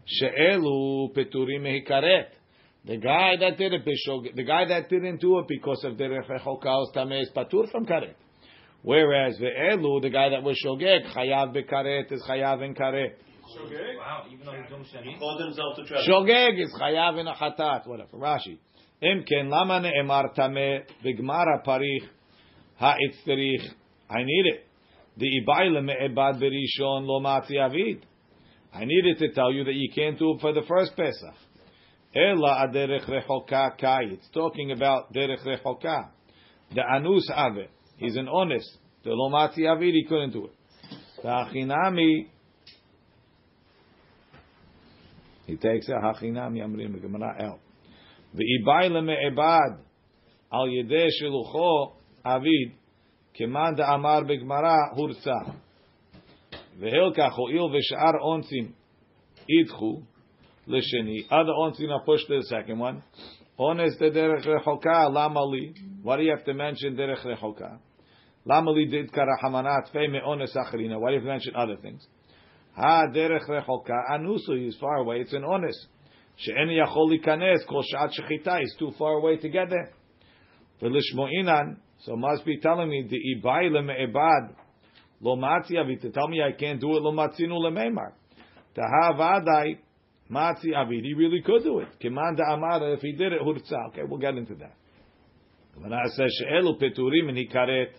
She'elu 0.06 1.12
peturim 1.14 1.62
mehikaret. 1.62 2.26
The 2.84 2.98
guy 2.98 3.36
that 3.36 3.58
did 3.58 3.72
it, 3.72 3.84
the 3.84 4.44
guy 4.44 4.64
that 4.66 4.88
didn't 4.88 5.20
do 5.20 5.40
it 5.40 5.46
because 5.48 5.82
of 5.84 5.94
derech 5.94 6.28
rechoka 6.28 6.66
or 6.66 6.92
tameh 6.94 7.22
is 7.22 7.30
patur 7.34 7.68
from 7.70 7.84
karet. 7.84 8.14
Whereas 8.82 9.38
the 9.38 9.46
elu, 9.46 10.02
the 10.02 10.10
guy 10.10 10.30
that 10.30 10.42
was 10.42 10.60
shogeg, 10.64 11.14
chayav 11.14 11.54
bekaret 11.54 12.10
is 12.10 12.22
chayav 12.28 12.64
in 12.64 12.74
karet. 12.74 13.12
Wow, 13.98 14.24
even 14.32 14.46
though 14.46 14.52
he's 14.52 14.68
doing 14.68 14.84
shani. 14.84 15.18
Called 15.18 15.40
himself 15.40 15.76
to 15.76 15.84
travel. 15.84 16.04
Shogeg 16.06 16.60
is 16.60 16.74
chayav 16.80 17.20
in 17.20 17.26
a 17.26 17.34
chatat, 17.34 17.86
whatever. 17.86 18.16
Rashi. 18.16 18.58
Im 19.00 19.24
ken 19.28 19.50
lama 19.50 19.80
ne'emar 19.80 20.34
tameh 20.34 20.82
b'gmara 21.04 21.64
parich 21.64 22.08
ha'itzterich. 22.78 23.68
I 24.10 24.24
need 24.24 24.46
it. 24.46 24.66
The 25.16 25.26
ibayla 25.26 25.84
me'ebad 25.84 26.40
berishon 26.40 27.06
lo 27.06 27.20
matzi 27.20 27.58
avid. 27.58 28.04
I 28.74 28.84
needed 28.84 29.18
to 29.18 29.32
tell 29.32 29.52
you 29.52 29.64
that 29.64 29.74
you 29.74 29.90
can't 29.94 30.18
do 30.18 30.34
it 30.34 30.40
for 30.40 30.52
the 30.52 30.62
first 30.66 30.96
Pesach. 30.96 31.34
Ela 32.14 32.66
aderech 32.66 33.04
rechoka 33.04 33.78
kai. 33.78 34.04
It's 34.04 34.28
talking 34.30 34.72
about 34.72 35.12
derech 35.12 35.44
rechoka. 35.46 36.08
The 36.74 36.82
anus 36.96 37.30
ave. 37.32 37.68
He's 38.01 38.15
an 38.15 38.27
honest. 38.27 38.69
The 39.03 39.11
lo 39.11 39.29
matzi 39.29 39.65
avid, 39.65 39.93
he 39.93 40.05
couldn't 40.07 40.31
do 40.31 40.45
it. 40.45 40.51
The 41.21 41.27
achinami. 41.27 42.27
He 45.45 45.55
takes 45.55 45.87
a 45.89 45.93
hachinami 45.93 46.59
amrim 46.59 46.93
the 46.93 46.99
Gemara 46.99 47.35
el. 47.39 47.59
Ve'ibayla 48.35 49.03
me'ebad 49.03 49.79
al 50.51 50.67
yedeh 50.67 51.07
shelucho 51.21 51.93
avid 52.25 52.73
כמאן 53.37 53.75
דאמר 53.75 54.19
בגמרא 54.27 54.75
הורצה. 54.95 55.39
והילקח 56.79 57.33
הואיל 57.37 57.77
ושאר 57.77 58.19
אונסים 58.21 58.71
ידחו 59.49 60.01
לשני, 60.67 61.19
other 61.29 61.53
אונסים 61.63 61.89
are 61.89 62.05
pushed 62.05 62.27
to 62.27 62.39
the 62.41 62.47
second 62.49 62.79
one, 62.79 63.21
אונס 63.59 63.97
דרך 64.01 64.47
רחוקה, 64.47 65.09
למה 65.13 65.39
לי? 65.51 65.71
Why 66.03 66.17
do 66.17 66.21
you 66.21 66.31
have 66.37 66.45
to 66.45 66.53
mention 66.53 66.97
דרך 66.97 67.25
רחוקה? 67.25 67.69
Lamali 68.46 68.90
did 68.90 69.12
karahamanat 69.12 69.92
fe 69.92 70.08
me'ones 70.08 70.54
achrina. 70.56 70.98
Why 70.98 71.10
do 71.10 71.16
you 71.18 71.22
mention 71.22 71.54
other 71.54 71.76
things? 71.76 72.04
Ha 72.76 73.06
derech 73.14 73.48
rechoka 73.48 74.10
anusu. 74.10 74.58
He's 74.58 74.76
far 74.80 74.96
away. 74.96 75.20
It's 75.20 75.32
an 75.32 75.44
honest. 75.44 75.86
She'en 76.36 76.68
yachol 76.68 77.12
likanes 77.12 77.66
kol 77.68 77.82
shat 77.82 78.10
shechita. 78.18 78.60
He's 78.60 78.74
too 78.78 78.92
far 78.98 79.12
away 79.12 79.36
to 79.36 79.48
get 79.48 79.70
there. 79.70 79.92
V'lishmo'inan. 80.82 81.76
So 82.00 82.16
must 82.16 82.44
be 82.44 82.58
telling 82.58 82.88
me 82.88 83.06
the 83.08 83.16
ibai 83.16 83.70
leme'ebad 83.70 84.54
lo 85.20 85.36
matzi 85.36 85.74
avit. 85.74 86.12
Tell 86.12 86.26
me 86.26 86.42
I 86.42 86.50
can't 86.58 86.80
do 86.80 86.96
it 86.96 87.02
lo 87.02 87.12
matzinu 87.12 87.60
lemeimar. 87.60 88.12
Taha 88.74 89.14
vadai 89.16 89.78
matzi 90.28 90.72
avit. 90.74 91.04
He 91.04 91.14
really 91.14 91.42
could 91.42 91.62
do 91.62 91.78
it. 91.78 91.88
Kimanda 92.02 92.42
amara. 92.50 92.92
If 92.94 93.02
he 93.02 93.12
did 93.12 93.32
it, 93.32 93.40
hurtza. 93.40 93.88
Okay, 93.90 94.02
we'll 94.08 94.18
get 94.18 94.34
into 94.34 94.56
that. 94.56 94.74
When 95.76 95.92
I 95.92 96.06
say 96.08 96.24
she'elu 96.26 96.76
peturim 96.78 97.28
and 97.28 97.38
he 97.38 97.46
karet 97.46 97.92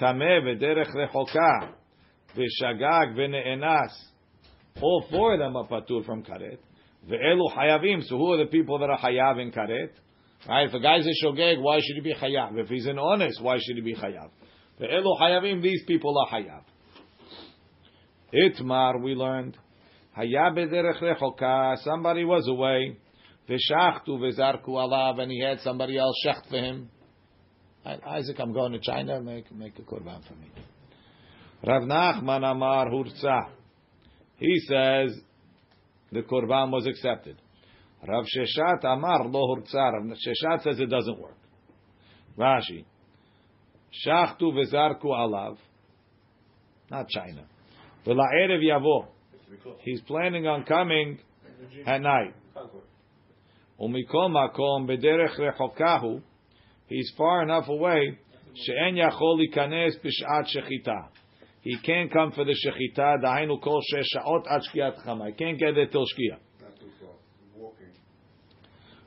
tameh 0.00 0.42
v'derech 0.42 0.94
rechoka 0.94 1.72
v'shagag 2.36 3.16
v'ne'enas. 3.16 3.92
All 4.80 5.04
four 5.10 5.34
of 5.34 5.38
them 5.38 5.56
are 5.56 5.66
patur 5.66 6.04
from 6.04 6.22
karet. 6.22 6.58
Ve'elu 7.08 7.54
hayavim. 7.56 8.02
So 8.04 8.16
who 8.18 8.32
are 8.32 8.38
the 8.38 8.50
people 8.50 8.78
that 8.78 8.90
are 8.90 8.98
hayav 8.98 9.40
in 9.40 9.52
karet? 9.52 9.90
Right? 10.48 10.68
If 10.68 10.74
a 10.74 10.80
guy's 10.80 11.06
a 11.06 11.24
shogeg, 11.24 11.60
why 11.60 11.78
should 11.78 11.96
he 11.96 12.00
be 12.00 12.14
chayav? 12.14 12.58
If 12.58 12.68
he's 12.68 12.86
an 12.86 12.98
honest, 12.98 13.40
why 13.40 13.58
should 13.60 13.76
he 13.76 13.82
be 13.82 13.94
chayav? 13.94 14.30
The 14.78 14.86
elu 14.86 15.20
hayavim, 15.20 15.62
these 15.62 15.82
people 15.86 16.18
are 16.18 16.28
chayav. 16.34 16.62
Itmar, 18.32 19.00
we 19.00 19.14
learned, 19.14 19.56
hayab 20.18 20.56
bederech 20.58 21.00
rechoka, 21.00 21.78
somebody 21.78 22.24
was 22.24 22.46
away, 22.48 22.98
v'shachtu 23.48 24.08
v'zarku 24.08 24.68
alav, 24.68 25.20
and 25.20 25.30
he 25.30 25.40
had 25.40 25.60
somebody 25.60 25.96
else 25.96 26.16
shecht 26.26 26.48
for 26.50 26.58
him. 26.58 26.90
Isaac, 27.84 28.36
I'm 28.38 28.52
going 28.52 28.72
to 28.72 28.78
China, 28.80 29.20
make, 29.20 29.52
make 29.54 29.78
a 29.78 29.82
korban 29.82 30.26
for 30.26 30.34
me. 30.34 30.50
Rav 31.66 31.82
Nachman 31.82 32.44
Amar 32.50 32.88
Hurtza. 32.90 33.48
He 34.36 34.58
says 34.60 35.18
the 36.10 36.22
korban 36.22 36.70
was 36.70 36.86
accepted. 36.86 37.36
Rav 38.06 38.24
Sheshet 38.24 38.84
Amar 38.84 39.26
Lo 39.26 39.56
Hurtza. 39.56 39.92
Rav 39.92 40.02
Sheshet 40.04 40.62
says 40.62 40.80
it 40.80 40.90
doesn't 40.90 41.18
work. 41.18 41.36
Rashi. 42.38 42.84
Shachtu 44.06 44.52
v'zarku 44.52 45.04
alav. 45.04 45.56
Not 46.90 47.08
China. 47.08 47.44
V'la'erev 48.06 48.62
yavo. 48.62 49.06
He's 49.80 50.00
planning 50.02 50.46
on 50.46 50.64
coming 50.64 51.18
at 51.86 52.00
night. 52.00 52.34
Umikol 53.80 54.30
makom 54.30 54.88
b'derech 54.88 55.38
rechokahu. 55.38 56.22
He's 56.86 57.12
far 57.16 57.42
enough 57.42 57.68
away. 57.68 58.18
She'en 58.54 58.96
yachol 58.96 59.40
ikanes 59.48 59.94
b'shat 60.02 60.46
shechita. 60.54 61.08
He 61.62 61.78
can't 61.78 62.12
come 62.12 62.32
for 62.32 62.44
the 62.44 62.52
shechita. 62.54 63.22
Dahainu 63.22 63.60
kol 63.62 63.80
shesh 63.92 64.04
sha'ot 64.14 64.44
ad 64.50 64.62
shkiat 64.72 65.04
chama. 65.04 65.28
He 65.28 65.32
can't 65.32 65.58
get 65.58 65.74
there 65.74 65.86
till 65.86 66.04
shkia. 66.04 66.38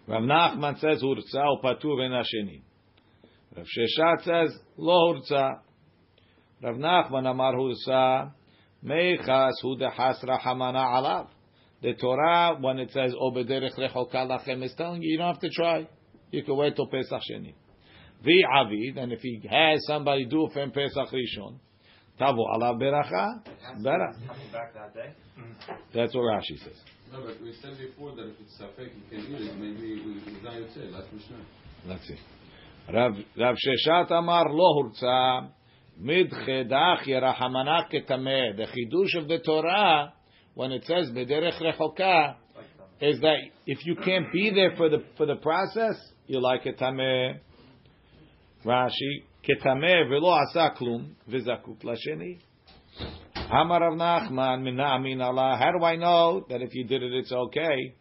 Rav 0.07 0.23
Nachman 0.23 0.79
says 0.79 1.03
hurtza 1.03 1.43
upatur 1.61 1.97
ben 1.97 2.11
hasheni. 2.11 2.61
Rav 3.55 3.65
Sheshet 3.65 4.23
says 4.23 4.57
lo 4.77 5.13
hurtza. 5.13 5.59
Rav 6.63 6.75
Nachman 6.77 7.29
amar 7.29 7.53
hurtza 7.55 8.31
meichas 8.83 9.51
hu 9.61 9.77
dehas 9.77 10.23
rahamana 10.23 10.85
alav. 10.95 11.27
The 11.81 11.93
Torah, 11.93 12.57
when 12.59 12.79
it 12.79 12.91
says 12.91 13.13
obederech 13.13 13.77
rechoka 13.77 14.15
lachem, 14.15 14.63
is 14.63 14.73
telling 14.75 15.03
you 15.03 15.11
you 15.11 15.17
don't 15.17 15.27
have 15.27 15.41
to 15.41 15.49
try. 15.49 15.87
You 16.31 16.43
can 16.43 16.55
wait 16.57 16.75
till 16.75 16.87
Pesach 16.87 17.21
Sheni. 17.29 17.53
Vi 18.23 18.43
avid, 18.43 18.97
and 18.97 19.11
if 19.11 19.21
he 19.21 19.41
has 19.49 19.85
somebody 19.85 20.25
do 20.25 20.49
for 20.51 20.61
him 20.61 20.71
Pesach 20.71 21.09
Rishon, 21.11 21.59
tavo 22.19 22.45
alav 22.55 22.79
beracha, 22.81 23.41
berach. 23.79 24.27
Coming 24.27 24.51
back 24.51 24.73
that 24.73 24.93
day. 24.93 25.13
Mm-hmm. 25.39 25.73
That's 25.93 26.15
what 26.15 26.21
Rashi 26.21 26.57
says. 26.63 26.77
No, 27.11 27.21
but 27.21 27.41
we 27.41 27.53
said 27.61 27.77
before 27.77 28.15
that 28.15 28.27
if 28.27 28.35
it's 28.41 28.59
safek, 28.59 28.89
you 28.95 29.03
can 29.09 29.33
eat 29.33 29.47
it. 29.47 29.55
Maybe 29.55 30.01
we 30.03 30.13
we 30.13 30.39
don't 30.43 30.69
say 30.73 30.91
that's 30.91 31.07
Mishnah. 31.13 31.37
Let's 31.85 32.07
see. 32.07 32.17
Rav 32.93 33.13
Rav 33.37 33.55
Sheshet 33.55 34.11
Amar 34.11 34.49
Lo 34.49 34.83
Hurtza 34.83 35.49
Midchedach 36.01 37.03
Yerahamana 37.05 37.89
Ketameh. 37.91 38.57
The 38.57 38.65
chidush 38.65 39.21
of 39.21 39.27
the 39.27 39.39
Torah 39.39 40.13
when 40.55 40.71
it 40.71 40.83
says 40.85 41.11
Bederech 41.11 41.61
Rechoka 41.61 42.35
is 42.99 43.21
that 43.21 43.37
if 43.65 43.85
you 43.85 43.95
can't 43.95 44.31
be 44.33 44.51
there 44.53 44.75
for 44.75 44.89
the 44.89 45.03
for 45.17 45.25
the 45.25 45.35
process, 45.35 45.95
you 46.25 46.41
like 46.41 46.65
a 46.65 46.73
tameh. 46.73 47.39
Rashi 48.65 49.23
ketameh 49.43 50.09
velo 50.09 50.31
asa 50.31 50.73
klum 50.77 51.13
v'zakuk 51.29 51.83
lasheni. 51.83 52.39
Amar 53.49 53.81
Rav 53.81 53.93
Nachman 53.93 54.63
min 54.63 55.21
Allah. 55.21 55.57
How 55.57 55.71
do 55.77 55.85
I 55.85 55.95
know 55.95 56.45
that 56.49 56.61
if 56.61 56.73
you 56.73 56.83
did 56.83 57.03
it, 57.03 57.13
it's 57.13 57.31
okay? 57.31 57.95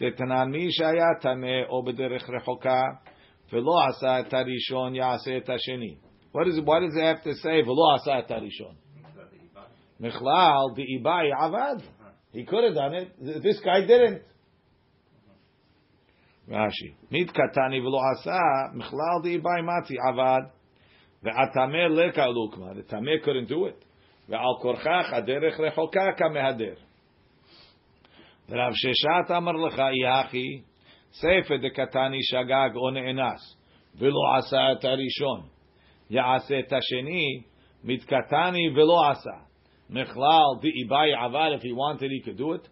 Detanan 0.00 0.50
mi 0.50 0.70
shaya 0.78 1.20
tameh 1.22 1.64
o 1.70 1.82
b'derech 1.82 2.28
rechoka 2.28 2.98
velo 3.50 3.78
asa 3.78 4.24
et 4.26 4.30
harishon 4.30 4.96
yaseh 4.96 5.36
et 5.36 5.46
hasheni. 5.46 5.98
What 6.32 6.44
does 6.44 6.58
it 6.58 7.02
have 7.02 7.22
to 7.22 7.34
say? 7.34 7.62
Velo 7.62 7.94
asa 7.94 8.16
et 8.18 8.28
harishon. 8.28 8.74
Michlal 10.00 10.74
the 10.74 10.84
ibai 11.00 11.30
avad. 11.32 11.82
He 12.32 12.44
could 12.44 12.64
have 12.64 12.74
done 12.74 12.94
it. 12.94 13.42
This 13.42 13.60
guy 13.60 13.82
didn't. 13.82 14.22
Rashi. 16.48 16.94
Mit 17.10 17.28
katani 17.32 17.80
v'lo 17.80 18.00
asa 18.00 18.72
michlal 18.74 19.22
the 19.22 19.38
ibai 19.38 19.64
mati 19.64 19.96
avad. 19.96 20.50
Ve'atameh 21.24 21.90
leka 21.90 22.22
lukma. 22.22 22.74
The 22.74 22.82
tameh 22.82 23.22
couldn't 23.22 23.48
do 23.48 23.66
it. 23.66 23.84
Ve'al 24.28 24.60
korchach 24.60 25.12
aderech 25.12 25.58
rechoka 25.58 26.18
kamehader. 26.18 26.76
Rav 28.50 28.72
Sheshet 28.72 29.30
amar 29.30 29.54
lecha 29.54 29.92
yachi. 29.94 30.64
Sefer 31.12 31.58
de 31.58 31.70
katani 31.70 32.18
shagag 32.32 32.74
o 32.76 32.90
ne'enas. 32.90 33.40
V'lo 34.00 34.36
asa 34.36 34.76
et 34.76 34.82
harishon. 34.82 35.44
Ya'aseh 36.10 36.64
et 36.64 36.70
hasheni. 36.70 37.44
Mit 37.84 38.04
katani 38.06 38.74
v'lo 38.74 39.10
asa. 39.10 39.46
Mechlal 39.92 40.60
the 40.60 40.72
ibai 40.84 41.14
aval. 41.16 41.54
If 41.54 41.62
he 41.62 41.72
wanted, 41.72 42.10
he 42.10 42.20
could 42.20 42.36
do 42.36 42.54
it. 42.54 42.66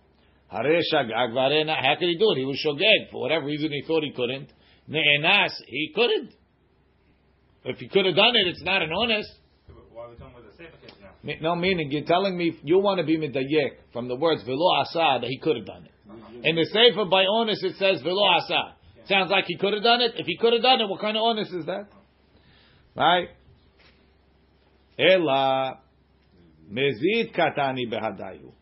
Hare 0.51 0.81
shagag 0.93 1.33
varena. 1.33 1.77
How 1.81 1.95
could 1.99 2.09
he 2.09 2.17
do 2.17 2.33
it? 2.33 2.39
He 2.39 2.45
was 2.45 2.61
shogeg. 2.65 3.11
For 3.11 3.21
whatever 3.21 3.47
reason, 3.47 3.71
he 3.71 3.83
thought 3.87 4.03
he 4.03 4.13
couldn't. 4.13 4.53
Ne'enas. 4.89 5.53
He 5.67 5.93
couldn't. 5.95 6.33
If 7.65 7.79
he 7.79 7.89
could 7.89 8.07
have 8.07 8.17
done 8.17 8.35
it, 8.35 8.49
it's 8.49 8.63
not 8.63 8.83
an 8.83 8.91
honest. 8.93 9.31
Why 9.93 10.05
are 10.05 10.11
we 10.11 10.17
talking 10.17 10.35
about 10.35 10.51
the 10.51 10.57
Sefer 10.57 10.77
case 10.79 10.97
now? 11.01 11.35
No, 11.41 11.55
meaning 11.55 11.91
you're 11.93 12.05
telling 12.05 12.37
me 12.37 12.59
you 12.65 12.79
want 12.79 12.99
to 12.99 13.05
be 13.05 13.19
medayek 13.19 13.93
from 13.93 14.09
the 14.09 14.17
words 14.17 14.43
velo 14.45 14.75
asa 14.81 15.19
that 15.21 15.29
he 15.29 15.39
could 15.39 15.57
have 15.57 15.67
done 15.67 15.85
it. 15.85 15.93
In 16.43 16.57
the 16.57 16.65
sefer 16.65 17.05
by 17.05 17.25
honest 17.25 17.63
it 17.63 17.77
says 17.77 18.01
velo 18.03 18.25
asa. 18.25 18.77
Sounds 19.07 19.31
like 19.31 19.45
he 19.47 19.57
could 19.57 19.75
have 19.75 19.83
done 19.83 20.01
it. 20.01 20.13
If 20.17 20.27
he 20.27 20.37
could 20.39 20.53
have 20.55 20.63
done 20.63 20.81
it, 20.81 20.89
what 20.89 21.01
kind 21.01 21.17
of 21.17 21.23
honest 21.23 21.53
is 21.53 21.67
that? 21.67 21.89
Right? 22.97 23.29
Ela 24.99 25.81
mezid 26.71 27.35
katani 27.37 27.91
behadayu. 27.91 28.53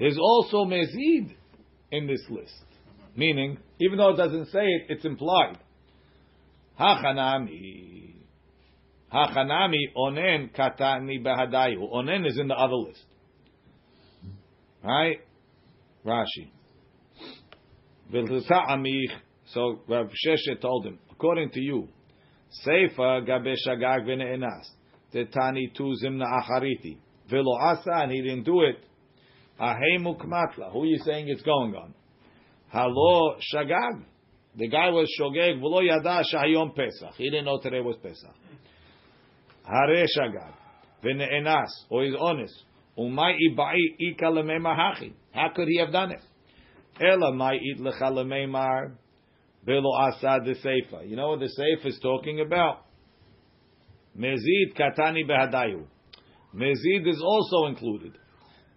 There's 0.00 0.18
also 0.18 0.64
mezid 0.64 1.36
in 1.92 2.06
this 2.06 2.24
list. 2.30 2.64
Meaning, 3.14 3.58
even 3.80 3.98
though 3.98 4.14
it 4.14 4.16
doesn't 4.16 4.46
say 4.46 4.64
it, 4.64 4.86
it's 4.88 5.04
implied. 5.04 5.58
Hachanami. 6.80 8.14
Hachanami 9.12 9.92
onen 9.94 10.56
katani 10.56 11.22
behadayu. 11.22 11.92
Onen 11.92 12.26
is 12.26 12.38
in 12.38 12.48
the 12.48 12.54
other 12.54 12.76
list. 12.76 13.04
Right? 14.82 15.18
Rashi. 16.06 16.50
So 19.52 19.80
Rav 19.86 20.06
Sheshet 20.06 20.62
told 20.62 20.86
him, 20.86 20.98
according 21.10 21.50
to 21.50 21.60
you, 21.60 21.88
Seifa 22.66 23.26
gabe 23.26 23.54
shagag 23.68 24.06
v'ne'enas. 24.06 24.66
Tetani 25.14 25.74
tu 25.74 25.94
zimna 26.02 26.24
achariti. 26.24 26.98
Velo 27.28 27.54
asa, 27.60 27.90
and 28.02 28.12
he 28.12 28.22
didn't 28.22 28.44
do 28.44 28.62
it. 28.62 28.82
Ahemu 29.60 30.16
kmatla. 30.16 30.72
Who 30.72 30.82
are 30.82 30.86
you 30.86 30.98
saying 31.04 31.28
it's 31.28 31.42
going 31.42 31.74
on? 31.74 31.94
Halo 32.72 33.36
shagag. 33.54 34.04
The 34.56 34.68
guy 34.68 34.88
was 34.90 35.08
shogeg. 35.20 35.60
V'lo 35.60 35.86
yada 35.86 36.24
shahayom 36.32 36.74
pesach. 36.74 37.14
He 37.16 37.30
didn't 37.30 37.44
know 37.44 37.60
today 37.60 37.80
was 37.80 37.96
pesach. 38.02 38.34
Hare 39.64 40.06
shagag. 40.18 40.54
V'ne'enas. 41.04 41.68
Or 41.90 42.04
he's 42.04 42.14
honest. 42.18 42.54
Umay 42.98 43.34
ibai 43.50 43.76
ika 43.98 44.26
hachi. 44.26 45.12
How 45.32 45.50
could 45.54 45.68
he 45.68 45.78
have 45.78 45.92
done 45.92 46.12
it? 46.12 46.22
Ela 47.00 47.34
may 47.34 47.58
it 47.60 47.80
lecha 47.80 48.10
lemeimar. 48.10 48.94
Belo 49.66 49.90
asad 50.08 50.44
the 50.44 50.54
seifa. 50.64 51.08
You 51.08 51.16
know 51.16 51.30
what 51.30 51.40
the 51.40 51.50
seifa 51.58 51.86
is 51.86 51.98
talking 52.02 52.40
about? 52.40 52.86
Mezid 54.18 54.74
katani 54.74 55.28
behadayu. 55.28 55.84
Mezid 56.54 57.06
is 57.06 57.22
also 57.22 57.66
included. 57.66 58.18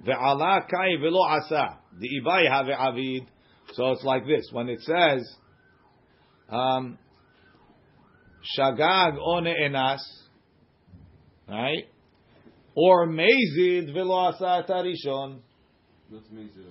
Ve'ala 0.05 0.61
kai 0.69 0.97
velo 1.01 1.23
asa. 1.23 1.79
The 1.99 2.09
ibai 2.21 2.49
have 2.49 2.67
avid. 2.67 3.27
So 3.73 3.91
it's 3.91 4.03
like 4.03 4.25
this. 4.25 4.49
When 4.51 4.69
it 4.69 4.81
says, 4.81 5.35
um, 6.49 6.97
shagag 8.57 9.15
one 9.19 9.47
enas, 9.47 10.01
right? 11.47 11.87
Or 12.75 13.07
mezid 13.07 13.93
velo 13.93 14.15
asa 14.15 14.65
tarishon. 14.69 15.39
What's 16.09 16.27
Mezid? 16.27 16.65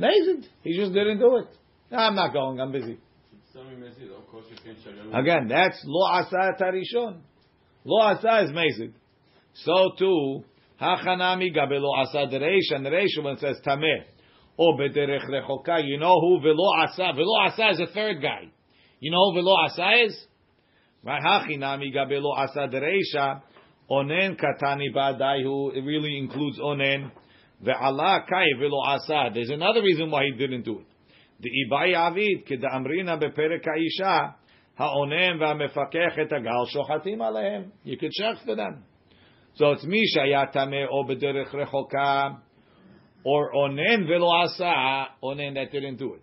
Mezid. 0.00 0.46
He 0.62 0.76
just 0.76 0.92
didn't 0.92 1.18
do 1.18 1.36
it. 1.36 1.48
No, 1.90 1.98
I'm 1.98 2.14
not 2.14 2.32
going. 2.32 2.60
I'm 2.60 2.72
busy. 2.72 2.98
Sami 3.52 3.76
Mezid, 3.76 4.10
of 4.16 4.26
course 4.28 4.46
you 4.50 4.56
can 4.56 4.76
shagam. 4.76 5.18
Again, 5.18 5.48
that's 5.48 5.80
lo 5.84 6.06
asa 6.10 6.52
tarishon. 6.60 7.20
Lo 7.84 8.00
asa 8.00 8.44
is 8.44 8.50
mezid. 8.50 8.92
So 9.54 9.92
too, 9.98 10.44
Hachanami 10.82 11.54
gabelo 11.54 11.96
asad 12.02 12.32
reish 12.32 12.74
and 12.74 12.86
reish 12.86 13.22
when 13.22 13.34
it 13.34 13.40
says 13.40 13.60
tameh. 13.64 14.04
O 14.58 14.76
bederech 14.76 15.24
rechoka, 15.30 15.82
you 15.84 15.98
know 15.98 16.20
who 16.20 16.40
velo 16.40 16.72
asa. 16.82 17.12
Velo 17.14 17.38
asa 17.46 17.70
is 17.70 17.80
a 17.80 17.92
third 17.92 18.20
guy. 18.20 18.50
You 19.00 19.12
know 19.12 19.30
who 19.30 19.40
velo 19.40 19.54
asa 19.64 20.04
is? 20.06 20.26
Right? 21.04 21.22
Hachinami 21.22 21.94
gabelo 21.94 22.36
asad 22.36 22.72
reisha 22.72 23.42
Onen 23.90 24.36
katani 24.40 24.94
badai 24.94 25.42
who 25.42 25.70
it 25.70 25.82
really 25.82 26.18
includes 26.18 26.58
onen. 26.58 27.10
Ve'ala 27.62 28.26
kai 28.28 28.46
velo 28.58 28.80
asa. 28.86 29.30
There's 29.34 29.50
another 29.50 29.82
reason 29.82 30.10
why 30.10 30.24
he 30.24 30.32
didn't 30.32 30.62
do 30.62 30.80
it. 30.80 30.86
The 31.40 31.50
ibai 31.50 31.94
avid 31.94 32.46
kedamrina 32.46 33.22
beperek 33.22 33.64
ha'isha 33.64 34.34
ha'onen 34.76 35.38
ve'amefakech 35.38 36.18
et 36.18 36.30
agal 36.30 36.66
shochatim 36.74 37.18
alehem. 37.18 37.70
You 37.84 37.98
could 37.98 38.12
check 38.12 38.36
for 38.46 38.54
them. 38.54 38.84
So 39.56 39.72
it's 39.72 39.84
mi 39.84 40.02
shayatame 40.16 40.86
o 40.90 41.04
bederech 41.04 41.52
rechoka 41.52 42.38
or 43.24 43.52
onen 43.52 44.06
velo 44.06 44.30
asa 44.30 45.08
onen 45.22 45.54
that 45.54 45.70
didn't 45.70 45.96
do 45.96 46.14
it, 46.14 46.22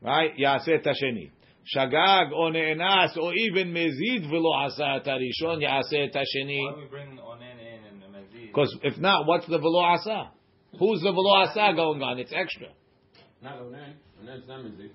right? 0.00 0.30
Yaseh 0.36 0.84
tasheni. 0.84 1.30
Shagag 1.76 2.32
Onen 2.32 2.80
As 2.80 3.16
or 3.16 3.32
even 3.34 3.72
Mezid 3.72 4.28
velo 4.28 4.52
asa 4.52 5.00
tarishon 5.06 5.62
Yaseh 5.62 6.12
tasheni. 6.12 6.60
Why 6.60 6.80
we 6.80 6.86
bring 6.90 7.18
onen 7.18 7.58
in 7.60 7.84
and 7.84 8.14
Mezid? 8.14 8.46
Because 8.48 8.76
if 8.82 8.98
not, 8.98 9.26
what's 9.26 9.46
the 9.46 9.58
velo 9.58 9.80
asa? 9.80 10.30
Who's 10.78 11.00
the 11.02 11.12
velo 11.12 11.34
asa 11.42 11.72
going 11.76 12.02
on? 12.02 12.18
It's 12.18 12.32
extra. 12.34 12.68
Not 13.42 13.60
onen. 13.60 13.94
Onen's 14.20 14.48
not 14.48 14.64
Mezid. 14.64 14.90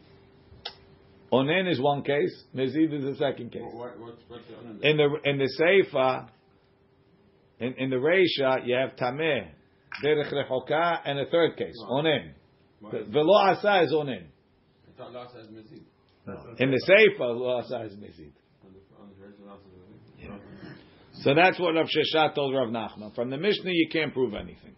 Onen 1.32 1.72
is 1.72 1.80
one 1.80 2.04
case. 2.04 2.44
Mezid 2.56 2.94
is 2.94 3.04
the 3.04 3.16
second 3.18 3.52
case. 3.52 3.62
What, 3.64 4.00
what, 4.00 4.16
what's 4.28 4.44
the? 4.48 4.90
In 4.90 4.98
the 4.98 5.10
in 5.24 5.38
the 5.38 5.50
seifa 5.60 6.30
in, 7.60 7.74
in 7.78 7.90
the 7.90 7.96
Reisha, 7.96 8.66
you 8.66 8.76
have 8.76 8.96
Tameh, 8.96 9.48
Derech 10.04 10.32
Rechoka, 10.32 11.00
and 11.06 11.20
a 11.20 11.26
third 11.30 11.58
case, 11.58 11.76
Onen. 11.90 12.32
Why 12.80 12.92
is- 12.92 13.08
Velo 13.08 13.34
Asa 13.34 13.82
is 13.84 13.92
Onen. 13.94 14.24
I 14.26 14.98
thought 14.98 15.14
Lassa 15.14 15.40
is 15.40 15.48
Mezid. 15.48 15.82
In 16.60 16.72
the 16.72 16.82
Seifa, 16.88 17.60
Asa 17.64 17.84
is 17.86 17.94
Mezid. 17.94 18.32
On 18.64 18.74
the, 18.74 19.02
on 19.02 19.10
the 19.18 19.26
rest 19.26 19.40
of 19.40 19.48
Lassa 19.48 19.64
is 19.68 20.30
Mezid. 20.30 21.24
So 21.24 21.34
that's 21.34 21.60
what 21.60 21.74
Rav 21.74 21.88
Sheshet 21.88 22.36
told 22.36 22.54
Rav 22.54 22.70
Nachman. 22.70 23.14
From 23.16 23.30
the 23.30 23.38
Mishnah, 23.38 23.72
you 23.72 23.90
can't 23.92 24.14
prove 24.14 24.34
anything. 24.34 24.76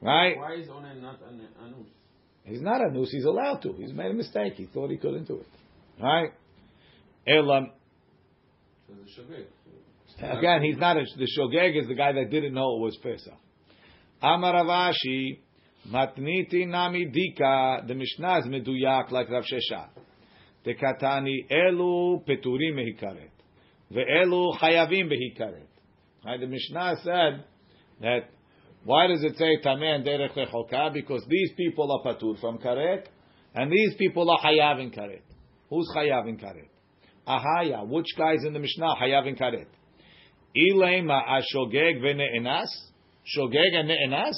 Right? 0.00 0.36
Why 0.36 0.54
is 0.54 0.68
Onen 0.68 1.00
not 1.02 1.20
an 1.28 1.40
Anus? 1.64 1.86
He's 2.44 2.62
not 2.62 2.80
a 2.80 2.90
noose, 2.90 3.10
he's 3.10 3.24
allowed 3.24 3.60
to. 3.62 3.72
He's 3.74 3.92
made 3.92 4.10
a 4.10 4.14
mistake. 4.14 4.54
He 4.54 4.66
thought 4.66 4.90
he 4.90 4.96
couldn't 4.96 5.28
do 5.28 5.36
it. 5.36 5.46
Right? 6.02 6.30
Elam, 7.26 7.70
So. 8.88 9.22
Again, 10.22 10.62
he's 10.62 10.76
not 10.76 10.96
a, 10.96 11.04
the 11.16 11.26
shogeg 11.38 11.80
is 11.80 11.88
the 11.88 11.94
guy 11.94 12.12
that 12.12 12.30
didn't 12.30 12.52
know 12.52 12.76
it 12.76 12.80
was 12.80 12.98
Pesach. 13.02 13.32
Amar 14.22 14.52
Ravashi, 14.52 15.38
matniti 15.88 16.68
nami 16.68 17.06
dika. 17.06 17.86
The 17.86 17.94
Mishnah 17.94 18.40
is 18.40 18.46
meduyak 18.46 19.10
like 19.10 19.30
Rav 19.30 19.44
Shesha. 19.44 19.88
Tekatani 20.66 21.50
elu 21.50 22.22
peturim 22.26 22.76
behikaret, 22.76 23.30
ve'elu 23.90 24.58
chayavim 24.58 25.10
behikaret. 25.10 25.66
Right? 26.24 26.38
The 26.38 26.46
Mishnah 26.46 26.96
said 27.02 27.44
that 28.02 28.28
why 28.84 29.06
does 29.06 29.24
it 29.24 29.38
say 29.38 29.58
tameh 29.64 29.96
and 29.96 30.04
derech 30.04 30.36
lechoka? 30.36 30.92
Because 30.92 31.24
these 31.28 31.52
people 31.56 31.90
are 31.92 32.12
patur 32.12 32.38
from 32.40 32.58
karet, 32.58 33.06
and 33.54 33.72
these 33.72 33.94
people 33.96 34.30
are 34.30 34.38
hayav 34.38 34.82
in 34.82 34.90
karet. 34.90 35.22
Who's 35.70 35.90
hayav 35.96 36.28
in 36.28 36.36
karet? 36.36 36.68
Ahaya. 37.26 37.86
Which 37.88 38.06
guys 38.18 38.38
in 38.46 38.52
the 38.52 38.58
Mishnah 38.58 38.94
hayav 39.00 39.26
in 39.26 39.36
karet? 39.36 39.66
Ilema 40.56 41.22
ashogeg 41.28 42.00
ve'ne'enas? 42.00 42.68
Shogeg 43.36 43.74
and 43.74 43.88
ne'enas? 43.88 44.36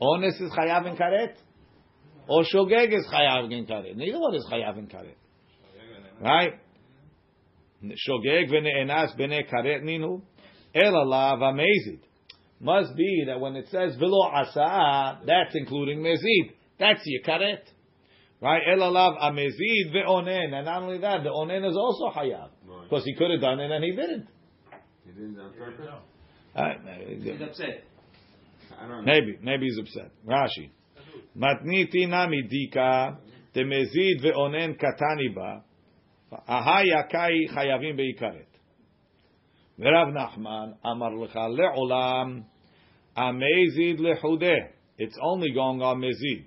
Ones 0.00 0.40
is 0.40 0.52
chayav 0.52 0.86
in 0.86 0.96
karet? 0.96 1.34
Or 2.28 2.44
shogeg 2.44 2.92
is 2.92 3.06
chayav 3.12 3.50
in 3.52 3.66
karet? 3.66 3.96
Neither 3.96 4.20
one 4.20 4.34
is 4.34 4.46
chayav 4.50 4.78
in 4.78 4.86
karet. 4.86 5.16
Right? 6.20 6.52
Shogeg 7.82 8.50
ve'ne'enas 8.50 9.18
b'nei 9.18 9.50
karet 9.52 9.82
ninu? 9.82 10.22
Elalav 10.74 11.42
amazid. 11.42 12.00
Must 12.60 12.96
be 12.96 13.24
that 13.26 13.40
when 13.40 13.56
it 13.56 13.66
says 13.70 13.96
velo 13.96 14.28
asa, 14.28 15.20
that's 15.26 15.54
including 15.54 16.00
mezid. 16.00 16.52
That's 16.78 17.00
your 17.04 17.22
karet. 17.22 17.62
Right? 18.40 18.62
Elalav 18.68 19.20
amezid 19.20 19.94
ve'onen. 19.94 20.54
And 20.54 20.66
not 20.66 20.82
only 20.82 20.98
that, 20.98 21.22
the 21.24 21.30
onen 21.30 21.68
is 21.68 21.76
also 21.76 22.16
hayav. 22.16 22.50
Right. 22.66 22.84
Because 22.84 23.04
he 23.04 23.14
could 23.14 23.30
have 23.30 23.40
done 23.40 23.60
it 23.60 23.70
and 23.70 23.84
he 23.84 23.90
didn't. 23.90 24.28
He 25.06 25.12
didn't 25.12 25.38
on 25.40 25.52
purpose? 25.52 25.86
Alright, 26.56 26.80
He's 27.22 27.40
upset. 27.40 27.84
I 28.78 28.88
don't 28.88 28.90
know. 28.90 29.12
Maybe, 29.12 29.38
maybe 29.42 29.66
he's 29.66 29.78
upset. 29.78 30.10
Rashi. 30.26 30.70
Matniti 31.38 32.08
nami 32.08 32.42
dika 32.42 33.16
temezid 33.54 34.22
ve'onen 34.22 34.76
katani 34.76 35.34
ba 35.34 35.62
ahaya 36.48 37.08
kai 37.10 37.46
chayavim 37.54 37.98
beikaret. 37.98 38.46
Verav 39.78 40.12
Nachman 40.12 40.76
amar 40.84 41.12
lecha 41.12 41.48
le'olam 41.48 42.44
amezid 43.16 44.00
lechudeh. 44.00 44.70
It's 44.98 45.16
only 45.22 45.52
going 45.52 45.82
on 45.82 46.00
mezid. 46.00 46.46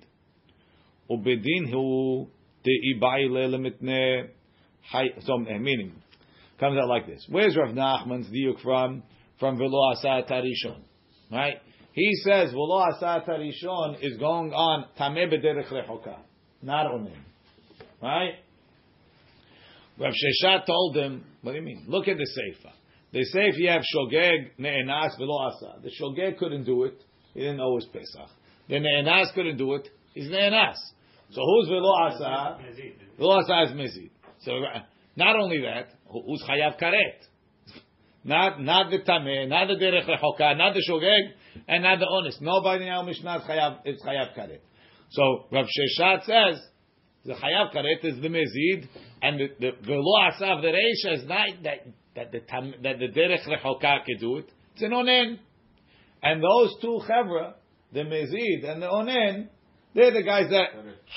Ubedin 1.10 1.70
hu 1.70 2.28
de'ibai 2.64 3.28
le'lemitne 3.28 4.28
so 5.20 5.44
eh, 5.48 5.58
meaning 5.58 5.92
comes 6.60 6.78
out 6.78 6.88
like 6.88 7.06
this. 7.06 7.26
Where's 7.28 7.56
Rav 7.56 7.74
Nachman's 7.74 8.28
diuk 8.28 8.60
from? 8.62 9.02
From 9.38 9.56
Velo 9.56 9.92
Asa 9.92 10.22
Tarishon. 10.30 10.82
Right? 11.32 11.56
He 11.92 12.10
says 12.22 12.50
Velo 12.52 12.76
Asa 12.76 13.24
Tarishon 13.26 13.98
is 14.02 14.18
going 14.18 14.52
on 14.52 14.84
Tameh 14.98 15.32
B'derech 15.32 15.72
Rechoka. 15.72 16.18
Not 16.62 16.86
on 16.86 17.06
him. 17.06 17.24
Right? 18.02 18.34
Rav 19.98 20.12
Sheshet 20.12 20.66
told 20.66 20.96
him, 20.96 21.24
what 21.42 21.52
do 21.52 21.58
you 21.58 21.64
mean? 21.64 21.84
Look 21.88 22.06
at 22.08 22.16
the 22.16 22.26
Seifa. 22.26 22.72
The 23.12 23.26
Seifa 23.34 23.56
you 23.56 23.68
have 23.70 23.82
Shogeg, 23.82 24.50
Ne'enas, 24.58 25.16
Velo 25.18 25.38
Asa. 25.48 25.80
The 25.82 25.90
Shogeg 25.90 26.38
couldn't 26.38 26.64
do 26.64 26.84
it. 26.84 27.02
He 27.34 27.40
didn't 27.40 27.56
know 27.56 27.70
was 27.70 27.86
Pesach. 27.92 28.30
The 28.68 28.76
Ne'enas 28.76 29.34
couldn't 29.34 29.56
do 29.56 29.74
it. 29.74 29.88
He's 30.14 30.28
Ne'enas. 30.28 30.76
So 31.30 31.42
who's 31.42 31.68
Velo 31.68 31.92
Asa? 31.92 32.58
Velo 33.18 33.40
Asa 33.40 33.62
is 33.64 33.70
Mizid. 33.72 34.10
So 34.42 34.52
not 35.20 35.36
only 35.36 35.60
that, 35.60 35.88
who's 36.08 36.42
Chayav 36.48 36.80
Karet? 36.80 37.20
Not 38.24 38.60
not 38.60 38.90
the 38.90 38.98
Tameh, 38.98 39.48
not 39.48 39.68
the 39.68 39.74
Derech 39.74 40.06
Rechoka, 40.08 40.56
not 40.56 40.74
the 40.74 40.84
Shogeg, 40.88 41.62
and 41.68 41.84
not 41.84 42.00
the 42.00 42.06
Honest. 42.06 42.42
Nobody 42.42 42.84
in 42.86 42.90
our 42.90 43.04
Mishnah 43.04 43.36
is 43.36 43.42
Chayav, 43.42 43.78
is 43.84 44.02
Chayav 44.02 44.36
Karet. 44.36 44.60
So 45.10 45.44
Rav 45.52 45.66
Sheshet 45.66 46.24
says 46.24 46.60
the 47.24 47.34
Chayav 47.34 47.72
Karet 47.74 48.04
is 48.04 48.20
the 48.20 48.28
Mezid, 48.28 48.88
and 49.22 49.38
the 49.38 49.48
the, 49.60 49.70
the 49.86 49.94
Lo 49.94 50.22
Asa 50.26 50.46
of 50.46 50.62
the 50.62 50.68
Reisha 50.68 51.18
is 51.18 51.28
not 51.28 51.48
that 51.62 51.86
that 52.16 52.32
the 52.32 52.40
tam, 52.40 52.74
that 52.82 52.98
the 52.98 53.08
derech 53.08 53.46
rechoka 53.46 54.04
could 54.04 54.18
do 54.20 54.38
it, 54.38 54.50
it's 54.74 54.82
an 54.82 54.90
onen. 54.90 55.38
And 56.22 56.42
those 56.42 56.74
two 56.80 57.00
chevra, 57.08 57.54
the 57.92 58.00
mezid 58.00 58.68
and 58.68 58.82
the 58.82 58.86
onen, 58.86 59.48
they're 59.94 60.12
the 60.12 60.22
guys 60.22 60.50
that 60.50 60.68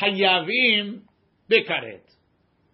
hayavim 0.02 1.02
bikaret. 1.52 2.02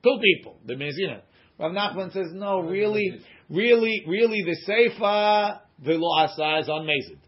Two 0.03 0.17
people, 0.21 0.59
the 0.65 0.75
mezid. 0.75 1.21
Rav 1.59 1.71
Nachman 1.71 2.13
says, 2.13 2.27
no, 2.33 2.61
really, 2.61 3.19
really, 3.49 4.03
really, 4.07 4.43
the 4.43 4.55
seifa 4.67 5.59
velo 5.79 6.09
asa 6.17 6.59
is 6.61 6.69
on 6.69 6.85
mezid. 6.85 7.19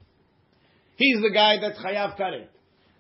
He's 0.95 1.21
the 1.21 1.31
guy 1.33 1.57
that's 1.59 1.77
chayav 1.79 2.17
karet. 2.17 2.47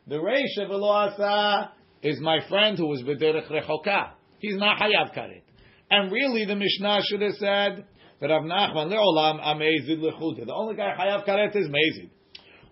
The 0.07 0.15
reisha 0.15 0.67
velo 0.67 0.89
asa 0.89 1.71
is 2.01 2.19
my 2.19 2.39
friend 2.49 2.77
who 2.77 2.87
was 2.87 3.01
b'derech 3.03 3.49
rechoka. 3.49 4.11
He's 4.39 4.57
not 4.57 4.79
hayav 4.79 5.15
karet. 5.15 5.43
And 5.89 6.11
really, 6.11 6.45
the 6.45 6.55
Mishnah 6.55 7.01
should 7.05 7.21
have 7.21 7.33
said 7.33 7.85
that 8.19 8.27
Rav 8.27 8.43
Nachman 8.43 8.91
leolam 8.91 9.41
amezid 9.41 9.99
lechuta. 9.99 10.45
The 10.45 10.53
only 10.53 10.75
guy 10.75 10.93
hayav 10.99 11.25
karet 11.25 11.55
is 11.55 11.67
mezid. 11.67 12.09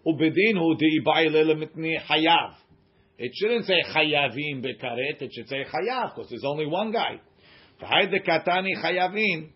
Ubedin 0.06 0.58
hu 0.58 0.76
deibai 0.76 1.30
mitni 1.56 1.98
hayav. 2.02 2.56
It 3.22 3.34
shouldn't 3.36 3.66
say 3.66 3.76
chayavim 3.94 4.64
bekaret. 4.64 5.22
It 5.22 5.32
should 5.34 5.50
say 5.50 5.66
chayav 5.66 6.16
because 6.16 6.30
there's 6.30 6.46
only 6.46 6.66
one 6.66 6.94
guy. 6.94 7.20
De 7.82 8.20
katani 8.22 8.82
chayavim. 8.82 9.50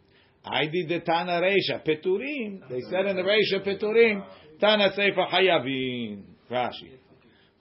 Aidi 0.45 0.85
de 0.89 0.99
tana 0.99 1.41
reisha 1.41 1.81
peturim. 1.87 2.67
They 2.69 2.81
said 2.91 3.05
in 3.05 3.15
the 3.15 3.23
reisha 3.23 3.65
peturim. 3.65 4.21
Tana 4.59 4.89
seifa 4.89 5.29
chayavim. 5.31 6.23
Rashi. 6.51 6.99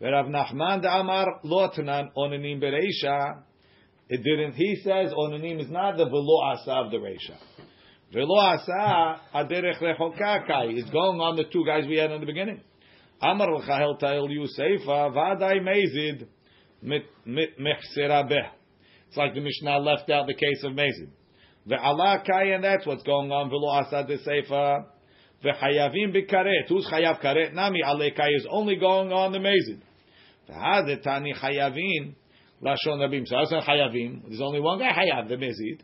Rav 0.00 0.26
Nachman 0.26 0.82
de 0.82 0.88
Amar 0.88 1.40
lotnan 1.44 2.09
onanim 2.16 2.61
bereisha. 2.61 3.44
It 4.09 4.24
didn't. 4.24 4.55
He 4.55 4.80
says 4.82 5.12
onanim 5.16 5.61
is 5.61 5.70
not 5.70 5.96
the 5.96 6.07
velo 6.07 6.42
asa 6.46 6.72
of 6.72 6.90
the 6.90 6.96
reisha. 6.96 7.36
Velo 8.12 8.40
asa 8.40 9.20
aderech 9.32 9.78
rechoka 9.80 10.48
kai. 10.48 10.64
It's 10.70 10.90
going 10.90 11.20
on 11.20 11.36
the 11.36 11.44
two 11.44 11.64
guys 11.64 11.86
we 11.86 11.98
had 11.98 12.11
in 12.11 12.18
the 12.20 12.26
beginning. 12.26 12.61
Amar 13.23 13.55
l'chahel 13.55 13.99
ta'il 14.01 14.29
you 14.31 14.49
seifa 14.59 15.12
v'adai 15.14 15.61
mezid 15.61 16.27
mechsera 16.85 18.29
beh. 18.29 18.49
It's 19.07 19.16
like 19.16 19.35
the 19.35 19.41
Mishnah 19.41 19.79
left 19.79 20.11
out 20.11 20.27
the 20.27 20.35
case 20.35 20.64
of 20.64 20.73
mezid. 20.73 21.11
Ve'ala 21.68 22.27
kai 22.27 22.55
and 22.55 22.64
that's 22.64 22.85
what's 22.85 23.05
going 23.05 23.31
on. 23.31 23.49
Velo 23.49 23.68
asa 23.68 24.05
de 24.05 24.18
seifa. 24.18 24.87
Ve'chayavim 25.45 26.12
bikaret. 26.16 26.68
Who's 26.68 26.85
chayav 26.93 27.23
karet? 27.23 27.55
Nami 27.55 27.81
alekai 27.87 28.37
is 28.37 28.47
only 28.51 28.75
going 28.75 29.12
on 29.12 29.31
the 29.31 29.39
mezid. 29.39 29.81
Ve'hadetani 30.51 31.37
chayavim 31.41 32.14
lashon 32.61 32.99
rabim. 32.99 33.25
So 33.27 33.37
that's 33.37 33.53
not 33.53 33.64
chayavim. 33.64 34.23
There's 34.27 34.41
only 34.41 34.61
one 34.61 34.81
guy 34.81 34.91
hayav, 34.91 35.29
the 35.29 35.37
mezid. 35.37 35.81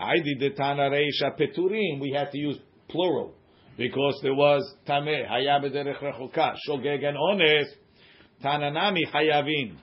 Aidi 0.00 0.40
detana 0.40 0.90
reisha 0.90 1.38
peturim. 1.38 2.00
We 2.00 2.12
had 2.16 2.30
to 2.30 2.38
use 2.38 2.58
plural 2.88 3.34
because 3.76 4.18
there 4.22 4.34
was 4.34 4.62
tameh 4.86 5.28
hayab 5.28 5.64
derech 5.64 6.00
rechoka 6.00 6.54
shogeg 6.68 7.04
and 7.04 7.18
ones 7.18 7.68
tananami 8.42 9.02
hayavin. 9.12 9.76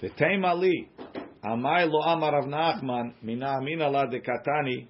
The 0.00 0.08
V'teim 0.08 0.44
ali 0.44 0.88
amai 1.44 1.90
lo 1.90 2.00
amar 2.00 2.32
Rav 2.32 2.44
Nachman 2.46 3.14
mina 3.22 3.58
amina 3.58 3.90
la 3.90 4.06
dekatani 4.06 4.86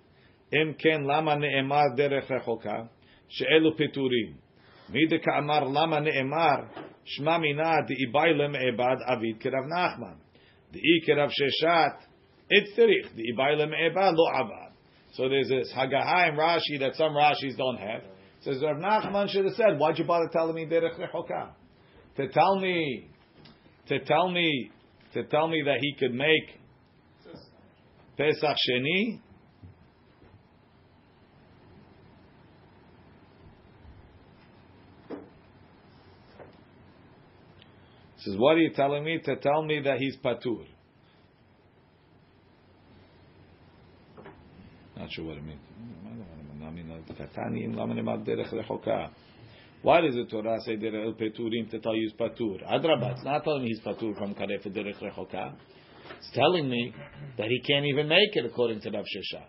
em 0.52 0.74
ken 0.74 1.04
lama 1.04 1.36
neemar 1.36 1.96
derech 1.98 2.28
rechoka 2.28 2.88
she'elu 3.28 3.72
peturim. 3.72 4.36
Mi 4.90 5.06
deka'amar 5.08 5.72
lama 5.72 6.00
neemar 6.00 6.68
shma 7.18 7.40
mina 7.40 7.82
de'ibai 7.88 8.36
lem 8.36 8.54
ebad 8.54 8.98
avid 9.08 9.40
kerav 9.40 9.66
Nachman. 9.66 10.18
De'i 10.72 11.04
kerav 11.04 11.30
sheshet 11.30 11.98
itzerich 12.52 13.10
de'ibai 13.16 13.56
lem 13.56 13.72
ebad 13.72 14.14
lo 14.14 14.26
avad. 14.28 14.69
So 15.12 15.28
there's 15.28 15.48
this 15.48 15.72
Hagahah 15.76 16.28
and 16.28 16.38
Rashi 16.38 16.78
that 16.80 16.94
some 16.94 17.12
Rashis 17.12 17.56
don't 17.56 17.78
have. 17.78 18.02
It 18.02 18.44
says 18.44 18.62
Rav 18.62 18.76
Nachman 18.76 19.28
should 19.28 19.44
have 19.44 19.54
said, 19.54 19.78
"Why'd 19.78 19.98
you 19.98 20.04
bother 20.04 20.28
telling 20.32 20.54
me 20.54 20.66
derech 20.66 20.98
rechoka? 20.98 21.50
To 22.16 22.28
tell 22.28 22.58
me, 22.58 23.08
to 23.88 24.00
tell 24.04 24.30
me, 24.30 24.70
to 25.14 25.24
tell 25.24 25.48
me 25.48 25.62
that 25.66 25.78
he 25.80 25.94
could 25.98 26.14
make 26.14 26.60
Pesach 28.16 28.56
Sheni." 28.68 29.20
Says, 38.18 38.36
what 38.36 38.56
are 38.56 38.60
you 38.60 38.70
telling 38.74 39.02
me? 39.02 39.18
To 39.24 39.36
tell 39.36 39.62
me 39.62 39.80
that 39.84 39.98
he's 39.98 40.14
patur. 40.18 40.66
Not 45.00 45.10
sure 45.12 45.24
what 45.24 45.38
it 45.38 45.44
means. 45.44 45.60
Hmm, 45.78 46.20
uh, 48.88 49.08
Why 49.82 50.00
does 50.02 50.14
the 50.14 50.26
Torah 50.30 50.58
say 50.66 50.76
derech 50.76 51.18
peturim 51.18 51.70
to 51.70 51.78
tell 51.80 51.96
you 51.96 52.02
he's 52.02 52.12
patur? 52.20 52.62
Adrabah, 52.70 53.12
it's 53.12 53.24
not 53.24 53.42
telling 53.44 53.62
me 53.62 53.68
he's 53.68 53.80
patur 53.80 54.14
from 54.18 54.34
kareh 54.34 54.62
for 54.62 54.68
derech 54.68 55.00
rechoka. 55.00 55.54
It's 56.18 56.30
telling 56.34 56.68
me 56.68 56.94
that 57.38 57.46
he 57.46 57.62
can't 57.66 57.86
even 57.86 58.08
make 58.08 58.36
it 58.36 58.44
according 58.44 58.82
to 58.82 58.90
Rav 58.90 59.04
Sheshet. 59.04 59.48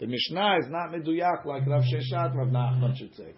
The 0.00 0.06
Mishnah 0.06 0.56
is 0.58 0.66
not 0.68 0.90
meduyak 0.90 1.46
like 1.46 1.66
Rav 1.66 1.84
Sheshet, 1.84 2.36
Rav 2.36 2.48
Nachman 2.48 2.94
should 2.98 3.14
say. 3.14 3.32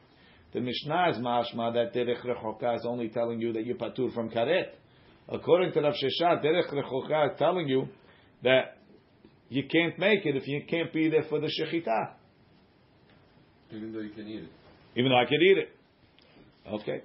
The 0.52 0.60
Mishnah 0.60 1.10
is 1.10 1.18
mashma 1.18 1.72
that 1.74 1.94
derech 1.94 2.26
rechoka 2.26 2.74
is 2.74 2.84
only 2.84 3.08
telling 3.10 3.40
you 3.40 3.52
that 3.52 3.64
you're 3.64 3.76
patur 3.76 4.12
from 4.12 4.30
karet. 4.30 4.70
According 5.28 5.74
to 5.74 5.80
Rav 5.80 5.94
Sheshet, 5.94 6.44
derech 6.44 6.72
rechoka 6.74 7.32
is 7.32 7.38
telling 7.38 7.68
you 7.68 7.86
that 8.42 8.79
you 9.50 9.64
can't 9.64 9.98
make 9.98 10.24
it 10.24 10.36
if 10.36 10.46
you 10.46 10.62
can't 10.66 10.92
be 10.92 11.10
there 11.10 11.24
for 11.28 11.40
the 11.40 11.48
shechita. 11.48 12.12
Even 13.72 13.92
though 13.92 14.00
you 14.00 14.10
can 14.10 14.26
eat 14.26 14.44
it. 14.44 14.52
Even 14.96 15.10
though 15.10 15.18
I 15.18 15.26
can 15.26 15.42
eat 15.42 15.58
it. 15.58 15.70
Okay. 16.72 17.02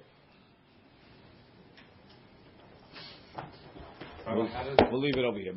We'll, 4.28 4.48
we'll 4.90 5.00
leave 5.00 5.16
it 5.16 5.24
over 5.24 5.38
here. 5.38 5.52